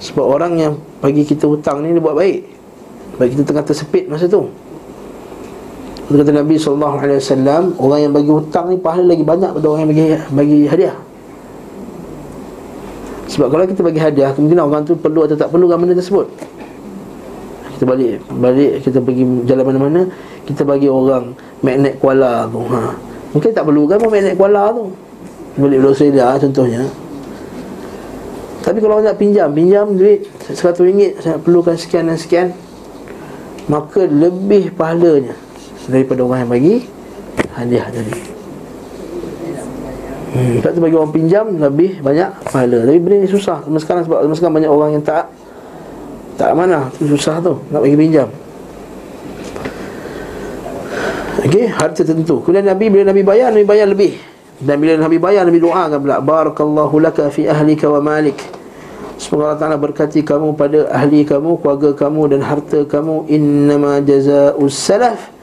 Sebab 0.00 0.24
orang 0.24 0.52
yang 0.56 0.72
bagi 1.04 1.28
kita 1.28 1.44
hutang 1.44 1.84
ni 1.84 1.92
dia 1.92 2.00
buat 2.00 2.16
baik. 2.16 2.40
Baik 3.20 3.36
kita 3.36 3.42
tengah 3.44 3.64
tersepit 3.68 4.08
masa 4.08 4.24
tu. 4.24 4.48
Kata 6.10 6.34
Nabi 6.34 6.58
SAW 6.58 6.98
Orang 7.78 8.00
yang 8.02 8.10
bagi 8.10 8.34
hutang 8.34 8.66
ni 8.66 8.82
pahala 8.82 9.14
lagi 9.14 9.22
banyak 9.22 9.54
Pada 9.54 9.66
orang 9.70 9.86
yang 9.86 9.90
bagi, 9.94 10.06
bagi 10.34 10.60
hadiah 10.66 10.96
Sebab 13.40 13.56
kalau 13.56 13.64
kita 13.64 13.80
bagi 13.80 13.96
hadiah 13.96 14.36
Kemungkinan 14.36 14.68
orang 14.68 14.84
tu 14.84 14.92
perlu 15.00 15.24
atau 15.24 15.32
tak 15.32 15.48
perlu 15.48 15.64
benda 15.64 15.96
tersebut. 15.96 16.28
Kita 17.72 17.88
balik 17.88 18.20
Balik 18.36 18.84
kita 18.84 19.00
pergi 19.00 19.24
jalan 19.48 19.64
mana-mana 19.64 20.04
Kita 20.44 20.60
bagi 20.68 20.92
orang 20.92 21.32
Magnet 21.64 21.96
Kuala 21.96 22.44
tu 22.52 22.60
ha. 22.68 22.92
Mungkin 23.32 23.50
tak 23.56 23.64
perlu 23.64 23.88
kan 23.88 23.96
magnet 23.96 24.36
Kuala 24.36 24.68
tu. 24.76 24.92
Balik 25.56 25.80
dari 25.80 25.88
Australia 25.88 26.36
contohnya. 26.36 26.84
Tapi 28.60 28.76
kalau 28.76 29.00
orang 29.00 29.08
nak 29.08 29.16
pinjam 29.16 29.48
Pinjam 29.56 29.86
duit 29.96 30.28
RM100 30.52 31.24
Saya 31.24 31.36
perlukan 31.40 31.80
sekian 31.80 32.12
dan 32.12 32.20
sekian 32.20 32.52
Maka 33.72 34.04
lebih 34.04 34.76
pahalanya 34.76 35.32
Daripada 35.88 36.28
orang 36.28 36.44
yang 36.44 36.52
bagi 36.52 36.74
Hadiah 37.56 37.88
tadi 37.88 38.39
hmm. 40.30 40.62
Tu 40.62 40.80
bagi 40.80 40.96
orang 40.96 41.12
pinjam 41.14 41.46
Lebih 41.58 42.00
banyak 42.00 42.30
pahala. 42.46 42.86
Tapi 42.86 42.98
benda 43.02 43.16
ni 43.22 43.28
susah. 43.30 43.62
Sekarang 43.82 44.02
sebab 44.06 44.26
sekarang 44.34 44.54
banyak 44.62 44.70
orang 44.70 44.90
yang 44.98 45.04
tak 45.04 45.30
Tak 46.38 46.54
mana 46.54 46.90
tu 46.94 47.10
Susah 47.10 47.42
tu. 47.42 47.58
Nak 47.70 47.80
bagi 47.82 47.98
pinjam. 47.98 48.28
Okey, 51.40 51.72
harta 51.72 52.04
tentu. 52.04 52.44
Kemudian 52.44 52.68
Nabi 52.68 52.92
bila 52.92 53.08
Nabi 53.08 53.24
bayar, 53.24 53.48
Nabi 53.48 53.64
bayar 53.64 53.88
lebih. 53.88 54.12
Dan 54.60 54.76
bila 54.76 55.00
Nabi 55.00 55.16
bayar 55.16 55.48
Nabi 55.48 55.56
doakan 55.56 55.96
pula 55.96 56.20
Barakallahu 56.20 57.00
laka 57.00 57.32
fi 57.32 57.48
ahlika 57.48 57.88
wa 57.88 58.04
malik. 58.04 58.36
Semoga 59.16 59.52
Allah 59.52 59.60
Ta'ala 59.60 59.76
berkati 59.76 60.24
kamu 60.24 60.56
pada 60.56 60.88
ahli 60.88 61.28
kamu, 61.28 61.60
keluarga 61.60 61.92
kamu 61.92 62.22
dan 62.32 62.40
harta 62.40 62.88
kamu. 62.88 63.28
Innama 63.28 64.00
jaza'us 64.00 64.72
salaf 64.72 65.39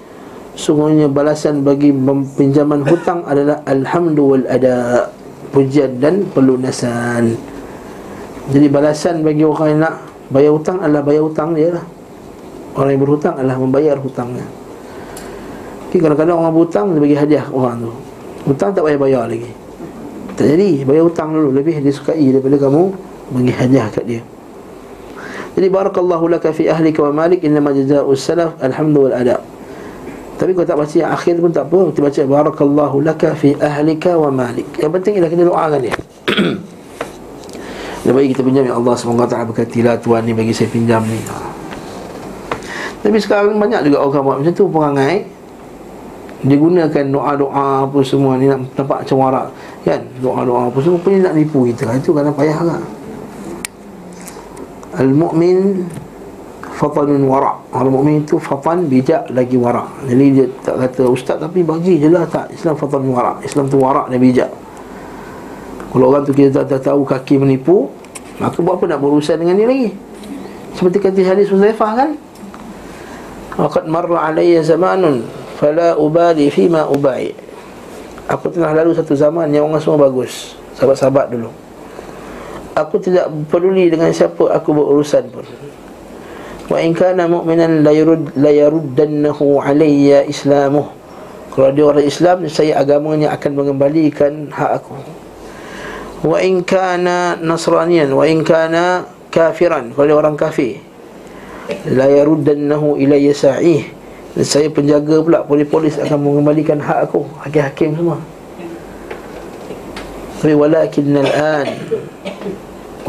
Sungguhnya 0.57 1.05
balasan 1.05 1.61
bagi 1.61 1.93
pinjaman 2.33 2.81
hutang 2.81 3.21
adalah 3.29 3.61
Alhamdu 3.69 4.35
wal 4.35 4.45
ada 4.49 5.05
Pujian 5.47 6.01
dan 6.03 6.27
pelunasan. 6.33 7.37
Jadi 8.51 8.67
balasan 8.67 9.23
bagi 9.23 9.47
orang 9.47 9.67
yang 9.73 9.81
nak 9.85 9.95
bayar 10.27 10.51
hutang 10.51 10.83
adalah 10.83 11.01
bayar 11.05 11.23
hutang 11.23 11.55
dia. 11.55 11.71
Lah 11.77 11.85
Orang 12.77 12.93
yang 12.93 13.01
berhutang 13.01 13.33
adalah 13.41 13.57
membayar 13.57 13.97
hutangnya. 13.97 14.45
Okay, 15.89 15.97
kadang-kadang 15.97 16.37
orang 16.37 16.53
berhutang 16.53 16.93
dia 16.93 17.01
bagi 17.01 17.17
hadiah 17.17 17.45
orang 17.49 17.89
tu. 17.89 17.91
Hutang 18.53 18.69
tak 18.77 18.85
payah 18.85 19.01
bayar 19.01 19.23
lagi. 19.25 19.49
Tak 20.37 20.45
jadi 20.45 20.85
Bayar 20.85 21.09
hutang 21.09 21.33
dulu. 21.33 21.49
Lebih 21.57 21.81
disukai 21.81 22.21
daripada 22.29 22.61
kamu 22.61 22.93
Bagi 23.33 23.51
hadiah 23.57 23.87
kat 23.89 24.05
dia. 24.05 24.21
Jadi 25.57 25.67
Barakallahu 25.73 26.29
laka 26.29 26.53
fi 26.53 26.69
ahlika 26.69 27.01
wa 27.09 27.25
malik. 27.25 27.41
Innama 27.41 27.73
jaza'u 27.73 28.13
salaf. 28.13 28.61
Alhamdulillah 28.61 29.56
Tapi 30.37 30.53
kalau 30.53 30.67
tak 30.69 30.77
baca 30.77 30.95
yang 30.95 31.11
akhir 31.11 31.35
pun 31.41 31.51
tak 31.51 31.65
apa. 31.65 31.79
Kita 31.89 31.99
baca 32.05 32.21
Barakallahu 32.29 32.97
laka 33.01 33.33
fi 33.33 33.57
ahlika 33.57 34.13
wa 34.15 34.29
malik. 34.29 34.69
Yang 34.77 34.91
penting 35.01 35.13
ialah 35.17 35.31
kita 35.33 35.43
doakan 35.49 35.79
dia. 35.81 35.95
Lebih 38.05 38.13
baik 38.13 38.27
kita 38.37 38.41
pinjam 38.45 38.63
Ya 38.63 38.73
Allah 38.77 38.95
semoga 38.95 39.25
tak 39.27 39.49
berkatilah 39.51 39.99
Tuhan 39.99 40.21
ni 40.23 40.31
bagi 40.37 40.53
saya 40.53 40.69
pinjam 40.69 41.01
ni. 41.03 41.19
Tapi 43.01 43.17
sekarang 43.17 43.57
banyak 43.57 43.89
juga 43.89 44.05
orang 44.05 44.23
buat 44.23 44.37
macam 44.45 44.53
tu 44.53 44.65
Perangai. 44.69 45.15
Dia 46.45 46.53
gunakan 46.53 47.05
doa-doa 47.09 47.89
apa 47.89 47.99
semua 48.05 48.37
ni 48.37 48.45
nak 48.45 48.61
nampak 48.77 49.03
macam 49.03 49.17
warak. 49.25 49.47
Kan? 49.81 50.05
Doa-doa 50.21 50.69
apa 50.69 50.77
semua 50.85 51.01
punya 51.01 51.17
nak 51.27 51.33
nipu 51.33 51.65
kita. 51.65 51.89
Itu 51.97 52.13
kan 52.13 52.29
payah 52.29 52.61
kan 52.61 52.81
al-mu'min 54.97 55.85
fatanun 56.77 57.25
warak 57.25 57.57
orang 57.73 57.89
mukmin 57.89 58.21
itu 58.21 58.37
fatan 58.37 58.85
bijak 58.85 59.25
lagi 59.33 59.57
warak 59.57 59.89
jadi 60.05 60.25
dia 60.29 60.45
tak 60.61 60.77
kata 60.77 61.09
ustaz 61.09 61.41
tapi 61.41 61.65
bagi 61.65 61.97
je 61.97 62.05
lah 62.13 62.29
tak. 62.29 62.53
Islam 62.53 62.77
fatanun 62.77 63.17
warak 63.17 63.41
Islam 63.41 63.65
tu 63.65 63.81
warak 63.81 64.13
dan 64.13 64.21
bijak. 64.21 64.51
Kalau 65.87 66.13
orang 66.13 66.29
tu 66.29 66.35
kita 66.37 66.61
tak, 66.61 66.85
tahu 66.85 67.01
kaki 67.01 67.41
menipu 67.41 67.89
maka 68.37 68.61
buat 68.61 68.77
apa 68.77 68.85
nak 68.93 69.01
berurusan 69.01 69.41
dengan 69.41 69.57
dia 69.57 69.65
lagi? 69.65 69.89
Seperti 70.77 70.97
kata 71.01 71.19
hadis 71.25 71.49
Huzaifah 71.49 71.91
kan? 71.97 72.09
Waqad 73.57 73.89
marra 73.89 74.29
alayya 74.29 74.61
zamanun 74.61 75.25
Fala 75.57 75.97
ubali 75.97 76.53
fima 76.53 76.85
ubai. 76.85 77.33
Aku 78.29 78.53
tengah 78.53 78.77
lalu 78.77 78.93
satu 78.93 79.17
zaman 79.17 79.49
yang 79.49 79.65
orang 79.65 79.81
semua 79.81 80.05
bagus. 80.05 80.53
Sahabat-sahabat 80.77 81.33
dulu. 81.33 81.49
Aku 82.77 83.01
tidak 83.01 83.25
peduli 83.49 83.89
dengan 83.89 84.13
siapa 84.13 84.53
aku 84.53 84.69
berurusan 84.69 85.25
pun 85.33 85.41
Wa 86.67 86.83
in 86.83 86.91
kana 86.91 87.31
mu'minan 87.31 87.79
la 87.79 87.95
yurud 87.95 88.35
la 88.35 88.51
yaruddannahu 88.51 89.63
alayya 89.63 90.27
islamuh. 90.27 90.91
Kalau 91.55 91.71
dia 91.71 91.85
orang 91.87 92.05
Islam 92.05 92.37
saya 92.51 92.77
agamanya 92.77 93.31
akan 93.33 93.51
mengembalikan 93.55 94.51
hak 94.51 94.83
aku. 94.83 94.99
Wa 96.27 96.43
in 96.43 96.67
kana 96.67 97.39
nasranian 97.39 98.11
wa 98.11 98.27
in 98.27 98.43
kana 98.43 99.07
kafiran 99.31 99.95
kalau 99.95 100.05
dia 100.11 100.17
orang 100.19 100.35
kafir 100.35 100.83
la 101.87 102.11
yaruddannahu 102.11 102.99
ilayya 102.99 103.31
sa'ih 103.31 103.87
saya 104.43 104.69
penjaga 104.69 105.23
pula 105.23 105.41
polis-polis 105.47 105.97
akan 105.97 106.19
mengembalikan 106.19 106.77
hak 106.77 107.09
aku. 107.09 107.25
Hakim-hakim 107.41 107.95
semua. 107.95 108.19
Tapi 110.37 110.53
walakin 110.53 111.17
al-an 111.17 111.67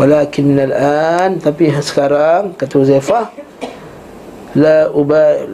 Walakin 0.00 0.56
al-an 0.56 1.36
Tapi 1.36 1.68
sekarang 1.84 2.56
Kata 2.56 2.80
Huzaifah 2.80 3.47
La 4.58 4.90
ubay 4.90 5.46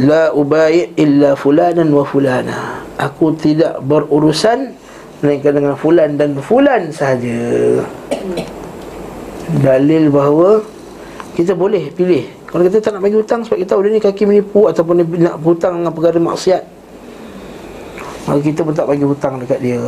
La 0.00 0.32
ubay 0.32 0.96
illa 0.96 1.36
fulanan 1.36 1.92
wa 1.92 2.02
fulana 2.02 2.82
Aku 2.96 3.36
tidak 3.36 3.84
berurusan 3.84 4.72
Melainkan 5.20 5.52
dengan 5.60 5.76
fulan 5.76 6.16
dan 6.16 6.36
fulan 6.40 6.88
sahaja 6.88 7.36
Dalil 9.60 10.08
bahawa 10.08 10.64
Kita 11.36 11.52
boleh 11.52 11.92
pilih 11.92 12.36
kalau 12.56 12.62
kita 12.72 12.78
tak 12.80 12.96
nak 12.96 13.04
bagi 13.04 13.20
hutang 13.20 13.44
sebab 13.44 13.58
kita 13.60 13.76
tahu 13.76 13.84
dia 13.84 13.90
ni 13.92 14.00
kaki 14.00 14.22
menipu 14.24 14.64
ataupun 14.70 15.02
dia 15.02 15.28
nak 15.28 15.44
hutang 15.44 15.82
dengan 15.82 15.92
perkara 15.92 16.16
maksiat. 16.16 16.62
Maka 18.26 18.40
kita 18.40 18.64
pun 18.64 18.72
tak 18.72 18.86
bagi 18.88 19.04
hutang 19.04 19.44
dekat 19.44 19.60
dia. 19.60 19.82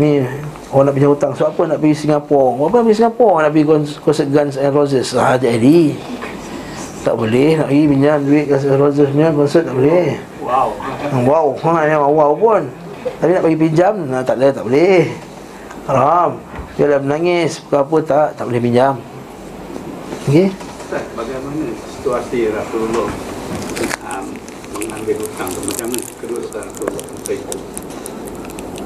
Ni 0.00 0.24
orang 0.72 0.88
nak 0.88 0.94
pinjam 0.96 1.12
hutang 1.12 1.36
sebab 1.36 1.52
apa 1.52 1.62
nak 1.74 1.78
pergi 1.84 1.96
Singapura? 2.06 2.64
Apa 2.64 2.74
nak 2.80 2.84
pergi 2.88 2.96
Singapura? 2.96 3.36
Nak 3.44 3.50
pergi 3.52 3.66
concert 4.00 4.28
Guns 4.32 4.56
and 4.56 4.72
Roses. 4.72 5.12
Ah 5.12 5.36
jadi. 5.36 5.92
Tak 7.00 7.14
boleh 7.16 7.56
nak 7.56 7.72
pergi 7.72 7.84
pinjam 7.88 8.18
duit 8.22 8.46
and 8.52 8.76
Roses 8.76 9.08
punya 9.08 9.32
tak 9.32 9.72
boleh. 9.72 10.08
Wow. 10.44 10.68
Wow, 11.24 11.46
ha 11.64 11.72
ni 11.88 11.96
wow 11.96 12.32
pun. 12.36 12.62
Tapi 13.00 13.30
nak 13.32 13.42
bagi 13.48 13.56
pinjam, 13.56 13.94
nah, 14.12 14.20
tak 14.20 14.36
boleh, 14.36 14.50
tak 14.52 14.64
boleh. 14.68 15.00
Haram. 15.88 16.30
Dia 16.76 16.96
dah 16.96 17.00
menangis, 17.00 17.64
apa 17.72 17.96
tak, 18.04 18.36
tak 18.36 18.44
boleh 18.44 18.60
pinjam. 18.60 19.00
Okey? 20.28 20.52
Ustaz, 20.90 21.04
bagaimana 21.16 21.64
situasi 22.00 22.50
Rasulullah 22.50 23.08
um, 24.10 24.26
mengambil 24.74 25.16
hutang 25.22 25.48
tu 25.54 25.60
macam 25.62 25.86
mana 25.86 26.02
kedua 26.18 26.38
Rasulullah 26.50 27.04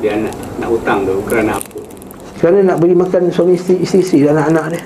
dia 0.05 0.13
nak, 0.21 0.35
nak 0.61 0.69
hutang 0.69 0.99
tu 1.09 1.17
kerana 1.25 1.57
apa 1.57 1.79
kerana 2.43 2.59
nak 2.61 2.77
bagi 2.83 2.97
makan 2.99 3.33
suami 3.33 3.57
isteri, 3.57 3.87
isteri 3.87 4.27
dan 4.27 4.37
anak-anak 4.37 4.67
dia 4.77 4.83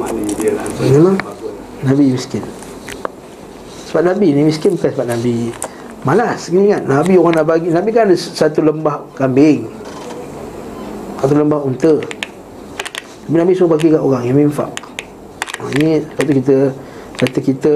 maknanya 0.00 0.34
dia 0.40 0.50
langsung 0.56 0.88
memang 0.88 1.16
Nabi 1.84 2.04
miskin. 2.16 2.44
Sebab 3.92 4.02
Nabi 4.06 4.26
ni 4.32 4.42
miskin 4.48 4.80
bukan 4.80 4.90
sebab 4.96 5.06
Nabi 5.12 5.52
malas 6.00 6.48
ingat 6.48 6.88
Nabi 6.88 7.20
orang 7.20 7.44
nak 7.44 7.46
bagi 7.46 7.68
Nabi 7.68 7.92
kan 7.92 8.08
ada 8.08 8.16
satu 8.16 8.64
lembah 8.64 9.04
kambing 9.20 9.68
satu 11.20 11.36
lembah 11.36 11.60
unta. 11.60 12.00
Tapi 13.28 13.36
Nabi 13.36 13.52
suruh 13.52 13.76
bagi 13.76 13.92
kat 13.92 14.00
orang 14.00 14.24
yang 14.24 14.40
minfak. 14.40 14.72
Ha, 15.60 15.68
Ini 15.76 16.02
Lepas 16.02 16.24
tu 16.24 16.32
kita 16.34 16.56
Kata 17.20 17.38
kita 17.38 17.72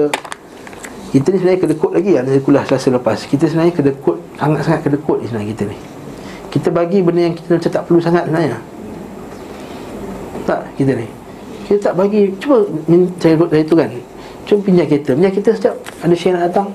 Kita 1.13 1.25
ni 1.29 1.37
sebenarnya 1.37 1.61
kedekut 1.61 1.91
lagi 1.93 2.17
Dari 2.17 2.41
kuliah 2.41 2.65
selasa 2.65 2.89
lepas. 2.89 3.23
Kita 3.29 3.45
sebenarnya 3.45 3.77
kedekut 3.77 4.17
Sangat-sangat 4.41 4.81
kedekut 4.89 5.21
ni 5.21 5.25
sebenarnya 5.29 5.49
kita 5.53 5.63
ni. 5.69 5.77
Kita 6.49 6.67
bagi 6.73 6.99
benda 7.05 7.21
yang 7.29 7.35
kita 7.37 7.55
macam 7.55 7.71
tak 7.71 7.83
perlu 7.85 7.99
sangat 8.01 8.25
sebenarnya. 8.25 8.57
Tak 10.49 10.59
kita 10.75 10.91
ni 10.97 11.07
Kita 11.65 11.91
tak 11.91 11.93
bagi. 11.97 12.29
Cuba 12.37 12.61
Saya 13.17 13.33
dari 13.41 13.65
tu 13.65 13.73
kan. 13.73 13.89
Cuba 14.45 14.59
pinjam 14.61 14.85
kereta. 14.85 15.17
Pinjam 15.17 15.33
kereta 15.33 15.51
sekejap 15.57 15.75
Ada 16.05 16.13
syekh 16.13 16.31
nak 16.37 16.43
datang. 16.53 16.67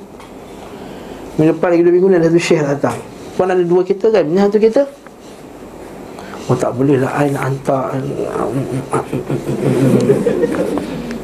Minggu 1.38 1.54
depan 1.54 1.68
lagi 1.72 1.82
dua 1.86 1.92
minggu 1.94 2.08
Ada 2.10 2.26
satu 2.26 2.42
syekh 2.42 2.58
nak 2.66 2.70
datang. 2.76 2.96
Puan 3.38 3.48
ada 3.54 3.62
dua 3.62 3.80
kereta 3.86 4.06
kan. 4.10 4.22
Pinjam 4.26 4.44
satu 4.50 4.58
kereta. 4.58 4.82
Oh 6.50 6.56
tak 6.58 6.70
boleh 6.74 6.98
lah. 6.98 7.10
I 7.22 7.30
nak 7.30 7.42
hantar. 7.46 7.94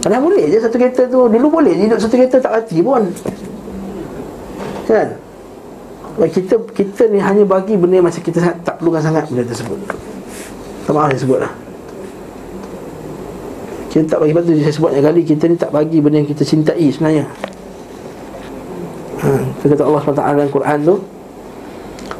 Kadang 0.06 0.22
boleh 0.22 0.44
je 0.46 0.58
satu 0.62 0.76
kereta 0.78 1.02
tu. 1.10 1.26
Dulu 1.26 1.46
boleh. 1.50 1.74
Hidup 1.74 1.98
satu 1.98 2.14
kereta 2.14 2.38
tak 2.38 2.52
hati 2.62 2.78
pun. 2.78 3.10
Kan? 4.86 5.18
Kita 6.16 6.54
kita 6.70 7.02
ni 7.10 7.18
hanya 7.18 7.42
bagi 7.42 7.74
benda 7.74 7.98
yang 7.98 8.06
macam 8.06 8.22
kita 8.22 8.38
tak 8.62 8.78
perlukan 8.78 9.02
sangat 9.02 9.26
benda 9.26 9.42
tersebut. 9.50 9.76
Tak 10.86 10.94
maaf 10.94 11.10
saya 11.10 11.20
sebut 11.26 11.38
lah 11.42 11.65
Kita 13.90 14.16
tak 14.16 14.18
bagi 14.22 14.32
tu 14.34 14.52
saya 14.60 14.74
sebutnya 14.74 15.00
kali 15.00 15.20
Kita 15.24 15.44
ni 15.48 15.56
tak 15.56 15.70
bagi 15.72 15.98
benda 16.02 16.20
yang 16.20 16.28
kita 16.28 16.42
cintai 16.42 16.86
sebenarnya. 16.90 17.24
Ha, 19.22 19.28
Dia 19.62 19.66
kata 19.72 19.82
Allah 19.86 20.00
SWT 20.04 20.22
dalam 20.22 20.50
Quran 20.52 20.78
tu 20.84 20.96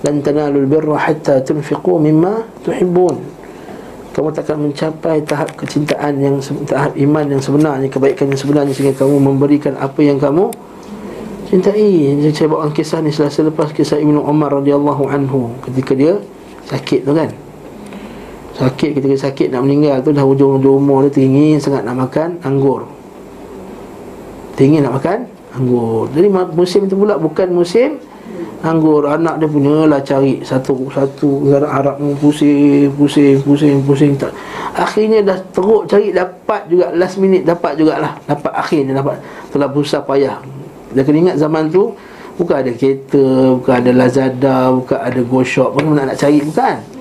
Lan 0.04 0.14
tanalul 0.22 0.68
birra 0.68 0.96
hatta 0.96 1.42
tunfiqu 1.42 1.98
mimma 1.98 2.46
tuhibbun. 2.62 3.16
Kamu 4.16 4.32
takkan 4.32 4.56
mencapai 4.64 5.20
tahap 5.28 5.52
kecintaan 5.60 6.16
yang 6.16 6.40
Tahap 6.64 6.96
iman 6.96 7.24
yang 7.36 7.42
sebenarnya 7.42 7.88
Kebaikan 7.92 8.32
yang 8.32 8.40
sebenarnya 8.40 8.72
Sehingga 8.72 8.96
kamu 8.96 9.20
memberikan 9.20 9.76
apa 9.76 10.00
yang 10.00 10.16
kamu 10.16 10.48
Cintai. 11.46 12.16
Saya 12.32 12.48
bawa 12.48 12.72
kisah 12.72 13.04
ni 13.04 13.12
selasa 13.12 13.44
lepas 13.44 13.70
Kisah 13.76 14.00
Ibnu 14.00 14.24
Umar 14.24 14.56
radhiyallahu 14.56 15.04
anhu 15.12 15.52
Ketika 15.68 15.92
dia 15.92 16.16
sakit 16.66 17.06
tu 17.06 17.14
kan 17.14 17.45
Sakit 18.56 18.96
ketika 18.96 19.16
sakit 19.28 19.52
nak 19.52 19.68
meninggal 19.68 20.00
tu 20.00 20.16
Dah 20.16 20.24
hujung-hujung 20.24 20.80
umur 20.80 21.04
dia 21.06 21.12
teringin 21.20 21.60
sangat 21.60 21.84
nak 21.84 22.08
makan 22.08 22.40
anggur. 22.40 22.88
Teringin 24.56 24.88
nak 24.88 24.96
makan 24.96 25.28
anggur. 25.52 26.08
Jadi 26.16 26.28
musim 26.32 26.88
tu 26.88 26.96
pula 26.96 27.20
bukan 27.20 27.52
musim 27.52 28.00
anggur. 28.64 29.04
Anak 29.04 29.44
dia 29.44 29.48
punya 29.48 29.84
lah 29.84 30.00
cari 30.00 30.40
satu 30.40 30.88
satu. 30.88 31.52
Arab 31.52 32.00
ni 32.00 32.16
pusing, 32.16 32.88
pusing, 32.96 33.44
pusing, 33.44 33.76
pusing. 33.84 34.12
Tak. 34.16 34.32
Akhirnya 34.72 35.20
dah 35.20 35.38
teruk 35.52 35.84
cari 35.84 36.16
dapat 36.16 36.64
juga. 36.72 36.96
Last 36.96 37.20
minute 37.20 37.44
dapat 37.44 37.76
jugalah. 37.76 38.16
Dapat 38.24 38.52
akhirnya 38.56 38.96
dapat. 38.96 39.20
Telah 39.52 39.68
berusaha 39.68 40.00
payah. 40.00 40.40
Dia 40.96 41.04
kena 41.04 41.28
ingat 41.28 41.36
zaman 41.36 41.68
tu 41.68 41.92
Bukan 42.36 42.52
ada 42.52 42.68
kereta, 42.68 43.56
bukan 43.56 43.74
ada 43.80 43.90
Lazada, 43.96 44.68
bukan 44.68 44.98
ada 45.00 45.20
Go 45.24 45.40
Shop. 45.40 45.72
Mana 45.72 46.04
nak, 46.04 46.12
nak 46.12 46.16
cari, 46.20 46.44
bukan 46.44 46.95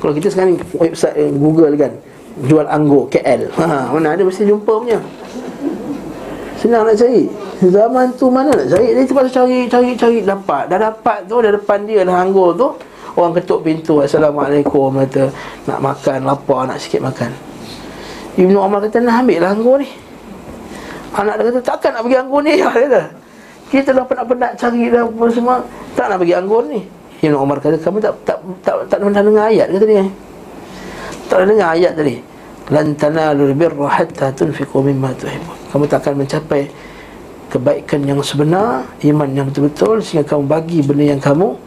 Kalau 0.00 0.16
kita 0.16 0.32
sekarang 0.32 0.56
website 0.80 1.16
eh, 1.20 1.28
Google 1.28 1.76
kan 1.76 1.92
Jual 2.48 2.64
anggur 2.64 3.04
KL 3.12 3.52
ha, 3.60 3.92
Mana 3.92 4.16
ada 4.16 4.24
mesti 4.24 4.48
jumpa 4.48 4.72
punya. 4.80 4.96
Senang 6.56 6.88
nak 6.88 6.96
cari. 6.96 7.24
Zaman 7.60 8.06
tu 8.16 8.32
mana 8.32 8.48
nak 8.52 8.68
cari? 8.72 8.96
Dia 8.96 9.04
terpaksa 9.04 9.44
cari, 9.44 9.68
cari, 9.68 9.92
cari 9.92 10.18
Dapat. 10.24 10.72
Dah 10.72 10.78
dapat 10.80 11.28
tu 11.28 11.44
Dah 11.44 11.52
depan 11.52 11.84
dia 11.84 12.00
dah 12.00 12.16
anggur 12.16 12.56
tu. 12.56 12.72
Orang 13.20 13.36
ketuk 13.36 13.60
pintu 13.60 14.00
Assalamualaikum 14.00 14.96
Kata 15.04 15.28
nak 15.68 15.78
makan 15.84 16.18
Lapar 16.24 16.64
nak 16.64 16.80
sikit 16.80 17.04
makan. 17.04 17.28
Ibnu 18.40 18.56
Umar 18.56 18.80
kata 18.80 19.04
Nak 19.04 19.20
ambil 19.20 19.38
lah 19.44 19.50
anggur 19.52 19.76
ni. 19.84 19.88
Anak 21.12 21.34
dia 21.36 21.44
kata 21.52 21.60
Takkan 21.60 21.90
nak 21.92 22.02
bagi 22.08 22.16
anggur 22.16 22.40
ni? 22.40 22.56
Dia 22.60 22.72
kata 22.72 23.02
Kita 23.68 23.88
dah 23.92 24.04
penat-penat 24.08 24.52
cari 24.56 24.88
dah 24.88 25.04
apa 25.04 25.24
semua. 25.28 25.56
Tak 25.92 26.06
nak 26.08 26.16
bagi 26.24 26.32
anggur 26.32 26.64
ni 26.64 26.99
Ibnu 27.20 27.36
Umar 27.36 27.60
kata 27.60 27.76
Kamu 27.76 28.00
tak 28.00 28.12
tak 28.24 28.38
tak, 28.64 28.74
tak, 28.74 28.74
tak 28.88 28.98
pernah 29.00 29.22
dengar 29.22 29.44
ayat 29.52 29.66
Kata 29.70 29.86
dia 29.86 30.04
Tak 31.28 31.34
pernah 31.40 31.50
dengar 31.52 31.68
ayat 31.76 31.92
tadi 31.96 32.16
Lan 32.70 32.86
tanalul 32.96 33.52
birra 33.54 33.88
hatta 33.88 34.32
tunfiqu 34.32 34.78
mimma 34.80 35.12
tuhibbun 35.16 35.56
Kamu 35.70 35.84
takkan 35.86 36.14
mencapai 36.16 36.70
kebaikan 37.50 38.06
yang 38.06 38.22
sebenar, 38.22 38.86
iman 39.02 39.28
yang 39.34 39.50
betul-betul 39.50 39.98
sehingga 39.98 40.22
kamu 40.22 40.42
bagi 40.46 40.78
benda 40.86 41.04
yang 41.10 41.20
kamu 41.20 41.58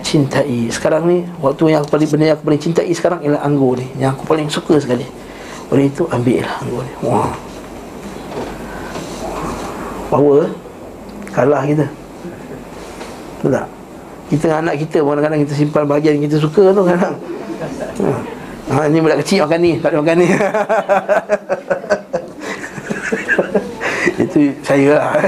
cintai. 0.00 0.72
Sekarang 0.72 1.04
ni 1.04 1.28
waktu 1.44 1.76
yang 1.76 1.84
aku 1.84 2.00
paling 2.00 2.08
benda 2.08 2.24
yang 2.32 2.36
aku 2.40 2.48
paling 2.48 2.62
cintai 2.64 2.90
sekarang 2.96 3.20
ialah 3.20 3.44
anggur 3.44 3.76
ni, 3.76 3.86
yang 4.00 4.16
aku 4.16 4.24
paling 4.24 4.48
suka 4.48 4.80
sekali. 4.80 5.04
Oleh 5.70 5.92
itu 5.92 6.08
ambil 6.08 6.42
lah 6.42 6.56
anggur 6.64 6.82
ni. 6.82 6.92
Wah. 7.04 7.32
Power 10.10 10.42
kalah 11.30 11.62
kita. 11.68 11.86
Betul 13.38 13.50
tak? 13.54 13.79
Kita 14.30 14.46
dengan 14.46 14.70
anak 14.70 14.86
kita 14.86 15.02
pun 15.02 15.18
kadang-kadang 15.18 15.42
kita 15.42 15.54
simpan 15.58 15.84
bahagian 15.90 16.22
yang 16.22 16.30
kita 16.30 16.38
suka 16.38 16.70
tu 16.70 16.86
kadang. 16.86 17.18
Ha. 17.98 18.14
Ha, 18.70 18.86
ni 18.86 19.02
budak 19.02 19.18
kecil 19.26 19.42
makan 19.42 19.58
ni, 19.58 19.82
tak 19.82 19.90
ada 19.90 19.98
makan 19.98 20.16
ni. 20.22 20.28
Itu 24.22 24.54
saya 24.62 24.94
lah. 24.94 25.18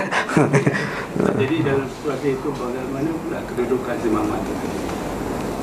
Jadi 1.42 1.56
dalam 1.66 1.86
situasi 1.90 2.38
itu 2.38 2.48
bagaimana 2.54 3.10
pula 3.18 3.42
kedudukan 3.50 3.94
si 3.98 4.08
Mamat 4.14 4.40
tu? 4.46 4.54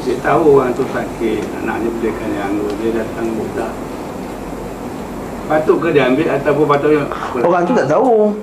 Dia 0.04 0.16
tahu 0.20 0.60
orang 0.60 0.76
tu 0.76 0.84
sakit, 0.92 1.42
anaknya 1.64 1.90
belikan 2.00 2.30
yang 2.36 2.52
anggur, 2.52 2.72
dia 2.84 2.92
datang 3.00 3.28
budak. 3.32 3.72
Patut 5.48 5.78
ke 5.82 5.88
dia 5.96 6.12
ambil 6.12 6.28
ataupun 6.30 6.66
patutnya 6.68 7.04
Orang 7.42 7.64
tu 7.64 7.74
tak 7.74 7.88
tahu. 7.88 8.36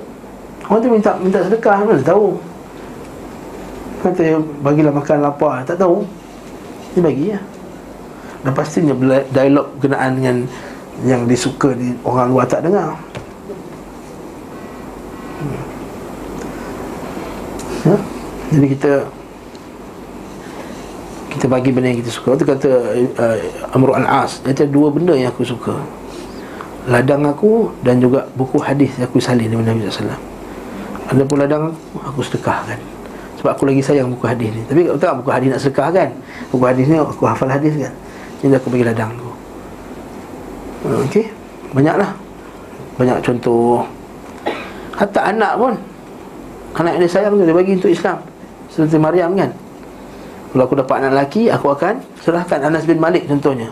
Orang 0.67 0.79
tu 0.81 0.89
minta 0.91 1.11
minta 1.21 1.39
sedekah 1.45 1.85
mana 1.85 2.01
tahu. 2.01 2.41
Kata 3.97 4.37
bagilah 4.61 4.93
makan 4.93 5.17
lapar, 5.25 5.65
tak 5.65 5.81
tahu. 5.81 6.05
Dia 6.93 7.01
bagi 7.01 7.33
ya. 7.33 7.39
Dan 8.45 8.53
pastinya 8.53 8.93
dialog 9.33 9.73
berkenaan 9.77 10.21
dengan 10.21 10.37
yang 11.05 11.25
disuka 11.25 11.73
di 11.73 11.93
orang 12.05 12.29
luar 12.29 12.45
tak 12.45 12.65
dengar. 12.65 12.93
Hmm. 15.37 15.61
Ya? 17.85 17.97
Jadi 18.53 18.67
kita 18.77 18.93
kita 21.37 21.45
bagi 21.49 21.69
benda 21.69 21.93
yang 21.93 22.01
kita 22.01 22.13
suka. 22.13 22.37
Itu 22.37 22.45
kata 22.49 22.69
uh, 23.17 23.37
Amr 23.77 23.97
al-As, 24.01 24.41
dia 24.41 24.53
kata 24.53 24.65
dua 24.69 24.89
benda 24.89 25.13
yang 25.13 25.29
aku 25.29 25.45
suka. 25.45 25.77
Ladang 26.87 27.27
aku 27.27 27.73
dan 27.83 27.99
juga 27.99 28.25
buku 28.33 28.61
hadis 28.63 28.93
yang 28.95 29.11
aku 29.11 29.19
salin 29.19 29.51
dari 29.51 29.59
Nabi 29.59 29.91
SAW 29.91 30.07
Ada 31.11 31.27
pun 31.27 31.35
ladang 31.35 31.75
aku, 31.75 31.99
aku 31.99 32.19
sedekahkan 32.23 32.79
Sebab 33.47 33.63
aku 33.63 33.71
lagi 33.71 33.79
sayang 33.79 34.11
buku 34.11 34.27
hadis 34.27 34.51
ni. 34.51 34.59
Tapi 34.67 34.91
tak 34.99 35.23
buku 35.23 35.31
hadis 35.31 35.47
nak 35.55 35.61
sedekah 35.63 35.87
kan? 35.95 36.09
Buku 36.51 36.67
hadis 36.67 36.83
ni 36.91 36.99
aku 36.99 37.23
hafal 37.23 37.47
hadis 37.47 37.79
kan? 37.79 37.95
Jadi 38.43 38.59
aku 38.59 38.67
bagi 38.67 38.83
ladang 38.83 39.15
aku 39.15 39.31
Hmm, 40.83 41.07
Okey. 41.07 41.31
Banyaklah. 41.71 42.11
Banyak 42.99 43.23
contoh. 43.23 43.87
Hatta 44.99 45.31
anak 45.31 45.55
pun. 45.55 45.79
Anak 46.75 46.99
yang 46.99 47.07
dia 47.07 47.11
sayang 47.15 47.39
tu 47.39 47.47
dia 47.47 47.55
bagi 47.55 47.79
untuk 47.79 47.87
Islam. 47.87 48.19
Seperti 48.67 48.99
Maryam 48.99 49.31
kan? 49.39 49.55
Kalau 50.51 50.63
aku 50.67 50.75
dapat 50.75 50.95
anak 50.99 51.11
lelaki 51.15 51.47
Aku 51.47 51.71
akan 51.71 52.03
serahkan 52.19 52.67
Anas 52.67 52.83
bin 52.83 52.99
Malik 52.99 53.31
contohnya. 53.31 53.71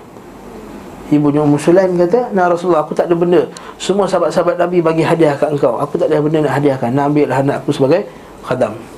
Ibunya 1.11 1.43
Ummu 1.43 1.59
Sulaim 1.59 1.99
kata 1.99 2.31
Nah 2.31 2.47
Rasulullah 2.47 2.87
aku 2.87 2.95
tak 2.95 3.11
ada 3.11 3.15
benda. 3.19 3.43
Semua 3.75 4.07
sahabat-sahabat 4.07 4.55
Nabi 4.55 4.79
bagi 4.79 5.03
hadiah 5.03 5.35
kat 5.35 5.51
engkau. 5.51 5.83
Aku 5.83 5.99
tak 5.99 6.07
ada 6.07 6.23
benda 6.23 6.47
nak 6.47 6.63
hadiahkan. 6.63 6.95
Nak 6.95 7.11
ambil 7.11 7.27
lah 7.27 7.43
anak 7.43 7.55
aku 7.59 7.75
sebagai 7.75 8.07
khadam 8.39 8.94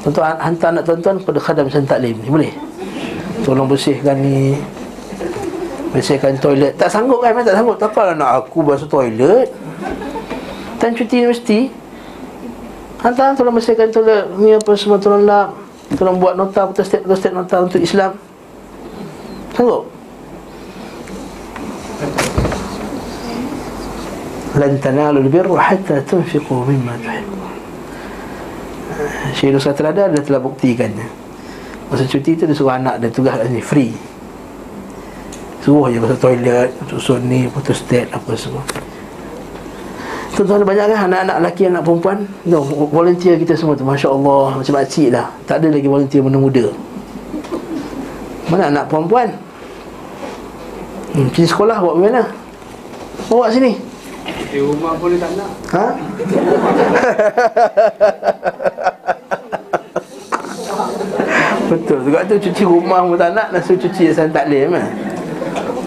Tuan-tuan 0.00 0.36
hantar 0.40 0.68
anak 0.72 0.84
tuan-tuan 0.88 1.16
kepada 1.20 1.38
khadam 1.40 1.66
San 1.68 1.84
Taklim 1.84 2.16
ni 2.20 2.28
Boleh? 2.28 2.52
Tolong 3.44 3.68
bersihkan 3.68 4.16
ni 4.20 4.56
Bersihkan 5.92 6.40
toilet 6.40 6.76
Tak 6.80 6.88
sanggup 6.88 7.20
kan? 7.20 7.36
Tak 7.44 7.56
sanggup 7.56 7.76
Takkan 7.76 8.16
anak 8.16 8.44
aku 8.44 8.64
basuh 8.64 8.88
toilet 8.88 9.52
Time 10.80 10.94
cuti 10.96 11.16
universiti 11.20 11.60
Hantar 13.00 13.36
tolong 13.36 13.56
bersihkan 13.56 13.92
toilet 13.92 14.24
Ni 14.40 14.56
apa 14.56 14.72
semua 14.76 14.96
tolong 14.96 15.28
lap 15.28 15.52
Tolong 15.96 16.16
buat 16.16 16.38
nota 16.38 16.64
Putus 16.68 16.88
step 16.88 17.04
Putus 17.04 17.20
step 17.20 17.36
nota 17.36 17.60
untuk 17.60 17.80
Islam 17.80 18.16
Sanggup? 19.52 20.00
lan 24.60 24.76
tanalul 24.82 25.30
birra 25.30 25.72
hatta 25.72 26.02
tunfiqu 26.02 26.66
mimma 26.66 26.98
tuhibbun. 26.98 27.39
Syekh 29.36 29.52
Nusa 29.52 29.76
Terada 29.76 30.08
dia 30.08 30.20
telah 30.24 30.40
buktikannya. 30.40 31.06
Masa 31.92 32.06
cuti 32.06 32.38
tu 32.38 32.46
dia 32.48 32.56
suruh 32.56 32.72
anak 32.72 33.02
dia 33.02 33.10
tugas 33.12 33.36
kat 33.36 33.46
sini 33.50 33.62
free. 33.62 33.92
Suruh 35.60 35.92
je 35.92 36.00
pasal 36.00 36.16
toilet, 36.16 36.70
susun 36.88 37.20
ni, 37.28 37.44
putus 37.52 37.84
step 37.84 38.08
apa 38.16 38.32
semua. 38.32 38.64
Tuan-tuan 40.40 40.64
banyak 40.64 40.86
kan 40.94 41.10
anak-anak 41.10 41.36
lelaki, 41.42 41.68
anak 41.68 41.82
perempuan 41.84 42.24
no, 42.48 42.62
Volunteer 42.88 43.36
kita 43.36 43.58
semua 43.58 43.74
tu 43.74 43.82
Masya 43.82 44.08
Allah 44.14 44.62
Macam 44.62 44.72
makcik 44.78 45.10
lah 45.10 45.26
Tak 45.44 45.58
ada 45.60 45.68
lagi 45.74 45.84
volunteer 45.90 46.22
mana 46.22 46.38
muda 46.38 46.70
Mana 48.46 48.70
anak 48.70 48.86
perempuan 48.88 49.34
hmm, 51.18 51.34
Pergi 51.34 51.50
sekolah 51.50 51.82
buat 51.82 51.98
bagaimana 51.98 52.22
Bawa 53.26 53.50
sini 53.50 53.74
Di 54.54 54.62
rumah 54.62 54.94
boleh 54.96 55.18
tak 55.18 55.34
nak 55.34 55.50
Ha? 55.74 55.86
Betul. 61.70 61.98
Sebab 62.02 62.22
tu 62.26 62.34
cuci 62.50 62.62
rumah 62.66 62.98
pun 63.06 63.14
tak 63.14 63.30
nak 63.30 63.54
suruh 63.62 63.78
cuci 63.78 64.10
Yayasan 64.10 64.34
Taklim 64.34 64.74
eh? 64.74 64.86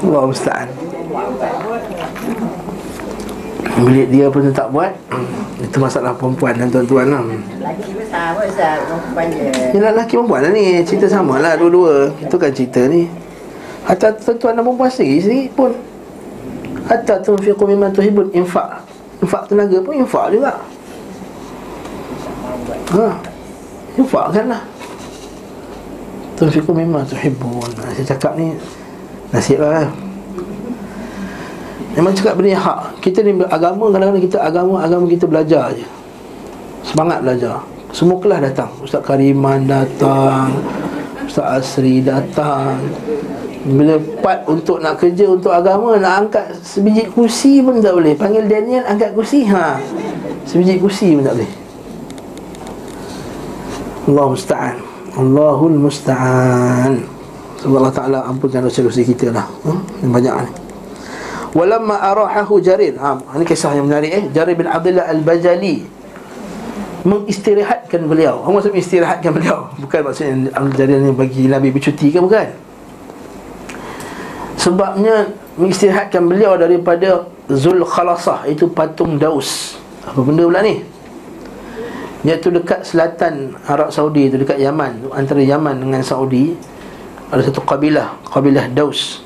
Allah 0.04 0.24
musta'an 0.28 0.68
Bilik 3.84 4.08
dia 4.16 4.32
pun 4.32 4.48
tak 4.56 4.72
buat. 4.72 4.96
Itu 5.60 5.78
masalah 5.84 6.16
perempuan 6.16 6.56
dan 6.56 6.72
tuan-tuan 6.72 7.12
lah. 7.12 7.20
Besar 8.00 8.32
pun 8.38 8.46
Ustaz. 8.48 8.80
Perempuan 8.86 9.28
je. 9.28 9.50
Yelah 9.76 9.92
lelaki 9.92 10.14
perempuan 10.16 10.40
lah 10.48 10.52
ni. 10.56 10.80
Cerita 10.88 11.08
sama 11.12 11.42
lah 11.44 11.60
dua-dua. 11.60 12.16
Itu 12.22 12.40
kan 12.40 12.54
cerita 12.56 12.88
ni. 12.88 13.12
Hatta 13.84 14.16
tuan-tuan 14.16 14.56
dan 14.56 14.64
perempuan 14.64 14.88
sendiri 14.88 15.20
Sendiri 15.20 15.52
pun. 15.52 15.72
Hatta 16.88 17.20
tunfiqu 17.20 17.64
mimman 17.68 17.92
tuhibun. 17.92 18.32
Infak. 18.32 18.88
Infak 19.20 19.52
tenaga 19.52 19.78
pun 19.84 19.94
infak 20.00 20.32
juga. 20.32 20.54
Ha. 22.94 23.08
Infakkan 23.98 24.46
lah 24.48 24.62
Tunfiqu 26.44 26.76
mimman 26.76 27.08
tuhibun 27.08 27.72
ha, 27.80 27.88
Saya 27.96 28.04
cakap 28.04 28.36
ni 28.36 28.52
Nasib 29.32 29.64
lah. 29.64 29.88
Memang 31.96 32.12
cakap 32.12 32.36
benda 32.36 32.60
hak. 32.60 33.00
Kita 33.00 33.24
ni 33.24 33.32
agama 33.48 33.88
Kadang-kadang 33.96 34.20
kita 34.28 34.44
agama 34.44 34.84
Agama 34.84 35.08
kita 35.08 35.24
belajar 35.24 35.72
je. 35.72 35.88
Semangat 36.84 37.24
belajar. 37.24 37.64
Semua 37.96 38.20
kelas 38.20 38.44
datang. 38.52 38.76
Ustaz 38.84 39.00
Kariman 39.08 39.64
datang 39.64 40.52
Ustaz 41.24 41.64
Asri 41.64 42.04
datang. 42.04 42.76
Bila 43.64 43.96
part 44.20 44.44
untuk 44.52 44.84
nak 44.84 45.00
kerja 45.00 45.32
untuk 45.32 45.56
agama 45.56 45.96
Nak 45.96 46.28
angkat 46.28 46.60
sebiji 46.60 47.08
kursi 47.08 47.64
pun 47.64 47.80
tak 47.80 47.96
boleh. 47.96 48.20
Panggil 48.20 48.52
Daniel 48.52 48.84
angkat 48.84 49.16
kursi. 49.16 49.48
Ha. 49.48 49.80
Sebiji 50.44 50.76
kursi 50.76 51.16
pun 51.16 51.24
tak 51.24 51.40
boleh. 51.40 51.52
Allah 54.12 54.28
musta'an 54.28 54.93
Allahul 55.14 55.78
musta'an 55.78 57.06
Semoga 57.62 57.78
Allah 57.86 57.96
Ta'ala 57.96 58.20
ampunkan 58.28 58.66
dosa-dosa 58.66 59.06
kita 59.06 59.30
lah 59.30 59.46
hmm? 59.64 59.80
Yang 60.04 60.12
banyak 60.12 60.34
ni 60.36 60.52
Walamma 61.54 61.96
arahahu 62.02 62.58
Jarir 62.60 62.98
ha, 62.98 63.16
Ini 63.38 63.46
kisah 63.46 63.78
yang 63.78 63.86
menarik 63.86 64.10
eh 64.10 64.26
Jarir 64.34 64.58
bin 64.58 64.66
Abdullah 64.66 65.06
Al-Bajali 65.14 65.86
Mengistirahatkan 67.06 68.10
beliau 68.10 68.42
Apa 68.42 68.50
maksud 68.58 68.72
mengistirahatkan 68.74 69.32
beliau? 69.32 69.70
Bukan 69.80 70.00
maksudnya 70.02 70.50
Al-Jarir 70.58 70.98
ni 70.98 71.12
bagi 71.14 71.46
Nabi 71.46 71.70
bercuti 71.70 72.10
ke 72.10 72.18
bukan? 72.18 72.48
Sebabnya 74.58 75.30
Mengistirahatkan 75.62 76.26
beliau 76.26 76.58
daripada 76.58 77.30
Zul 77.54 77.86
Khalasah 77.86 78.50
Itu 78.50 78.74
patung 78.74 79.22
Daus 79.22 79.78
Apa 80.10 80.20
benda 80.26 80.50
pula 80.50 80.66
ni? 80.66 80.93
Iaitu 82.24 82.56
dekat 82.56 82.88
selatan 82.88 83.60
Arab 83.68 83.92
Saudi 83.92 84.32
itu 84.32 84.40
Dekat 84.40 84.56
Yaman 84.56 85.12
Antara 85.12 85.44
Yaman 85.44 85.84
dengan 85.84 86.00
Saudi 86.00 86.56
Ada 87.28 87.52
satu 87.52 87.60
kabilah 87.68 88.16
Kabilah 88.32 88.72
Daus. 88.72 89.20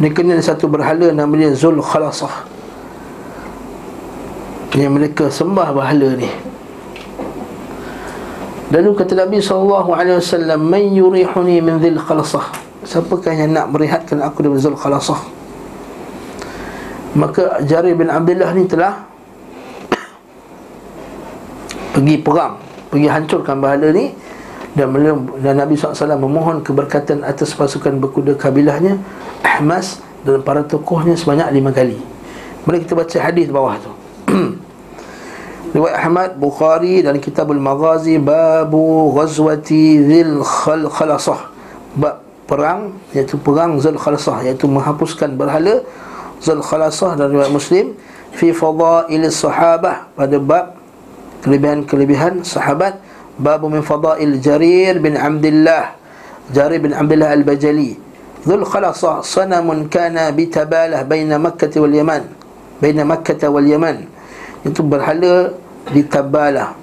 Mereka 0.00 0.24
ni 0.24 0.40
satu 0.40 0.72
berhala 0.72 1.12
namanya 1.12 1.52
Zul 1.52 1.78
Khalasah 1.84 2.48
Yang 4.72 4.92
mereka 4.96 5.24
sembah 5.28 5.68
berhala 5.76 6.16
ni. 6.16 6.32
Lalu 8.72 8.96
kata 8.96 9.12
Nabi 9.12 9.36
SAW 9.44 9.84
Man 10.56 10.84
yurihuni 10.96 11.60
min 11.60 11.76
Zul 11.76 12.00
Khalasah 12.00 12.56
Siapakah 12.88 13.36
yang 13.36 13.52
nak 13.52 13.68
merehatkan 13.68 14.16
aku 14.24 14.48
dengan 14.48 14.64
Zul 14.64 14.80
Khalasah 14.80 15.20
Maka 17.20 17.60
Jari 17.68 17.92
bin 17.92 18.08
Abdullah 18.08 18.56
ni 18.56 18.64
telah 18.64 19.11
Pergi 21.92 22.16
perang 22.20 22.56
Pergi 22.88 23.08
hancurkan 23.08 23.60
berhala 23.60 23.88
ni 23.92 24.12
dan, 24.72 24.88
beliau, 24.88 25.20
dan 25.44 25.60
Nabi 25.60 25.76
SAW 25.76 26.16
memohon 26.16 26.64
keberkatan 26.64 27.20
atas 27.28 27.52
pasukan 27.52 28.00
berkuda 28.00 28.36
kabilahnya 28.40 28.96
Ahmas 29.44 30.00
dan 30.24 30.40
para 30.40 30.64
tokohnya 30.64 31.12
sebanyak 31.18 31.50
lima 31.52 31.74
kali. 31.74 32.00
Mari 32.64 32.86
kita 32.86 32.96
baca 32.96 33.18
hadis 33.20 33.52
bawah 33.52 33.76
tu. 33.76 33.92
Riwayat 35.76 35.96
Ahmad 36.04 36.30
Bukhari 36.40 37.04
dan 37.04 37.20
Kitabul 37.20 37.60
Maghazi 37.60 38.16
Babu 38.16 39.12
Ghazwati 39.12 40.04
Zil 40.04 40.40
Khal 40.44 40.84
Khalasah 40.88 41.48
Bab 41.96 42.24
perang 42.44 42.92
iaitu 43.16 43.40
perang 43.40 43.80
Zul 43.80 43.96
Khalasah 43.96 44.44
iaitu 44.44 44.68
menghapuskan 44.68 45.32
berhala 45.40 45.80
Zul 46.44 46.60
Khalasah 46.60 47.16
dan 47.16 47.32
riwayat 47.32 47.48
Muslim 47.48 47.96
fi 48.36 48.52
fadail 48.52 49.24
sahabah 49.32 50.12
pada 50.12 50.36
bab 50.36 50.81
kelebihan-kelebihan 51.42 52.46
sahabat. 52.46 53.02
Bab 53.32 53.64
min 53.64 53.80
fadail 53.80 54.38
Jarir 54.44 55.00
bin 55.00 55.16
Abdullah 55.16 55.96
Jarir 56.52 56.84
bin 56.84 56.92
Abdullah 56.92 57.32
Al-Bajali. 57.32 57.96
Dhul 58.44 58.66
Khalasa 58.66 59.22
sanamun 59.24 59.86
kana 59.88 60.34
bitabalah 60.34 61.06
baina 61.06 61.40
Makkah 61.40 61.70
wal 61.80 61.94
Yaman. 61.94 62.26
Baina 62.82 63.06
Makkah 63.06 63.38
wal 63.48 63.64
Yaman. 63.64 64.04
Itu 64.66 64.84
berhala 64.84 65.54
di 65.88 66.02
Tabalah. 66.04 66.74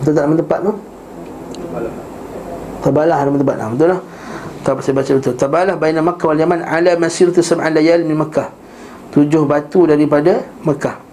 Betul 0.00 0.12
tak 0.12 0.22
nama 0.28 0.34
tempat 0.38 0.58
tu? 0.62 0.72
Tabalah 2.86 3.18
nama 3.24 3.36
tempat. 3.40 3.56
Nama 3.58 3.70
betul 3.74 3.88
lah. 3.90 4.00
Tak 4.62 4.78
saya 4.78 4.94
baca 4.94 5.10
betul. 5.18 5.34
Tabalah 5.34 5.74
baina 5.80 6.00
Makkah 6.04 6.26
wal 6.30 6.38
Yaman 6.38 6.60
ala 6.62 6.92
masir 7.00 7.34
tu 7.34 7.42
sab'an 7.42 7.74
layal 7.74 8.06
min 8.06 8.14
Makkah. 8.14 8.52
Tujuh 9.10 9.48
batu 9.48 9.90
daripada 9.90 10.44
Makkah 10.62 11.11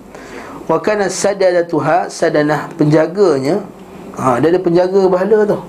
wa 0.70 0.78
kana 0.78 1.10
sadadatuha 1.10 2.14
sadanah 2.14 2.70
penjaganya. 2.78 3.66
Ha, 4.14 4.38
dia 4.38 4.54
ada 4.54 4.62
penjaga 4.62 5.10
berhala 5.10 5.50
tu. 5.50 5.60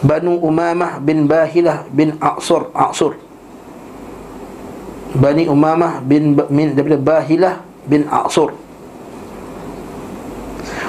Banu 0.00 0.40
Umamah 0.40 1.02
bin 1.02 1.28
Bahilah 1.28 1.84
bin 1.92 2.16
Aqsur 2.16 2.72
Aqsur. 2.72 3.20
Bani 5.12 5.44
Umamah 5.44 6.00
bin 6.00 6.38
min 6.48 6.72
daripada 6.72 6.96
Bahilah 6.96 7.54
bin 7.84 8.08
Aqsur. 8.08 8.56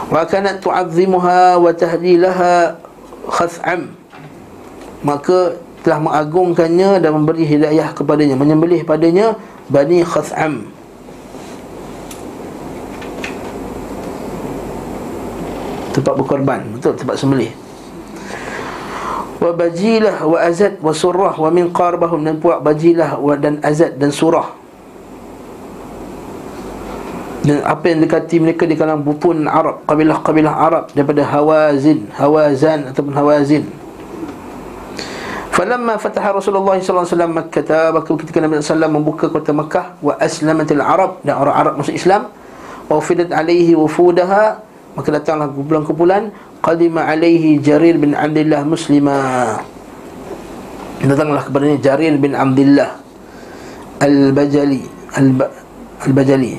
Wa 0.07 0.24
kanat 0.24 0.63
tu'azzimuha 0.63 1.59
wa 1.59 1.70
tahdilaha 1.76 2.80
khas'am. 3.28 3.91
Maka 5.03 5.57
telah 5.84 5.99
mengagungkannya 5.99 6.99
dan 7.01 7.11
memberi 7.15 7.43
hidayah 7.47 7.91
kepadanya 7.95 8.36
menyembelih 8.36 8.84
padanya 8.84 9.39
Bani 9.72 10.03
Khas'am 10.03 10.78
tempat 15.91 16.13
berkorban 16.17 16.63
betul? 16.75 16.93
Tempat 16.95 17.15
sembelih. 17.19 17.51
Wa 19.39 19.55
bajilah 19.55 20.27
wa 20.27 20.37
azad 20.39 20.77
wa 20.83 20.91
surah 20.91 21.33
wa 21.39 21.49
min 21.49 21.71
qarbahum. 21.71 22.23
Dan 22.23 22.43
puak 22.43 22.59
bajilah 22.59 23.15
wa 23.19 23.33
dan 23.39 23.63
azad 23.63 23.95
dan 23.95 24.11
surah. 24.11 24.59
Dan 27.39 27.63
apa 27.63 27.87
yang 27.87 28.03
dekati 28.03 28.35
mereka 28.43 28.67
di 28.67 28.75
kalangan 28.75 28.99
butun 28.99 29.47
Arab 29.47 29.87
kabilah-kabilah 29.87 30.53
Arab 30.53 30.83
daripada 30.91 31.23
Hawazin 31.23 32.11
Hawazan 32.13 32.91
ataupun 32.91 33.15
Hawazin. 33.15 33.63
Falamma 35.55 35.99
fataha 35.99 36.35
Rasulullah 36.35 36.79
wasallam 36.79 37.35
Makkah 37.35 37.91
maka 37.91 38.11
ketika 38.15 38.39
Nabi 38.43 38.59
sallallahu 38.63 38.95
membuka 39.01 39.27
kota 39.27 39.55
Makkah 39.55 39.95
wa 40.03 40.19
aslamatil 40.19 40.83
Arab. 40.83 41.23
Dan 41.23 41.39
orang 41.39 41.55
Arab 41.55 41.73
masuk 41.79 41.95
Islam 41.95 42.27
wa 42.91 42.99
fidat 42.99 43.31
alaihi 43.31 43.75
wufudaha 43.75 44.68
maka 44.97 45.09
datanglah 45.13 45.49
kumpulan-kumpulan 45.53 46.33
qadima 46.59 47.05
alaihi 47.05 47.61
Jarir 47.61 47.95
bin 47.97 48.15
Abdullah 48.17 48.65
muslima. 48.65 49.17
Datanglah 50.99 51.47
kepadanya 51.47 51.77
Jarir 51.79 52.19
bin 52.19 52.35
Abdullah 52.35 52.99
al-Bajali 54.03 54.83
al-Bajali. 55.15 56.53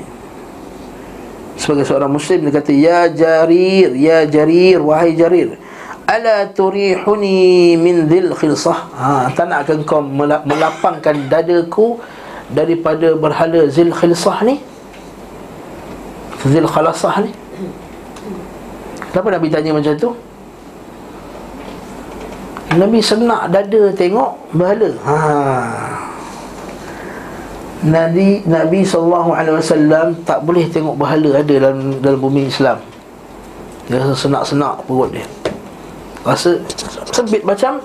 Sebagai 1.60 1.84
seorang 1.84 2.08
muslim 2.08 2.48
dia 2.48 2.52
kata 2.56 2.72
ya 2.72 3.00
Jarir 3.12 3.92
ya 3.92 4.24
Jarir 4.24 4.80
wahai 4.80 5.12
Jarir 5.12 5.60
ala 6.08 6.48
turihuni 6.50 7.76
min 7.76 8.08
dhil 8.10 8.32
khilsah? 8.34 8.78
Ha 8.96 9.30
tak 9.36 9.46
nak 9.46 9.68
akan 9.68 9.78
kau 9.84 10.02
melapangkan 10.48 11.30
dadaku 11.30 12.00
daripada 12.50 13.14
berhala 13.14 13.68
zil 13.70 13.94
khilsah 13.94 14.42
ni? 14.42 14.58
Zil 16.48 16.64
khalasah 16.64 17.28
ni 17.28 17.30
Kenapa 19.10 19.28
Nabi 19.34 19.46
tanya 19.50 19.70
macam 19.74 19.94
tu? 19.98 20.10
Nabi 22.70 23.02
senak 23.02 23.50
dada 23.50 23.82
tengok 23.98 24.30
berhala. 24.54 24.90
Ha. 25.02 25.16
Nabi 27.80 28.46
Nabi 28.46 28.86
sallallahu 28.86 29.34
alaihi 29.34 29.56
wasallam 29.58 30.06
tak 30.22 30.46
boleh 30.46 30.70
tengok 30.70 30.94
berhala 30.94 31.42
ada 31.42 31.50
dalam 31.50 31.98
dalam 31.98 32.20
bumi 32.22 32.46
Islam. 32.46 32.78
Dia 33.90 33.98
rasa 33.98 34.14
senak-senak 34.14 34.86
perut 34.86 35.10
dia. 35.10 35.26
Rasa 36.22 36.62
sempit 37.10 37.42
macam 37.42 37.82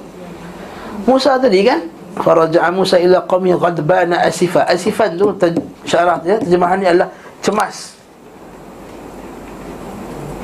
Musa 1.09 1.41
tadi 1.41 1.65
kan? 1.65 1.81
Faraja'a 2.21 2.69
Musa 2.69 3.01
ila 3.01 3.25
qaumi 3.25 3.57
ghadbana 3.57 4.21
asifa. 4.21 4.69
Asifan 4.69 5.17
tu 5.17 5.33
syarat 5.89 6.21
ya 6.21 6.37
terjemahannya 6.37 6.87
adalah 6.93 7.09
cemas 7.41 7.94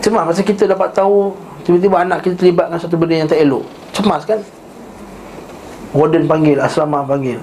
Cemas 0.01 0.25
masa 0.25 0.41
kita 0.41 0.65
dapat 0.65 0.89
tahu 0.91 1.29
Tiba-tiba 1.61 2.01
anak 2.01 2.25
kita 2.25 2.35
terlibat 2.41 2.73
dengan 2.73 2.81
satu 2.81 2.97
benda 2.97 3.21
yang 3.21 3.29
tak 3.29 3.37
elok. 3.37 3.61
Cemas 3.93 4.25
kan? 4.25 4.41
Warden 5.93 6.25
panggil, 6.25 6.57
asrama 6.57 7.05
panggil. 7.05 7.37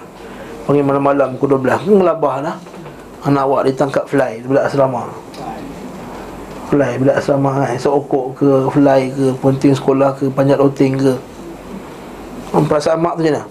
Panggil 0.66 0.82
malam-malam 0.82 1.38
pukul 1.38 1.62
12 1.62 1.86
Kan 1.86 1.94
melabah 2.02 2.34
lah 2.42 2.56
Anak 3.22 3.42
awak 3.46 3.62
ditangkap 3.70 4.04
fly 4.10 4.42
Bila 4.42 4.66
asrama. 4.66 5.06
Fly 6.68 6.98
bila 6.98 7.14
asrama 7.14 7.62
kan 7.62 7.78
Seokok 7.78 8.26
ke 8.34 8.48
fly 8.74 9.00
ke 9.14 9.26
Ponting 9.38 9.72
sekolah 9.72 10.10
ke 10.18 10.26
Panjat 10.28 10.58
roting 10.58 10.98
ke. 10.98 11.14
Perasaan 12.48 12.98
mak 12.98 13.20
tu 13.20 13.28
macam 13.28 13.34
mana? 13.38 13.44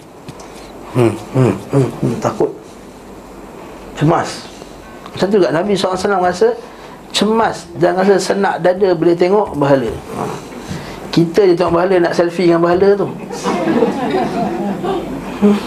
Hmm, 0.97 1.13
hmm, 1.37 1.53
hmm, 1.69 1.87
hmm, 2.01 2.13
Takut. 2.17 2.49
Cemas. 3.93 4.49
Macam 5.13 5.25
tu 5.29 5.35
juga 5.37 5.53
Nabi 5.53 5.77
SAW 5.77 6.21
rasa 6.21 6.49
cemas 7.11 7.65
dan 7.75 7.97
rasa 7.97 8.15
senak 8.17 8.61
dada 8.61 8.93
boleh 8.93 9.17
tengok 9.17 9.55
bahala. 9.55 9.89
Ha. 9.89 10.23
kita 11.09 11.49
je 11.49 11.53
tengok 11.57 11.73
bahala 11.73 11.95
nak 11.97 12.13
selfie 12.13 12.45
dengan 12.45 12.61
bahala 12.61 12.93
tu. 12.93 13.07
Hmm. 15.37 15.57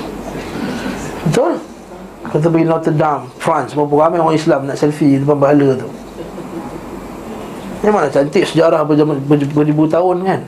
betul? 1.27 1.53
Kita 2.31 2.47
pergi 2.47 2.67
Notre 2.67 2.95
Dame 2.95 3.27
France 3.43 3.75
berapa 3.75 3.91
ramai 3.91 4.23
orang 4.23 4.39
Islam 4.39 4.71
nak 4.71 4.79
selfie 4.79 5.19
depan 5.19 5.35
bahala 5.35 5.75
tu. 5.75 5.89
Memanglah 7.81 8.13
cantik 8.13 8.45
sejarah 8.45 8.85
beribu 8.85 9.89
tahun 9.89 10.17
kan. 10.23 10.41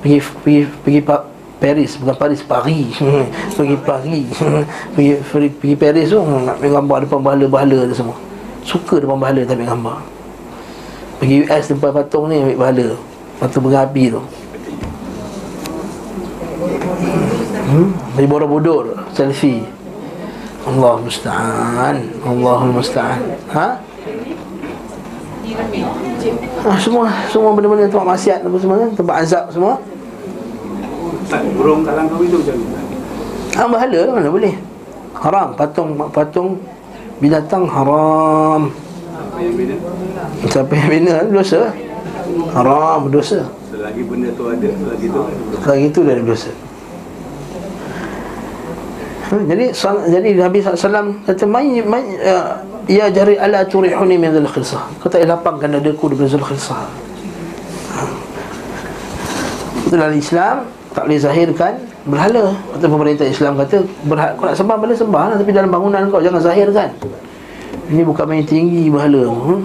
Pergi 0.00 0.18
pergi 0.40 0.60
pergi 0.80 1.00
pa- 1.02 1.26
Paris 1.60 1.94
bukan 1.94 2.16
Paris 2.16 2.40
Paris. 2.42 2.90
Pergi 3.58 3.76
Paris. 3.78 4.34
Pergi, 4.96 5.12
pergi 5.22 5.48
pergi 5.52 5.76
Paris 5.78 6.06
tu 6.10 6.18
nak 6.18 6.58
ambil 6.58 6.70
gambar 6.74 6.98
depan 7.06 7.20
bahala-bahala 7.22 7.78
tu 7.86 7.94
semua 7.94 8.16
suka 8.62 9.02
depan 9.02 9.18
bahala 9.18 9.42
tak 9.42 9.58
ambil 9.58 9.68
gambar 9.74 9.98
pergi 11.18 11.34
US 11.46 11.64
depan 11.70 11.90
patung 11.94 12.26
ni 12.30 12.38
ambil 12.42 12.58
bahala 12.58 12.88
patung 13.42 13.62
berapi 13.66 14.04
tu 14.10 14.22
hmm? 17.70 17.88
pergi 18.14 18.28
Borobudur 18.30 18.84
selfie 19.14 19.66
Allah 20.62 20.94
musta'an 21.02 21.96
Allah 22.22 22.58
musta'an 22.70 23.20
ha? 23.50 23.66
Ah, 26.62 26.78
semua 26.78 27.10
semua 27.28 27.50
benda-benda 27.50 27.90
tempat 27.90 28.06
maksiat 28.14 28.46
apa 28.46 28.56
semua 28.62 28.76
kan? 28.78 28.90
tempat 28.94 29.16
azab 29.26 29.44
semua 29.50 29.74
Tak 31.26 31.42
burung 31.58 31.82
kalang 31.82 32.06
kau 32.06 32.22
itu 32.22 32.38
macam 32.38 32.56
mana? 32.62 32.80
Ah 33.58 33.66
bahala 33.68 34.00
mana 34.14 34.28
boleh 34.30 34.54
Haram 35.18 35.48
Patung 35.58 35.98
patung 36.14 36.62
binatang 37.22 37.70
haram? 37.70 38.74
Siapa 40.50 40.72
yang 40.74 40.88
bina 40.90 41.14
dosa 41.30 41.70
Haram 42.54 43.06
dosa 43.10 43.46
Selagi 43.70 44.02
benda 44.06 44.30
tu 44.34 44.46
ada, 44.50 44.68
selagi 44.68 45.06
tu. 45.10 45.20
Kalau 45.62 45.78
itu 45.78 45.98
dah 46.02 46.12
ada 46.18 46.24
dosa 46.26 46.50
ha, 49.30 49.34
Jadi 49.38 49.64
sal- 49.72 50.06
jadi 50.10 50.28
Nabi 50.36 50.58
SAW 50.60 51.22
kata 51.24 51.44
mai 51.46 51.80
mai 51.82 52.04
uh, 52.20 52.60
ya 52.90 53.08
jari 53.08 53.38
ala 53.38 53.64
turihuni 53.64 54.18
min 54.18 54.34
dzul 54.34 54.48
khilsah. 54.48 54.82
Kau 54.98 55.08
tak 55.08 55.24
lapangkan 55.24 55.78
dadaku 55.78 56.12
daripada 56.12 56.28
dzul 56.28 56.44
khilsah. 56.44 56.80
Ha. 57.96 58.02
Dalam 59.92 60.12
Islam 60.16 60.56
tak 60.92 61.02
boleh 61.08 61.20
zahirkan 61.20 61.74
berhala. 62.06 62.54
Kata 62.76 62.86
pemerintah 62.86 63.26
Islam 63.26 63.58
kata 63.58 63.82
berhala, 64.06 64.32
kau 64.38 64.44
nak 64.48 64.56
sembah 64.58 64.76
boleh 64.78 64.96
sembah 64.96 65.24
lah, 65.32 65.36
tapi 65.38 65.50
dalam 65.54 65.70
bangunan 65.70 66.02
kau 66.10 66.22
jangan 66.22 66.42
zahirkan. 66.42 66.90
Ini 67.90 68.02
bukan 68.06 68.24
main 68.26 68.46
tinggi 68.46 68.88
berhala. 68.88 69.28
Hmm? 69.28 69.60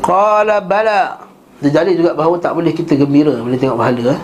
Qala 0.00 0.62
bala. 0.64 1.28
Dia 1.58 1.82
dalil 1.82 1.98
juga 1.98 2.14
bahawa 2.14 2.38
tak 2.38 2.54
boleh 2.54 2.70
kita 2.70 2.94
gembira 2.94 3.34
bila 3.34 3.58
tengok 3.58 3.78
berhala 3.82 4.14
eh. 4.14 4.20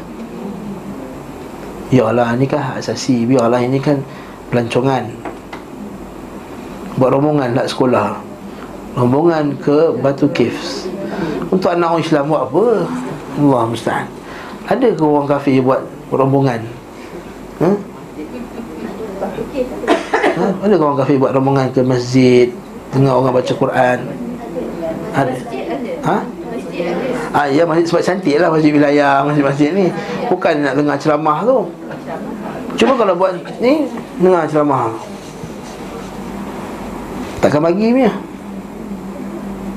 Biarlah 1.94 2.34
ni 2.34 2.50
kan 2.50 2.74
asasi 2.74 3.22
Biarlah 3.22 3.62
ini 3.62 3.78
kan 3.78 4.02
pelancongan 4.50 5.06
Buat 6.98 7.10
rombongan 7.14 7.54
nak 7.54 7.70
sekolah 7.70 8.18
Rombongan 8.98 9.54
ke 9.62 9.94
Batu 10.02 10.26
Caves 10.34 10.90
Untuk 11.54 11.70
anak 11.70 11.94
orang 11.94 12.02
Islam 12.02 12.24
buat 12.34 12.42
apa? 12.50 12.64
Allah 13.38 13.62
musta'an 13.70 14.06
Ada 14.66 14.90
ke 14.90 15.02
orang 15.06 15.30
kafir 15.30 15.62
buat 15.62 15.86
rombongan? 16.18 16.60
Ha? 17.62 17.70
ha? 20.34 20.46
Ada 20.64 20.74
orang 20.78 20.98
kafir 20.98 21.16
buat 21.16 21.32
rombongan 21.32 21.70
ke 21.70 21.80
masjid 21.86 22.50
Dengar 22.90 23.18
orang 23.18 23.34
baca 23.34 23.52
Quran 23.54 23.98
Ada 25.14 25.32
Ha? 26.04 26.18
Ah, 27.32 27.46
ya 27.48 27.64
masjid 27.64 27.86
sebab 27.88 28.02
cantik 28.04 28.36
lah 28.36 28.52
masjid 28.52 28.74
wilayah, 28.74 29.24
masjid-masjid 29.24 29.70
ni 29.72 29.86
Bukan 30.28 30.60
nak 30.60 30.74
dengar 30.76 30.96
ceramah 31.00 31.38
tu 31.46 31.58
Cuma 32.76 32.92
kalau 32.98 33.14
buat 33.16 33.32
ni 33.62 33.88
Dengar 34.20 34.44
ceramah 34.44 34.92
Takkan 37.40 37.64
bagi 37.64 37.94
punya 37.94 38.12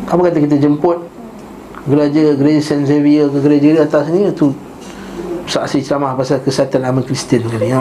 Apa 0.10 0.20
kata 0.28 0.38
kita 0.44 0.56
jemput 0.60 1.00
Gereja, 1.88 2.36
gereja 2.36 2.60
St. 2.60 2.84
Xavier 2.84 3.32
ke 3.32 3.40
gereja 3.40 3.70
di 3.72 3.80
atas 3.80 4.12
ni 4.12 4.28
tu 4.36 4.52
Saksi 5.48 5.80
ceramah 5.80 6.12
pasal 6.20 6.44
kesatuan 6.44 6.84
agama 6.84 7.02
Kristian 7.08 7.48
ke 7.48 7.56
ni 7.56 7.72
ha? 7.72 7.80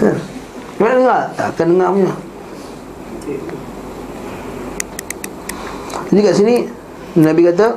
Ha. 0.00 0.10
Gimana 0.80 0.94
dengar? 0.96 1.20
Takkan 1.36 1.66
dengar 1.76 1.88
punya 1.92 2.12
Jadi 6.08 6.20
kat 6.24 6.34
sini 6.34 6.56
Nabi 7.20 7.40
kata 7.52 7.68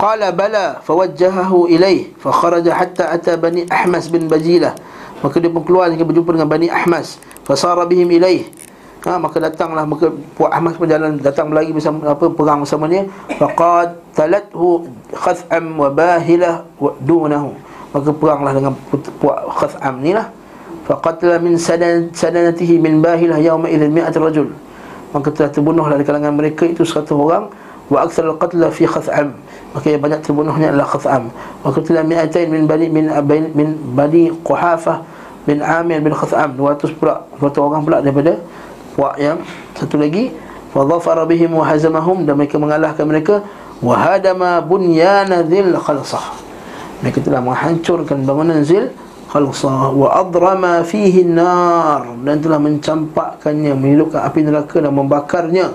Qala 0.00 0.34
bala 0.34 0.82
fawajjahahu 0.82 1.70
ilaih 1.70 2.10
fa 2.18 2.34
kharaja 2.34 2.74
hatta 2.74 3.14
ata 3.14 3.38
bani 3.38 3.68
Ahmas 3.70 4.10
bin 4.10 4.26
Bajilah 4.26 4.74
maka 5.22 5.38
dia 5.38 5.46
pun 5.46 5.62
keluar 5.62 5.86
hingga 5.92 6.02
berjumpa 6.02 6.34
dengan 6.34 6.50
bani 6.50 6.66
Ahmas 6.66 7.22
fa 7.46 7.54
sara 7.54 7.86
bihim 7.86 8.10
ilaih 8.10 8.50
ha, 9.06 9.18
maka 9.18 9.36
datanglah 9.42 9.84
maka 9.86 10.10
puak 10.38 10.50
Ahmas 10.50 10.74
pun 10.78 10.86
jalan 10.86 11.18
datang 11.18 11.50
lagi 11.50 11.74
bersama 11.74 12.14
apa 12.14 12.26
perang 12.30 12.62
bersama 12.62 12.86
dia 12.86 13.06
faqad 13.38 13.98
talathu 14.14 14.86
khaz'am 15.12 15.78
wa 15.78 15.88
bahilah 15.90 16.66
wa 16.78 16.90
dunahu. 17.02 17.52
Maka 17.92 18.08
peranglah 18.14 18.52
dengan 18.56 18.72
puak 19.20 19.38
khaz'am 19.58 20.00
ni 20.00 20.16
lah. 20.16 20.32
Faqatala 20.88 21.38
min 21.38 21.60
sadan 21.60 22.10
sadanatihi 22.10 22.80
min 22.80 23.04
bahilah 23.04 23.38
yawma 23.38 23.68
idzin 23.68 23.92
mi'at 23.92 24.16
rajul. 24.16 24.50
Maka 25.12 25.28
telah 25.28 25.50
terbunuhlah 25.52 26.00
di 26.00 26.04
kalangan 26.08 26.32
mereka 26.32 26.64
itu 26.64 26.82
100 26.88 27.12
orang. 27.12 27.52
Wa 27.92 28.08
aktsar 28.08 28.24
al-qatla 28.24 28.72
fi 28.72 28.88
khaz'am. 28.88 29.36
Maka 29.72 29.86
yang 29.88 30.02
banyak 30.04 30.20
terbunuhnya 30.20 30.68
adalah 30.68 30.84
Khatham 30.84 31.32
wa 31.64 31.68
qutila 31.72 32.04
mi'atain 32.04 32.52
min 32.52 32.68
bani 32.68 32.92
min 32.92 33.08
abain 33.08 33.48
min 33.56 33.72
bani 33.96 34.28
Quhafah 34.44 35.00
bin 35.48 35.64
Amir 35.64 36.04
bin 36.04 36.12
Khatham 36.12 36.60
200 36.60 36.92
pula 37.00 37.24
200 37.40 37.56
orang 37.56 37.80
pula 37.80 37.98
daripada 38.04 38.36
puak 38.94 39.16
yang 39.18 39.40
satu 39.76 39.98
lagi. 39.98 40.32
Wa 40.72 40.86
dhafara 40.88 41.24
bihim 41.28 41.56
wa 41.56 41.64
hazamahum. 41.64 42.24
Dan 42.24 42.38
mereka 42.38 42.56
mengalahkan 42.56 43.04
mereka. 43.04 43.34
Wa 43.82 43.98
hadama 43.98 44.62
bunyana 44.62 45.42
dhil 45.42 45.74
khalsah. 45.74 46.38
Mereka 47.02 47.18
telah 47.24 47.42
menghancurkan 47.42 48.22
bangunan 48.22 48.62
zil 48.62 48.94
khalsah. 49.28 49.90
Wa 49.90 50.22
adrama 50.22 50.86
fihi 50.86 51.26
nar 51.26 52.14
dan 52.22 52.38
telah 52.38 52.62
mencampakkannya 52.62 53.74
menghidupkan 53.74 54.22
api 54.22 54.40
neraka 54.46 54.76
dan 54.78 54.92
membakarnya. 54.94 55.66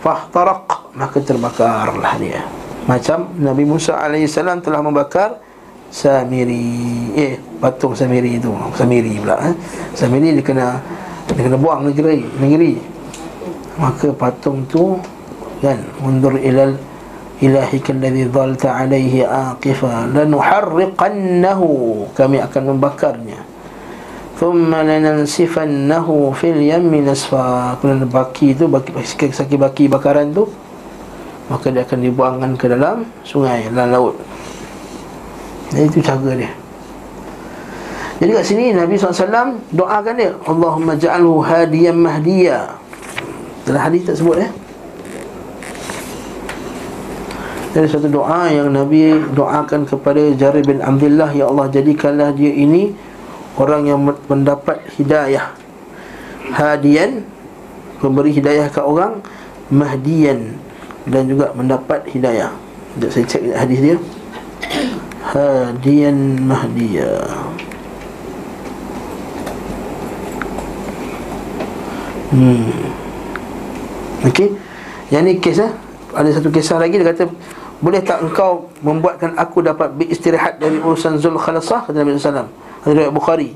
Fahtaraq. 0.00 0.96
Maka 0.96 1.18
terbakarlah 1.20 2.16
dia. 2.16 2.40
Macam 2.88 3.30
Nabi 3.36 3.62
Musa 3.68 4.00
AS 4.00 4.34
telah 4.34 4.80
membakar 4.80 5.38
Samiri. 5.90 7.10
Eh, 7.18 7.34
patung 7.58 7.98
Samiri 7.98 8.38
itu. 8.38 8.50
Samiri 8.78 9.18
pula 9.18 9.36
eh? 9.42 9.54
Samiri 9.92 10.38
dia 10.38 10.44
kena 10.46 10.78
Dia 11.34 11.42
kena 11.46 11.58
buang 11.58 11.86
negeri 11.90 12.24
Negeri. 12.38 12.72
Maka 13.78 14.12
patung 14.12 14.66
tu 14.68 14.98
Kan 15.60 15.80
Mundur 16.02 16.36
ilal 16.40 16.76
Ilahika 17.40 17.96
alladhi 17.96 18.28
dhalta 18.28 18.76
alaihi 18.84 19.24
aqifa. 19.24 20.12
Lanuharriqannahu. 20.12 21.68
Kami 22.12 22.36
akan 22.36 22.62
membakarnya. 22.76 23.40
Thumma 24.36 24.84
lanansifannahu 24.84 26.36
fil 26.36 26.60
yammi 26.60 27.00
nasfa. 27.00 27.80
Kemudian 27.80 28.12
baki 28.12 28.52
tu 28.52 28.68
baki, 28.68 28.92
Saki 29.32 29.56
baki 29.56 29.88
bakaran 29.88 30.36
tu 30.36 30.52
maka 31.50 31.66
dia 31.74 31.82
akan 31.82 31.98
dibuangkan 31.98 32.50
ke 32.54 32.70
dalam 32.70 33.02
sungai 33.26 33.66
dalam 33.74 33.90
laut. 33.90 34.16
Jadi 35.74 35.82
itu 35.90 35.98
cara 35.98 36.38
dia 36.38 36.59
jadi 38.20 38.30
kat 38.36 38.44
sini 38.44 38.76
Nabi 38.76 39.00
SAW 39.00 39.58
doakan 39.72 40.14
dia 40.14 40.36
Allahumma 40.44 40.92
ja'alhu 40.94 41.40
hadiyan 41.40 41.96
mahdiya 41.96 42.76
dalam 43.64 43.80
hadis 43.80 44.04
tak 44.04 44.16
sebut 44.20 44.44
eh 44.44 44.50
dari 47.70 47.86
satu 47.86 48.10
doa 48.10 48.50
yang 48.50 48.68
Nabi 48.74 49.14
doakan 49.30 49.86
kepada 49.86 50.34
Jari 50.34 50.66
bin 50.66 50.82
Abdullah 50.82 51.30
Ya 51.30 51.46
Allah 51.46 51.70
jadikanlah 51.70 52.34
dia 52.34 52.50
ini 52.50 52.90
Orang 53.54 53.86
yang 53.86 54.10
mendapat 54.26 54.82
hidayah 54.98 55.54
Hadian 56.50 57.22
Memberi 58.02 58.34
hidayah 58.34 58.66
ke 58.74 58.82
orang 58.82 59.22
Mahdian 59.70 60.58
dan 61.06 61.30
juga 61.30 61.54
mendapat 61.54 62.02
hidayah. 62.10 62.50
Sekejap 62.98 63.10
saya 63.14 63.24
cek 63.30 63.42
hadis 63.54 63.78
dia. 63.78 63.96
Hadiyan 65.30 66.42
Mahdiya. 66.42 67.12
Hmm. 72.30 72.70
Okey. 74.30 74.54
Yang 75.10 75.22
ni 75.26 75.32
kes 75.42 75.58
eh. 75.62 75.72
Ada 76.10 76.38
satu 76.38 76.50
kisah 76.50 76.78
lagi 76.78 76.98
dia 76.98 77.06
kata 77.06 77.30
boleh 77.80 78.02
tak 78.02 78.20
engkau 78.20 78.68
membuatkan 78.82 79.34
aku 79.38 79.62
dapat 79.62 79.94
beristirahat 79.94 80.58
dari 80.58 80.82
urusan 80.82 81.16
Zul 81.22 81.38
Khalasah 81.38 81.86
kata 81.86 81.96
Nabi 81.96 82.18
sallallahu 82.18 82.46
alaihi 82.46 82.98
wasallam. 82.98 83.14
Bukhari. 83.14 83.50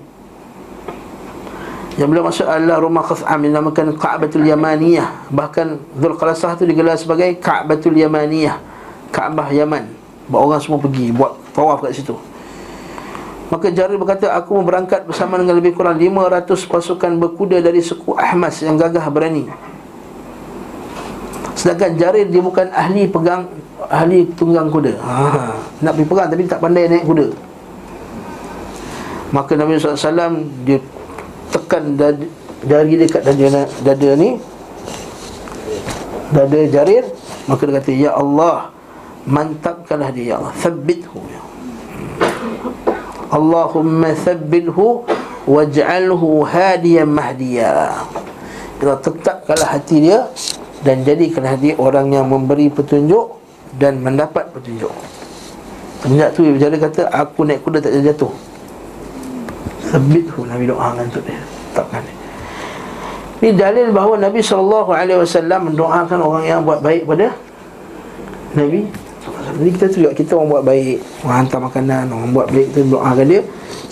Yang 1.95 2.09
beliau 2.11 2.27
masuk 2.27 2.47
adalah 2.51 2.83
rumah 2.83 3.07
Khas'am 3.07 3.39
yang 3.47 3.55
dinamakan 3.55 3.95
Ka'batul 3.95 4.43
Yamaniyah 4.43 5.31
Bahkan 5.31 5.95
Dhul 5.95 6.18
Qalasah 6.18 6.59
itu 6.59 6.66
digelar 6.66 6.99
sebagai 6.99 7.39
Ka'batul 7.39 7.95
Yamaniyah 7.95 8.59
Ka'bah 9.14 9.47
Yaman 9.55 9.95
Buat 10.27 10.41
orang 10.43 10.59
semua 10.59 10.83
pergi 10.83 11.14
Buat 11.14 11.39
tawaf 11.55 11.87
kat 11.87 11.95
situ 11.95 12.18
Maka 13.53 13.68
Jarir 13.68 14.01
berkata 14.01 14.32
Aku 14.40 14.64
berangkat 14.64 15.05
bersama 15.05 15.36
dengan 15.36 15.61
lebih 15.61 15.76
kurang 15.76 16.01
500 16.01 16.49
pasukan 16.64 17.12
berkuda 17.20 17.61
dari 17.61 17.84
suku 17.84 18.16
Ahmas 18.16 18.64
yang 18.64 18.80
gagah 18.80 19.05
berani. 19.12 19.45
Sedangkan 21.53 21.97
Jarir 22.01 22.26
dia 22.28 22.40
bukan 22.40 22.72
ahli 22.72 23.05
pegang 23.09 23.49
Ahli 23.84 24.24
tunggang 24.32 24.72
kuda. 24.72 24.97
Ha, 24.97 25.53
Nak 25.84 25.92
pergi 25.92 26.09
pegang 26.09 26.28
tapi 26.32 26.42
tak 26.49 26.61
pandai 26.62 26.88
naik 26.88 27.05
kuda. 27.05 27.26
Maka 29.34 29.53
Nabi 29.59 29.76
SAW 29.76 30.40
Dia 30.64 30.78
tekan 31.53 31.99
dada, 32.01 32.24
jari 32.64 32.97
dia 32.97 33.09
kat 33.11 33.22
dada, 33.28 33.68
dada 33.84 34.11
ni. 34.16 34.40
Dada 36.32 36.61
Jarir. 36.72 37.05
Maka 37.45 37.61
dia 37.68 37.74
kata 37.76 37.92
Ya 37.92 38.11
Allah 38.16 38.72
Mantapkanlah 39.28 40.09
dia 40.16 40.32
Ya 40.32 40.34
Allah. 40.40 40.55
Thabbithu 40.57 41.20
ya 41.28 41.43
Allahumma 43.35 44.14
thabbilhu 44.14 45.03
Waj'alhu 45.45 46.41
hadiyan 46.49 47.05
mahdiya. 47.11 47.93
Allah 48.80 48.97
tetapkanlah 49.03 49.76
hati 49.76 50.09
dia 50.09 50.24
Dan 50.80 51.03
jadikanlah 51.05 51.59
dia 51.59 51.74
orang 51.76 52.14
yang 52.14 52.30
memberi 52.30 52.70
petunjuk 52.70 53.35
Dan 53.74 54.01
mendapat 54.01 54.49
petunjuk. 54.55 54.95
Semenjak 56.01 56.30
tu 56.32 56.47
dia 56.47 56.70
kata 56.70 57.11
Aku 57.11 57.43
naik 57.43 57.66
kuda 57.66 57.82
tak 57.82 57.99
jatuh. 57.99 58.32
Thabithu 59.91 60.47
Nabi 60.47 60.64
doakan 60.70 61.05
untuk 61.11 61.26
dia. 61.26 61.43
Tetapkan 61.74 62.24
ini 63.45 63.61
dalil 63.61 63.93
bahawa 63.93 64.16
Nabi 64.16 64.41
SAW 64.41 64.89
mendoakan 65.45 66.18
orang 66.24 66.45
yang 66.49 66.61
buat 66.64 66.80
baik 66.80 67.05
pada 67.05 67.35
Nabi 68.57 68.89
jadi 69.53 69.70
kita 69.76 69.84
tu 69.92 69.97
juga 70.05 70.12
kita 70.16 70.32
orang 70.40 70.49
buat 70.51 70.64
baik 70.64 70.97
Orang 71.22 71.36
hantar 71.45 71.61
makanan 71.61 72.05
Orang 72.09 72.30
buat 72.32 72.49
baik 72.49 72.72
Kita 72.72 72.80
doakan 72.88 73.26
dia. 73.28 73.42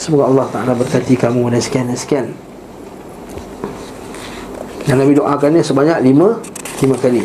Semoga 0.01 0.25
Allah 0.33 0.47
Ta'ala 0.49 0.73
berkati 0.73 1.15
kamu 1.15 1.53
Dan 1.53 1.61
sekian 1.61 1.87
dan 1.93 1.99
sekian. 1.99 2.27
Dan 4.89 4.99
Nabi 4.99 5.13
doakan 5.15 5.51
dia 5.55 5.65
sebanyak 5.65 5.99
lima 6.03 6.41
Lima 6.83 6.97
kali. 6.99 7.23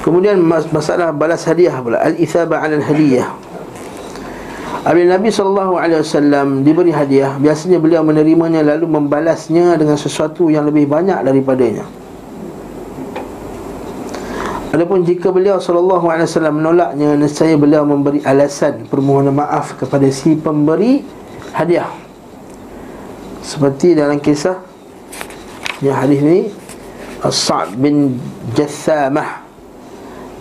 Kemudian 0.00 0.36
masalah 0.44 1.12
balas 1.12 1.44
hadiah 1.48 1.80
pula. 1.80 2.00
Al-ithabah 2.00 2.60
al-hadiyah 2.64 3.28
Apabila 4.84 5.16
Nabi 5.16 5.32
SAW 5.32 6.60
diberi 6.60 6.92
hadiah 6.92 7.40
Biasanya 7.40 7.80
beliau 7.80 8.04
menerimanya 8.04 8.60
lalu 8.60 8.84
membalasnya 8.84 9.80
dengan 9.80 9.96
sesuatu 9.96 10.52
yang 10.52 10.68
lebih 10.68 10.84
banyak 10.84 11.24
daripadanya 11.24 12.03
Adapun 14.74 15.06
jika 15.06 15.30
beliau 15.30 15.62
sallallahu 15.62 16.10
alaihi 16.10 16.26
wasallam 16.26 16.58
menolaknya 16.58 17.14
nescaya 17.14 17.54
beliau 17.54 17.86
memberi 17.86 18.18
alasan 18.26 18.90
permohonan 18.90 19.38
maaf 19.38 19.78
kepada 19.78 20.10
si 20.10 20.34
pemberi 20.34 20.98
hadiah. 21.54 21.86
Seperti 23.38 23.94
dalam 23.94 24.18
kisah 24.18 24.58
yang 25.78 25.94
hadis 25.94 26.20
ni 26.26 26.38
As-Sa'd 27.22 27.78
bin 27.78 28.18
Jassamah 28.56 29.46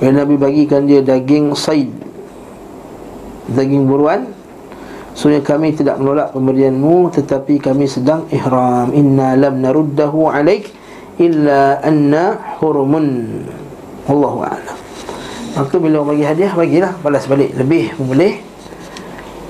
Bila 0.01 0.25
Nabi 0.25 0.35
bagikan 0.39 0.89
dia 0.89 1.05
daging 1.05 1.53
said 1.53 1.93
Daging 3.53 3.85
buruan. 3.85 4.33
Sebenarnya 5.13 5.45
kami 5.45 5.77
tidak 5.77 5.99
menolak 6.01 6.33
pemberianmu 6.33 7.11
Tetapi 7.13 7.59
kami 7.59 7.85
sedang 7.85 8.25
ihram. 8.33 8.95
Inna 8.97 9.37
lam 9.37 9.61
naruddahu 9.61 10.31
alaik 10.31 10.73
Illa 11.21 11.83
anna 11.85 12.57
hurumun 12.57 13.07
Allahu 14.07 14.43
a'lam. 14.43 14.77
Maka 15.53 15.75
bila 15.77 16.01
orang 16.01 16.17
bagi 16.17 16.25
hadiah 16.25 16.51
bagilah 16.57 16.91
balas 16.99 17.23
balik 17.29 17.53
lebih 17.53 17.93
pun 17.93 18.09
boleh. 18.09 18.41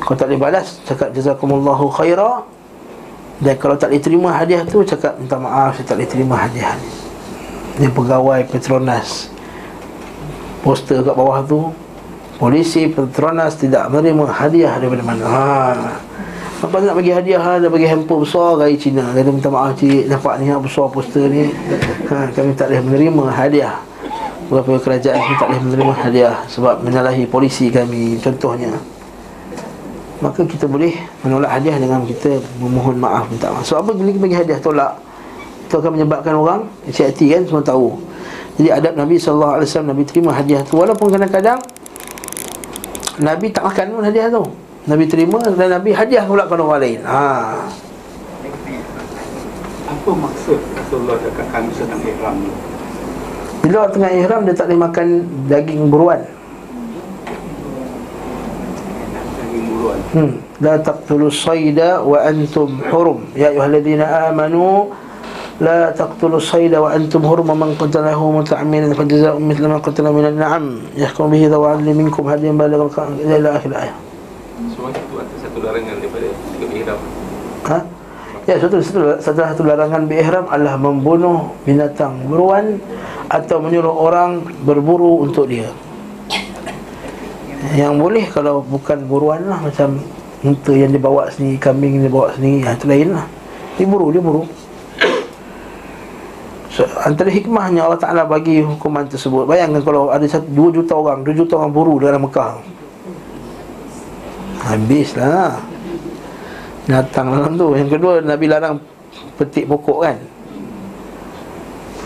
Kalau 0.03 0.15
tak 0.19 0.27
boleh 0.29 0.41
balas 0.41 0.83
cakap 0.83 1.15
jazakumullahu 1.15 1.87
khaira. 1.95 2.43
Dan 3.39 3.55
kalau 3.57 3.79
tak 3.79 3.89
boleh 3.89 4.03
terima 4.03 4.29
hadiah 4.35 4.61
tu 4.67 4.83
cakap 4.85 5.17
minta 5.17 5.39
maaf 5.39 5.79
saya 5.79 5.87
tak 5.87 5.95
boleh 5.97 6.09
terima 6.11 6.35
hadiah 6.37 6.75
ni. 6.77 6.89
Dia 7.81 7.89
pegawai 7.89 8.39
Petronas. 8.51 9.31
Poster 10.61 11.01
kat 11.01 11.15
bawah 11.15 11.43
tu 11.43 11.73
polisi 12.37 12.91
Petronas 12.91 13.55
tidak 13.57 13.89
menerima 13.89 14.27
hadiah 14.27 14.75
daripada 14.77 15.03
mana. 15.07 15.23
Ha. 15.25 15.43
Apa 16.63 16.79
nak 16.79 16.95
bagi 16.95 17.11
hadiah 17.11 17.59
Dia 17.59 17.67
bagi 17.67 17.83
handphone 17.83 18.23
besar 18.23 18.55
Gaya 18.55 18.71
Cina 18.79 19.11
Dia 19.11 19.27
minta 19.27 19.51
maaf 19.51 19.75
cik 19.75 20.07
Nampak 20.07 20.39
ni 20.39 20.47
besar 20.47 20.87
poster 20.87 21.27
ni 21.27 21.51
ha, 22.07 22.31
Kami 22.31 22.55
tak 22.55 22.71
boleh 22.71 22.81
menerima 22.87 23.23
hadiah 23.35 23.75
Beberapa 24.53 24.77
kerajaan 24.85 25.17
pun 25.17 25.35
tak 25.41 25.47
boleh 25.49 25.61
menerima 25.65 25.93
hadiah 25.97 26.35
Sebab 26.45 26.85
menyalahi 26.85 27.25
polisi 27.25 27.73
kami 27.73 28.21
Contohnya. 28.21 28.69
Maka 30.21 30.45
kita 30.45 30.69
boleh 30.69 30.93
menolak 31.25 31.57
hadiah 31.57 31.81
dengan 31.81 32.05
kita 32.05 32.37
Memohon 32.61 33.01
maaf 33.01 33.25
minta 33.33 33.49
maaf. 33.49 33.65
Sebab 33.65 33.81
apa? 33.81 33.91
Bila 33.97 34.09
kita 34.13 34.21
bagi 34.21 34.37
hadiah 34.37 34.59
tolak 34.61 34.93
Itu 35.65 35.81
akan 35.81 35.97
menyebabkan 35.97 36.37
orang 36.37 36.69
hati 36.85 37.25
kan? 37.33 37.41
Semua 37.49 37.65
tahu. 37.65 37.97
Jadi 38.61 38.69
adab 38.69 38.93
Nabi 38.93 39.17
SAW 39.17 39.65
Nabi 39.65 40.05
terima 40.05 40.29
hadiah 40.29 40.61
tu. 40.61 40.77
Walaupun 40.77 41.09
kadang-kadang 41.09 41.57
Nabi 43.17 43.49
tak 43.49 43.65
makan 43.65 43.97
pun 43.97 44.05
hadiah 44.05 44.29
tu. 44.29 44.45
Nabi 44.85 45.09
terima 45.09 45.41
dan 45.41 45.81
Nabi 45.81 45.89
hadiah 45.95 46.27
pula 46.29 46.45
kepada 46.45 46.61
orang 46.61 46.81
lain. 46.85 46.99
Ha. 47.07 47.25
Apa 49.89 50.11
maksud 50.13 50.59
Rasulullah 50.77 51.17
cakap 51.17 51.47
kami 51.49 51.71
sedang 51.73 52.01
ihram 52.05 52.35
ni? 52.43 52.72
Bila 53.63 53.87
orang 53.87 53.93
tengah 53.95 54.11
ihram 54.11 54.41
dia 54.43 54.55
tak 54.59 54.67
boleh 54.67 54.81
makan 54.83 55.07
daging 55.47 55.87
buruan. 55.87 56.21
Daging 59.39 59.65
buruan. 59.71 59.99
Hmm. 60.11 60.31
La 60.59 60.75
taqtulu 60.83 61.31
sayda 61.31 62.03
wa 62.03 62.19
antum 62.27 62.83
hurum. 62.91 63.23
Ya 63.39 63.55
ayyuhalladzina 63.55 64.27
amanu 64.27 64.91
la 65.63 65.95
taqtulu 65.95 66.43
sayda 66.43 66.83
wa 66.83 66.91
antum 66.91 67.23
hurum 67.23 67.55
man 67.55 67.71
qatalahu 67.79 68.43
muta'ammidan 68.43 68.91
fa 68.99 69.07
jazaa'u 69.07 69.39
mithlu 69.39 69.71
ma 69.71 69.79
qatala 69.79 70.11
min 70.11 70.27
an-na'am 70.27 70.83
yahkum 70.99 71.31
bihi 71.31 71.47
dhawa 71.47 71.79
'adlin 71.79 71.95
minkum 71.95 72.27
hadiyan 72.27 72.59
baligh 72.59 72.83
ila 72.83 73.49
akhir 73.55 73.71
ayat. 73.71 73.95
Semua 74.75 74.91
itu 74.91 75.15
ada 75.23 75.35
satu 75.39 75.57
larangan 75.63 75.95
daripada 76.03 76.27
ihram. 76.67 76.99
Ha? 77.63 77.79
Ya, 78.43 78.59
satu, 78.59 78.83
satu, 78.83 79.23
satu, 79.23 79.39
satu 79.39 79.63
larangan 79.63 80.03
berihram 80.03 80.43
adalah 80.51 80.75
membunuh 80.75 81.55
binatang 81.63 82.27
buruan 82.27 82.75
atau 83.33 83.57
menyuruh 83.57 83.89
orang 83.89 84.45
berburu 84.61 85.25
untuk 85.25 85.49
dia. 85.49 85.65
Yang 87.73 87.93
boleh 87.97 88.25
kalau 88.29 88.61
bukan 88.61 89.09
buruan 89.09 89.49
lah 89.49 89.57
macam 89.57 89.97
unta 90.45 90.73
yang 90.75 90.93
dibawa 90.93 91.33
sini, 91.33 91.57
kambing 91.57 91.97
yang 91.97 92.05
dibawa 92.13 92.29
sini, 92.37 92.61
ya, 92.61 92.77
itu 92.77 92.85
lain 92.85 93.09
lah. 93.17 93.25
Dia 93.79 93.89
buru, 93.89 94.13
dia 94.13 94.21
buru. 94.21 94.45
So, 96.73 96.85
antara 97.05 97.29
hikmahnya 97.29 97.85
Allah 97.85 98.01
Ta'ala 98.01 98.25
bagi 98.25 98.57
hukuman 98.57 99.05
tersebut 99.05 99.45
Bayangkan 99.45 99.85
kalau 99.85 100.09
ada 100.09 100.25
satu, 100.25 100.49
2 100.49 100.81
juta 100.81 100.97
orang 100.97 101.21
2 101.21 101.37
juta 101.37 101.61
orang 101.61 101.69
buru 101.69 102.01
dalam 102.01 102.25
Mekah 102.25 102.57
Habislah 104.65 105.61
Datang 106.89 107.29
dalam 107.29 107.61
tu 107.61 107.77
Yang 107.77 107.93
kedua 107.93 108.25
Nabi 108.25 108.49
larang 108.49 108.81
Petik 109.37 109.69
pokok 109.69 109.99
kan 110.01 110.17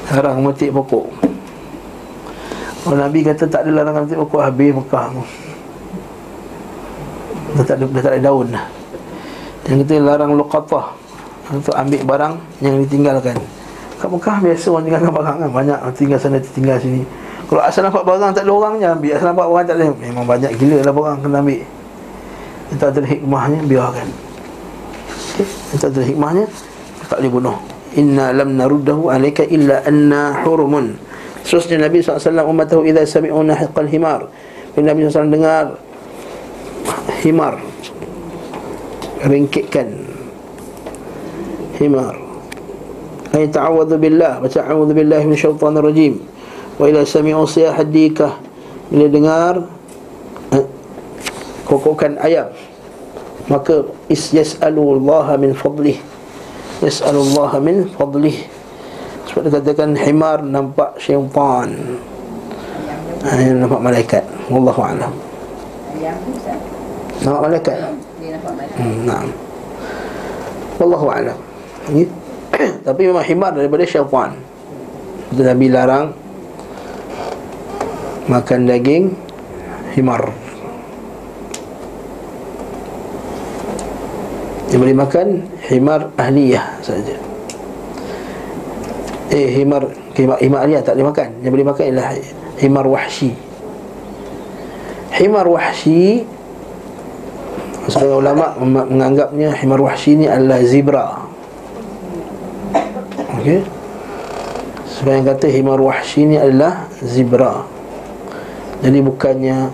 Larang 0.08 0.40
petik 0.52 0.72
pokok. 0.72 1.06
Kalau 2.88 2.96
Nabi 2.96 3.20
kata 3.28 3.44
tak 3.52 3.68
ada 3.68 3.72
larangan 3.84 4.08
petik 4.08 4.20
pokok 4.24 4.42
Habis 4.48 4.72
Mekah. 4.72 5.06
Tu 5.12 5.24
Dah 7.58 7.76
dah 7.76 8.02
tak 8.04 8.14
ada 8.16 8.22
daun. 8.32 8.48
Dah 8.54 8.66
Yang 9.68 9.78
ketiga 9.84 10.16
larang 10.16 10.40
luqatah 10.40 10.96
Untuk 11.52 11.76
ambil 11.76 12.02
barang 12.08 12.34
yang 12.64 12.80
ditinggalkan. 12.80 13.36
Kat 14.00 14.08
Mekah 14.08 14.38
biasa 14.40 14.66
orang 14.72 14.84
tinggalkan 14.88 15.12
barang 15.12 15.38
kan. 15.44 15.50
Banyak 15.52 15.80
tinggal 16.00 16.20
sana 16.24 16.40
tinggal 16.40 16.78
sini. 16.80 17.04
Kalau 17.48 17.64
asal 17.64 17.84
nampak 17.84 18.04
barang 18.08 18.32
tak 18.32 18.44
ada 18.48 18.52
orangnya. 18.52 18.88
Ambil. 18.96 19.12
Asal 19.12 19.36
nampak 19.36 19.48
barang 19.52 19.68
tak 19.68 19.76
ada. 19.76 19.92
Memang 19.92 20.24
banyak 20.24 20.52
gila 20.56 20.78
lah 20.88 20.94
barang 20.96 21.20
kena 21.20 21.40
ambil. 21.44 21.62
Itu 22.68 22.84
ada 22.84 23.00
hikmahnya 23.04 23.60
biarkan. 23.64 24.08
Itu 25.76 25.84
adalah 25.86 26.08
hikmahnya 26.08 26.46
Tak 27.08 27.22
boleh 27.22 27.32
bunuh 27.32 27.77
Inna 27.98 28.30
lam 28.30 28.54
naruddahu 28.56 29.10
alaika 29.10 29.42
illa 29.50 29.82
anna 29.82 30.46
hurumun. 30.46 30.94
Seterusnya 31.42 31.90
Nabi 31.90 32.06
SAW 32.06 32.46
Umatahu 32.46 32.86
idha 32.86 33.02
sami'una 33.04 33.58
hiqqal 33.58 33.90
himar. 33.90 34.30
Bila 34.78 34.94
Nabi 34.94 35.10
SAW 35.10 35.34
dengar 35.34 35.66
Himar 37.26 37.58
Ringkitkan 39.26 39.90
Himar. 41.82 42.14
Ay 43.34 43.50
ta'awadhu 43.50 43.98
billah 43.98 44.38
Baca 44.38 44.60
a'udhu 44.62 44.94
billahi 44.94 45.26
min 45.26 45.34
syaitan 45.34 45.74
rajim. 45.74 46.22
Wa 46.78 46.86
ila 46.86 47.02
sami'u 47.02 47.50
siyah 47.50 47.74
hadikah 47.74 48.38
Bila 48.94 49.10
dengar 49.10 49.54
eh, 50.54 50.66
Kokokan 51.66 52.22
ayam 52.22 52.54
maka 53.48 53.88
is 54.12 54.36
yas'alullaha 54.36 55.40
min 55.40 55.56
fadlih 55.56 55.96
yas'alullaha 56.82 57.58
min 57.62 57.90
fadlih. 57.94 58.38
Sebab 59.28 59.42
dia 59.44 59.52
katakan 59.60 59.92
himar 60.00 60.40
nampak 60.42 60.96
syaitan. 61.02 62.00
Ha, 63.28 63.34
nampak 63.54 63.82
malaikat. 63.82 64.24
Wallahu 64.48 64.82
a'lam. 64.82 65.14
Nampak 67.26 67.42
malaikat? 67.50 67.78
Dia 68.22 68.30
nampak 68.40 68.52
malaikat. 68.56 68.78
Hmm, 68.80 69.28
wallahu 70.80 71.08
a'lam. 71.12 71.38
Ya. 71.92 72.08
tapi 72.88 73.02
memang 73.10 73.26
himar 73.26 73.52
daripada 73.52 73.84
syaitan. 73.84 74.38
Nabi 75.36 75.68
larang 75.68 76.16
makan 78.32 78.60
daging 78.64 79.12
himar. 79.96 80.47
Dia 84.78 84.86
boleh 84.86 85.02
makan 85.10 85.28
himar 85.74 86.14
ahliyah 86.22 86.78
saja. 86.86 87.18
Eh 89.34 89.50
himar 89.58 89.90
himar, 90.14 90.38
himar 90.38 90.60
ahliyah 90.70 90.86
tak 90.86 90.94
boleh 90.94 91.10
makan. 91.10 91.30
Dia 91.42 91.50
boleh 91.50 91.66
makan 91.66 91.84
ialah 91.90 92.08
himar 92.62 92.86
wahsy. 92.86 93.34
Himar 95.18 95.50
wahsy 95.50 96.30
Sebagai 97.90 98.22
ulama 98.22 98.54
menganggapnya 98.62 99.58
himar 99.58 99.82
wahsy 99.82 100.14
ni 100.14 100.30
adalah 100.30 100.62
zebra. 100.62 101.26
Okey. 103.42 103.66
Sebagai 104.94 105.34
kata 105.34 105.46
himar 105.58 105.82
wahsy 105.82 106.30
ni 106.30 106.38
adalah 106.38 106.86
zebra. 107.02 107.66
Jadi 108.86 109.02
bukannya 109.02 109.74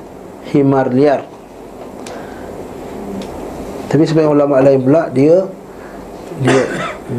himar 0.56 0.96
liar. 0.96 1.33
Tapi 3.94 4.10
sebagai 4.10 4.34
ulama 4.34 4.58
lain 4.58 4.82
pula 4.82 5.06
dia 5.14 5.46
dia 6.42 6.66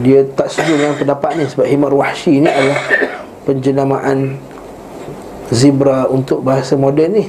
dia 0.03 0.27
tak 0.35 0.51
setuju 0.51 0.75
dengan 0.75 0.99
pendapat 0.99 1.31
ni. 1.39 1.47
Sebab 1.47 1.67
himar 1.71 1.95
wahsy 1.95 2.43
ni 2.43 2.51
adalah 2.51 2.83
penjenamaan 3.47 4.43
zebra 5.55 6.11
untuk 6.11 6.43
bahasa 6.43 6.75
moden 6.75 7.23
ni. 7.23 7.25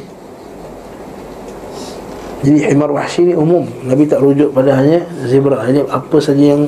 Jadi 2.41 2.73
himar 2.73 2.89
wahsy 2.89 3.29
ni 3.29 3.33
umum. 3.37 3.69
Nabi 3.85 4.09
tak 4.09 4.25
rujuk 4.25 4.49
pada 4.49 4.81
hanya 4.81 5.05
zebra. 5.29 5.61
Jadi 5.69 5.85
apa 5.93 6.17
saja 6.17 6.45
yang 6.57 6.65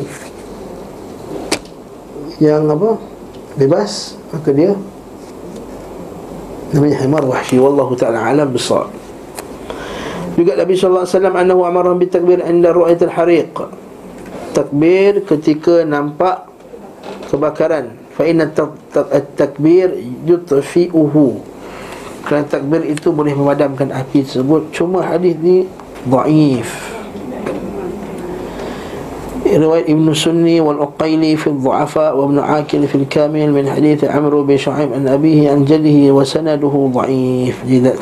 Yang 2.37 2.63
apa 2.69 2.89
Bebas 3.57 4.13
Maka 4.29 4.53
dia 4.53 4.77
Namanya 6.69 7.01
himar 7.01 7.25
wahsy. 7.25 7.57
Wallahu 7.57 7.97
ta'ala 7.97 8.29
alam 8.29 8.53
besar 8.53 8.85
Juga 10.37 10.53
Nabi 10.53 10.77
SAW 10.77 11.09
Anahu 11.09 11.65
amarahum 11.65 11.97
bitakbir 11.97 12.45
Anda 12.45 12.69
ru'ayat 12.69 13.09
al-hariq 13.09 13.57
Takbir 14.53 15.25
ketika 15.25 15.81
nampak 15.81 16.45
Kebakaran. 17.27 17.91
Fa'inna 18.15 18.47
takbir 19.35 19.91
Yutfi'uhu. 20.25 21.43
Kerana 22.23 22.47
takbir 22.47 22.87
itu 22.87 23.11
boleh 23.11 23.35
memadamkan 23.35 23.91
api 23.91 24.23
tersebut. 24.23 24.71
Cuma 24.71 25.03
hadis 25.03 25.35
ni 25.37 25.67
Da'if 26.07 26.95
Riwayat 29.47 29.87
Ibn 29.87 30.11
Sunni 30.11 30.59
wal-Uqayli 30.59 31.39
fi 31.39 31.55
al-Du'afa 31.55 32.11
wa 32.11 32.27
Ibn 32.27 32.43
Akil 32.43 32.83
fi 32.83 32.99
al-Kamil 32.99 33.55
min 33.55 33.63
hadith 33.63 34.03
Amru 34.03 34.43
bin 34.43 34.59
Shu'aib 34.59 34.91
an 34.91 35.07
abihi 35.07 35.47
an 35.47 35.63
jadihi 35.63 36.11
wa 36.11 36.27
sanaduhu 36.27 36.91
da'if 36.91 37.63
Jadi 37.63 37.95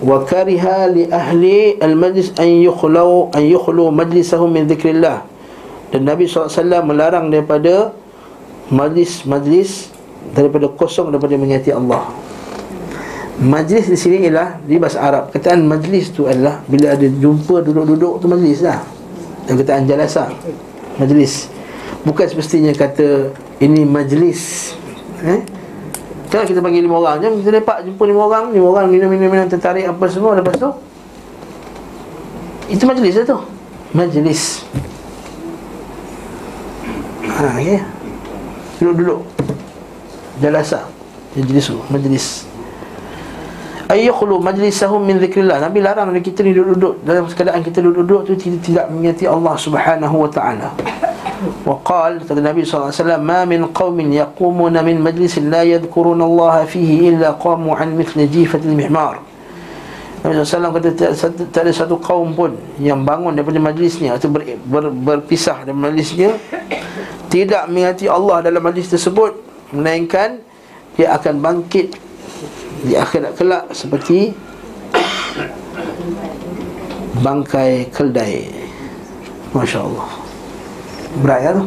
wa 0.00 0.24
kariha 0.24 0.88
li 0.88 1.04
ahli 1.08 1.76
al-majlis 1.76 2.32
an 2.40 2.48
yukhlu 2.48 3.28
an 3.36 3.42
yukhlu 3.44 3.92
majlisahum 3.92 4.48
min 4.48 4.64
dhikrillah 4.64 5.28
dan 5.90 6.06
Nabi 6.06 6.30
SAW 6.30 6.86
melarang 6.86 7.28
daripada 7.28 7.90
majlis-majlis 8.70 9.90
daripada 10.30 10.70
kosong 10.70 11.10
daripada 11.10 11.34
mengingati 11.34 11.74
Allah. 11.74 12.06
Majlis 13.40 13.90
di 13.90 13.98
sini 13.98 14.16
ialah 14.28 14.62
di 14.62 14.78
bahasa 14.78 15.02
Arab. 15.02 15.34
Kataan 15.34 15.66
majlis 15.66 16.14
tu 16.14 16.30
adalah 16.30 16.62
bila 16.70 16.94
ada 16.94 17.06
jumpa 17.08 17.64
duduk-duduk 17.66 18.22
tu 18.22 18.26
majlis 18.30 18.62
lah. 18.62 18.84
Dan 19.48 19.58
kataan 19.58 19.88
jalasa 19.90 20.30
majlis. 21.00 21.50
Bukan 22.06 22.26
semestinya 22.30 22.70
kata 22.70 23.34
ini 23.58 23.82
majlis. 23.82 24.72
Eh? 25.26 25.40
Kalau 26.30 26.46
kita 26.46 26.62
panggil 26.62 26.86
lima 26.86 27.02
orang, 27.02 27.18
jom 27.18 27.42
kita 27.42 27.50
lepak 27.58 27.82
jumpa 27.82 28.02
lima 28.06 28.22
orang, 28.30 28.44
lima 28.54 28.66
orang 28.70 28.86
minum-minum-minum 28.86 29.50
tertarik 29.50 29.84
apa 29.90 30.04
semua. 30.06 30.38
Lepas 30.38 30.54
tu 30.56 30.70
itu 32.70 32.86
majlis 32.86 33.14
lah 33.18 33.26
tu. 33.26 33.38
Majlis. 33.90 34.42
Ha, 37.26 37.42
okay 37.58 37.82
duduk-duduk. 38.80 39.20
Jalasa 40.40 40.88
majlis 41.36 41.66
majlis. 41.92 42.26
Ayyukhlu 43.90 44.40
majlisahum 44.40 45.02
min 45.02 45.20
dhikrillah 45.20 45.60
nabi 45.60 45.84
larang 45.84 46.14
kita 46.16 46.40
ni 46.40 46.56
duduk-duduk. 46.56 47.04
Dalam 47.04 47.28
keadaan 47.28 47.60
kita 47.60 47.84
duduk-duduk 47.84 48.20
tu 48.24 48.32
tidak, 48.40 48.60
tidak 48.64 48.84
mengingati 48.88 49.24
Allah 49.28 49.54
Subhanahu 49.60 50.16
wa 50.26 50.30
taala 50.32 50.72
وقال 51.67 52.23
kata 52.23 52.39
Nabi 52.39 52.63
SAW 52.63 53.19
ما 53.19 53.43
من 53.43 53.75
قوم 53.75 53.97
يقومون 53.99 54.75
من 54.79 54.95
مجلس 55.03 55.43
لا 55.51 55.67
يذكرون 55.67 56.21
الله 56.21 56.55
فيه 56.71 56.89
إلا 57.11 57.35
قاموا 57.35 57.75
عن 57.75 57.97
مثل 57.99 58.17
جيفة 58.31 58.63
المحمار 58.63 59.15
Nabi 60.25 60.41
SAW 60.41 60.73
kata 60.73 60.89
tak 61.53 61.61
ada 61.61 61.69
satu 61.69 62.01
kaum 62.01 62.33
pun 62.33 62.57
yang 62.81 63.05
bangun 63.05 63.37
daripada 63.37 63.61
majlisnya 63.61 64.17
atau 64.17 64.33
ber, 64.33 64.57
ber, 64.65 64.89
berpisah 64.89 65.61
dari 65.61 65.77
majlisnya 65.77 66.33
tidak 67.29 67.69
mengingati 67.69 68.09
Allah 68.09 68.41
dalam 68.41 68.57
majlis 68.65 68.89
tersebut 68.89 69.37
melainkan 69.69 70.41
dia 70.97 71.13
akan 71.13 71.45
bangkit 71.45 71.93
di 72.89 72.97
akhirat 72.97 73.37
kelak 73.37 73.69
seperti 73.69 74.33
bangkai 77.21 77.93
keldai 77.93 78.49
Masya 79.53 79.79
Allah 79.85 80.09
berat 81.18 81.40
ya 81.42 81.50
tu. 81.58 81.64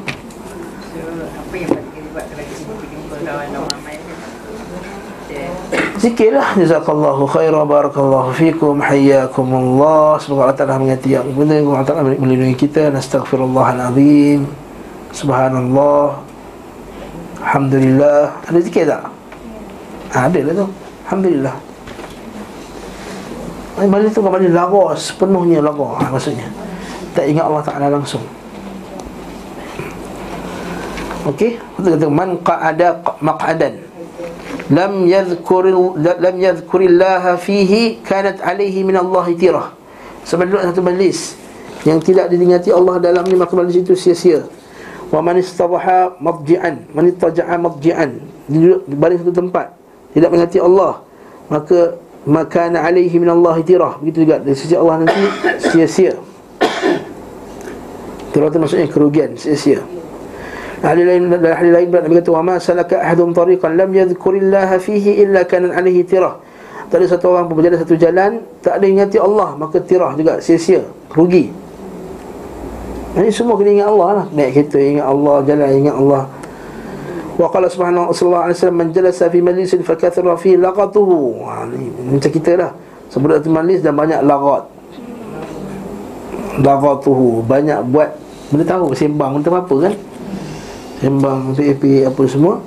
Zikirlah 6.03 6.59
Jazakallahu 6.59 7.23
khaira 7.31 7.63
Barakallahu 7.63 8.35
fikum 8.35 8.83
Hayyakumullah. 8.83 10.19
Semoga 10.19 10.51
Allah 10.51 10.57
Ta'ala 10.59 10.75
mengati 10.75 11.15
yang 11.15 11.31
benar 11.31 11.63
Allah 11.63 11.87
Ta'ala 11.87 12.03
melindungi 12.03 12.59
kita. 12.59 12.91
Nastaghfirullahaladzim 12.91 14.43
Subhanallah. 15.15 16.19
Alhamdulillah. 17.39 18.35
Ada 18.51 18.59
zikir 18.59 18.83
tak? 18.83 19.07
Ha, 20.11 20.27
ada 20.27 20.39
lah 20.43 20.53
tu. 20.59 20.67
Alhamdulillah. 21.07 21.55
Ay, 23.73 23.89
tu 24.13 24.21
kan 24.21 24.29
balik 24.29 24.53
lagu 24.53 24.85
Sepenuhnya 24.93 25.57
lagu 25.63 25.87
ha, 25.87 26.03
Maksudnya. 26.11 26.45
Tak 27.15 27.25
ingat 27.31 27.47
Allah 27.47 27.63
Ta'ala 27.63 27.87
langsung 27.87 28.21
Okey? 31.23 31.55
Kita 31.55 31.87
kata 31.95 32.07
Man 32.11 32.35
qa'ada 32.43 32.99
maq'adan. 33.23 33.79
Lam 34.71 35.07
yadhkuril 35.07 35.95
Lam 35.99 36.35
yadhkurillaha 36.39 37.35
fihi 37.35 37.99
Kanat 38.03 38.43
alaihi 38.43 38.83
min 38.83 38.99
Allah 38.99 39.27
tirah. 39.35 39.67
Sebab 40.27 40.47
duduk 40.47 40.63
satu 40.63 40.83
majlis 40.83 41.35
Yang 41.83 42.11
tidak 42.11 42.31
diingati 42.31 42.71
Allah 42.71 42.99
dalam 42.99 43.23
ni 43.27 43.35
Maka 43.35 43.55
majlis 43.55 43.83
itu 43.83 43.95
sia-sia. 43.95 44.43
Wa 45.11 45.23
man 45.23 45.39
istabaha 45.39 46.19
madji'an 46.19 46.89
man 46.91 47.05
ittaja'a 47.07 47.55
madji'an 47.61 48.17
duduk 48.49 48.81
baris 48.97 49.21
satu 49.21 49.29
tempat 49.29 49.71
tidak 50.09 50.33
mengingati 50.33 50.57
Allah 50.57 51.05
maka 51.53 52.01
makana 52.25 52.81
alaihi 52.81 53.21
min 53.21 53.29
Allah 53.29 53.61
tirah. 53.61 54.01
Begitu 54.01 54.25
juga 54.25 54.41
dari 54.41 54.57
sisi 54.57 54.73
Allah 54.73 55.05
nanti 55.05 55.21
sia-sia. 55.69 56.17
Tirah 58.33 58.49
itu 58.49 58.57
maksudnya 58.57 58.89
kerugian 58.89 59.37
sia-sia 59.37 59.85
ahli 60.83 61.03
lain 61.07 61.31
dan 61.31 61.39
ahli 61.47 61.69
lain 61.71 61.87
Nabi 61.89 62.19
kata 62.19 62.29
wa 62.35 62.43
ma 62.43 62.55
salaka 62.59 62.99
ahadun 62.99 63.31
tariqan 63.31 63.79
lam 63.79 63.89
yadhkurillaha 63.89 64.75
fihi 64.83 65.23
illa 65.23 65.47
kana 65.47 65.71
alaihi 65.71 66.03
tirah 66.03 66.37
tak 66.91 67.01
ada 67.01 67.05
satu 67.09 67.33
orang 67.33 67.47
pun 67.47 67.63
berjalan 67.63 67.79
satu 67.79 67.95
jalan 67.95 68.31
tak 68.59 68.77
ada 68.77 68.85
ingati 68.85 69.17
Allah 69.17 69.55
maka 69.55 69.79
tirah 69.79 70.11
juga 70.13 70.43
sia-sia 70.43 70.83
rugi 71.15 71.49
ini 73.13 73.29
semua 73.29 73.55
kena 73.55 73.77
ingat 73.77 73.87
Allah 73.93 74.09
lah 74.09 74.25
Naik 74.33 74.57
kereta 74.57 74.81
ingat 74.81 75.05
Allah 75.05 75.45
Jalan 75.45 75.69
ingat 75.69 75.95
Allah 76.01 76.23
Wa 77.33 77.49
qala 77.49 77.65
subhanahu 77.65 78.13
wa 78.13 78.45
wasallam 78.45 78.77
man 78.77 78.87
jalasa 78.93 79.25
fi 79.25 79.41
majlisin 79.41 79.81
fakathara 79.81 80.37
fi 80.37 80.53
laqatuhu. 80.53 81.41
Ha 81.49 81.65
macam 82.13 82.29
kita 82.29 82.53
lah. 82.53 82.71
Sebab 83.09 83.41
tu 83.41 83.49
majlis 83.49 83.81
dan 83.81 83.97
banyak 83.97 84.21
laqat. 84.21 84.63
Laqatuhu 86.61 87.41
banyak 87.49 87.81
buat 87.89 88.13
benda 88.53 88.65
tahu 88.69 88.93
sembang 88.93 89.41
tentang 89.41 89.65
apa 89.65 89.75
kan? 89.89 89.93
Sembang 91.03 91.51
PAP 91.51 91.83
apa 92.07 92.21
semua. 92.31 92.63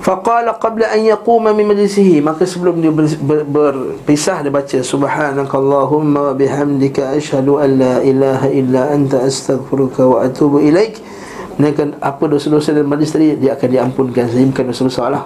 Faqala 0.00 0.56
qabla 0.56 0.88
an 0.96 1.04
yaquma 1.04 1.52
min 1.52 1.68
majlisihi. 1.68 2.24
Maka 2.24 2.48
sebelum 2.48 2.80
dia 2.80 2.88
ber, 2.88 3.04
ber, 3.20 3.44
berpisah 3.44 4.40
dia 4.40 4.48
baca 4.48 4.80
subhanakallahumma 4.80 6.32
wa 6.32 6.34
bihamdika 6.34 7.12
asyhadu 7.12 7.60
an 7.60 7.70
la 7.76 7.94
ilaha 8.00 8.48
illa 8.48 8.88
anta 8.96 9.20
astaghfiruka 9.20 10.00
wa 10.08 10.24
atubu 10.24 10.64
ilaik. 10.64 10.96
Menaikkan 11.60 12.00
apa 12.00 12.24
dosa-dosa 12.24 12.72
dalam 12.72 12.88
majlis 12.88 13.12
tadi 13.12 13.36
Dia 13.36 13.52
akan 13.52 13.68
diampunkan. 13.68 14.32
Sehingga 14.32 14.56
bukan 14.56 14.64
dosa-dosa 14.72 15.12
lah 15.12 15.24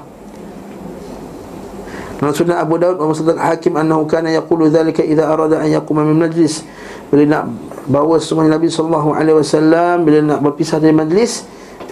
sunnah 2.33 2.63
Abu 2.63 2.81
Daud 2.81 2.97
Wa 2.97 3.11
Musaddaq 3.11 3.37
Hakim 3.37 3.77
Annahu 3.77 4.09
kana 4.09 4.33
yakulu 4.33 4.73
dhalika 4.73 5.05
Iza 5.05 5.29
arada 5.29 5.61
an 5.61 5.69
yakuma 5.69 6.07
min 6.07 6.17
majlis. 6.17 6.65
Bila 7.13 7.23
nak 7.29 7.45
bawa 7.85 8.17
semuanya 8.17 8.57
Nabi 8.57 8.73
wasallam 8.73 10.09
bila 10.09 10.19
nak 10.25 10.41
berpisah 10.41 10.81
dari 10.81 10.97
majlis 10.97 11.45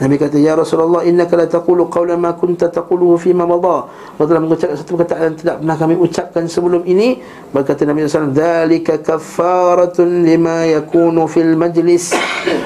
Nabi 0.03 0.19
kata 0.19 0.35
ya 0.35 0.59
Rasulullah 0.59 1.07
innaka 1.07 1.39
la 1.39 1.47
taqulu 1.47 1.87
qawlan 1.87 2.19
ma 2.19 2.35
kunta 2.35 2.67
taquluhu 2.67 3.23
fi 3.23 3.31
ma 3.31 3.47
madha. 3.47 3.87
Kau 4.19 4.27
telah 4.27 4.43
mengucapkan 4.43 4.75
satu 4.75 4.99
perkataan 4.99 5.31
yang 5.31 5.39
tidak 5.39 5.55
pernah 5.63 5.77
kami 5.79 5.95
ucapkan 5.95 6.43
sebelum 6.51 6.83
ini. 6.83 7.23
Berkata 7.55 7.87
Nabi 7.87 8.03
sallallahu 8.03 8.11
alaihi 8.11 8.19
wasallam 8.19 8.35
dzalika 8.35 8.95
kaffaratun 8.99 10.27
lima 10.27 10.67
yakunu 10.67 11.31
fil 11.31 11.55
majlis. 11.55 12.19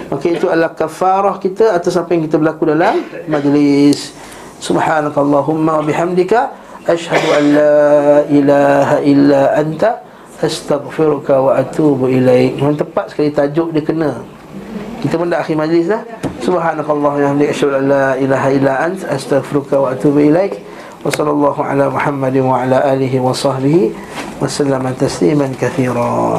Maka 0.08 0.24
itu 0.32 0.48
adalah 0.48 0.72
kafarah 0.72 1.36
kita 1.36 1.76
atas 1.76 2.00
apa 2.00 2.16
yang 2.16 2.24
kita 2.24 2.40
berlaku 2.40 2.72
dalam 2.72 3.04
majlis. 3.28 4.16
Subhanakallahumma 4.56 5.84
wa 5.84 5.84
bihamdika 5.84 6.56
ashhadu 6.88 7.28
an 7.36 7.44
la 7.52 7.84
ilaha 8.32 8.96
illa 9.04 9.52
anta 9.60 10.00
astaghfiruka 10.40 11.36
wa 11.36 11.60
atubu 11.60 12.08
ilaik. 12.08 12.56
Memang 12.56 12.80
tepat 12.80 13.12
sekali 13.12 13.28
tajuk 13.28 13.76
dia 13.76 13.84
kena. 13.84 14.35
Kita 15.02 15.14
pun 15.20 15.28
dah 15.28 15.44
akhir 15.44 15.56
majlis 15.60 15.86
dah. 15.92 16.02
Subhanakallah 16.40 17.10
wa 17.14 17.20
bihamdika 17.20 17.52
asyhadu 17.52 17.74
an 17.78 17.84
la 17.86 18.06
ilaha 18.16 18.48
illa 18.50 18.72
ant 18.86 19.00
astaghfiruka 19.04 19.76
wa 19.76 19.92
atubu 19.92 20.24
ilaik. 20.24 20.62
Wa 21.04 21.12
sallallahu 21.12 21.60
ala 21.62 21.86
Muhammadin 21.92 22.42
wa 22.42 22.64
ala 22.66 22.82
alihi 22.82 23.22
wa 23.22 23.30
sahbihi 23.30 23.94
wa 24.40 24.48
sallama 24.48 24.90
tasliman 24.96 25.54
katsira. 25.54 26.34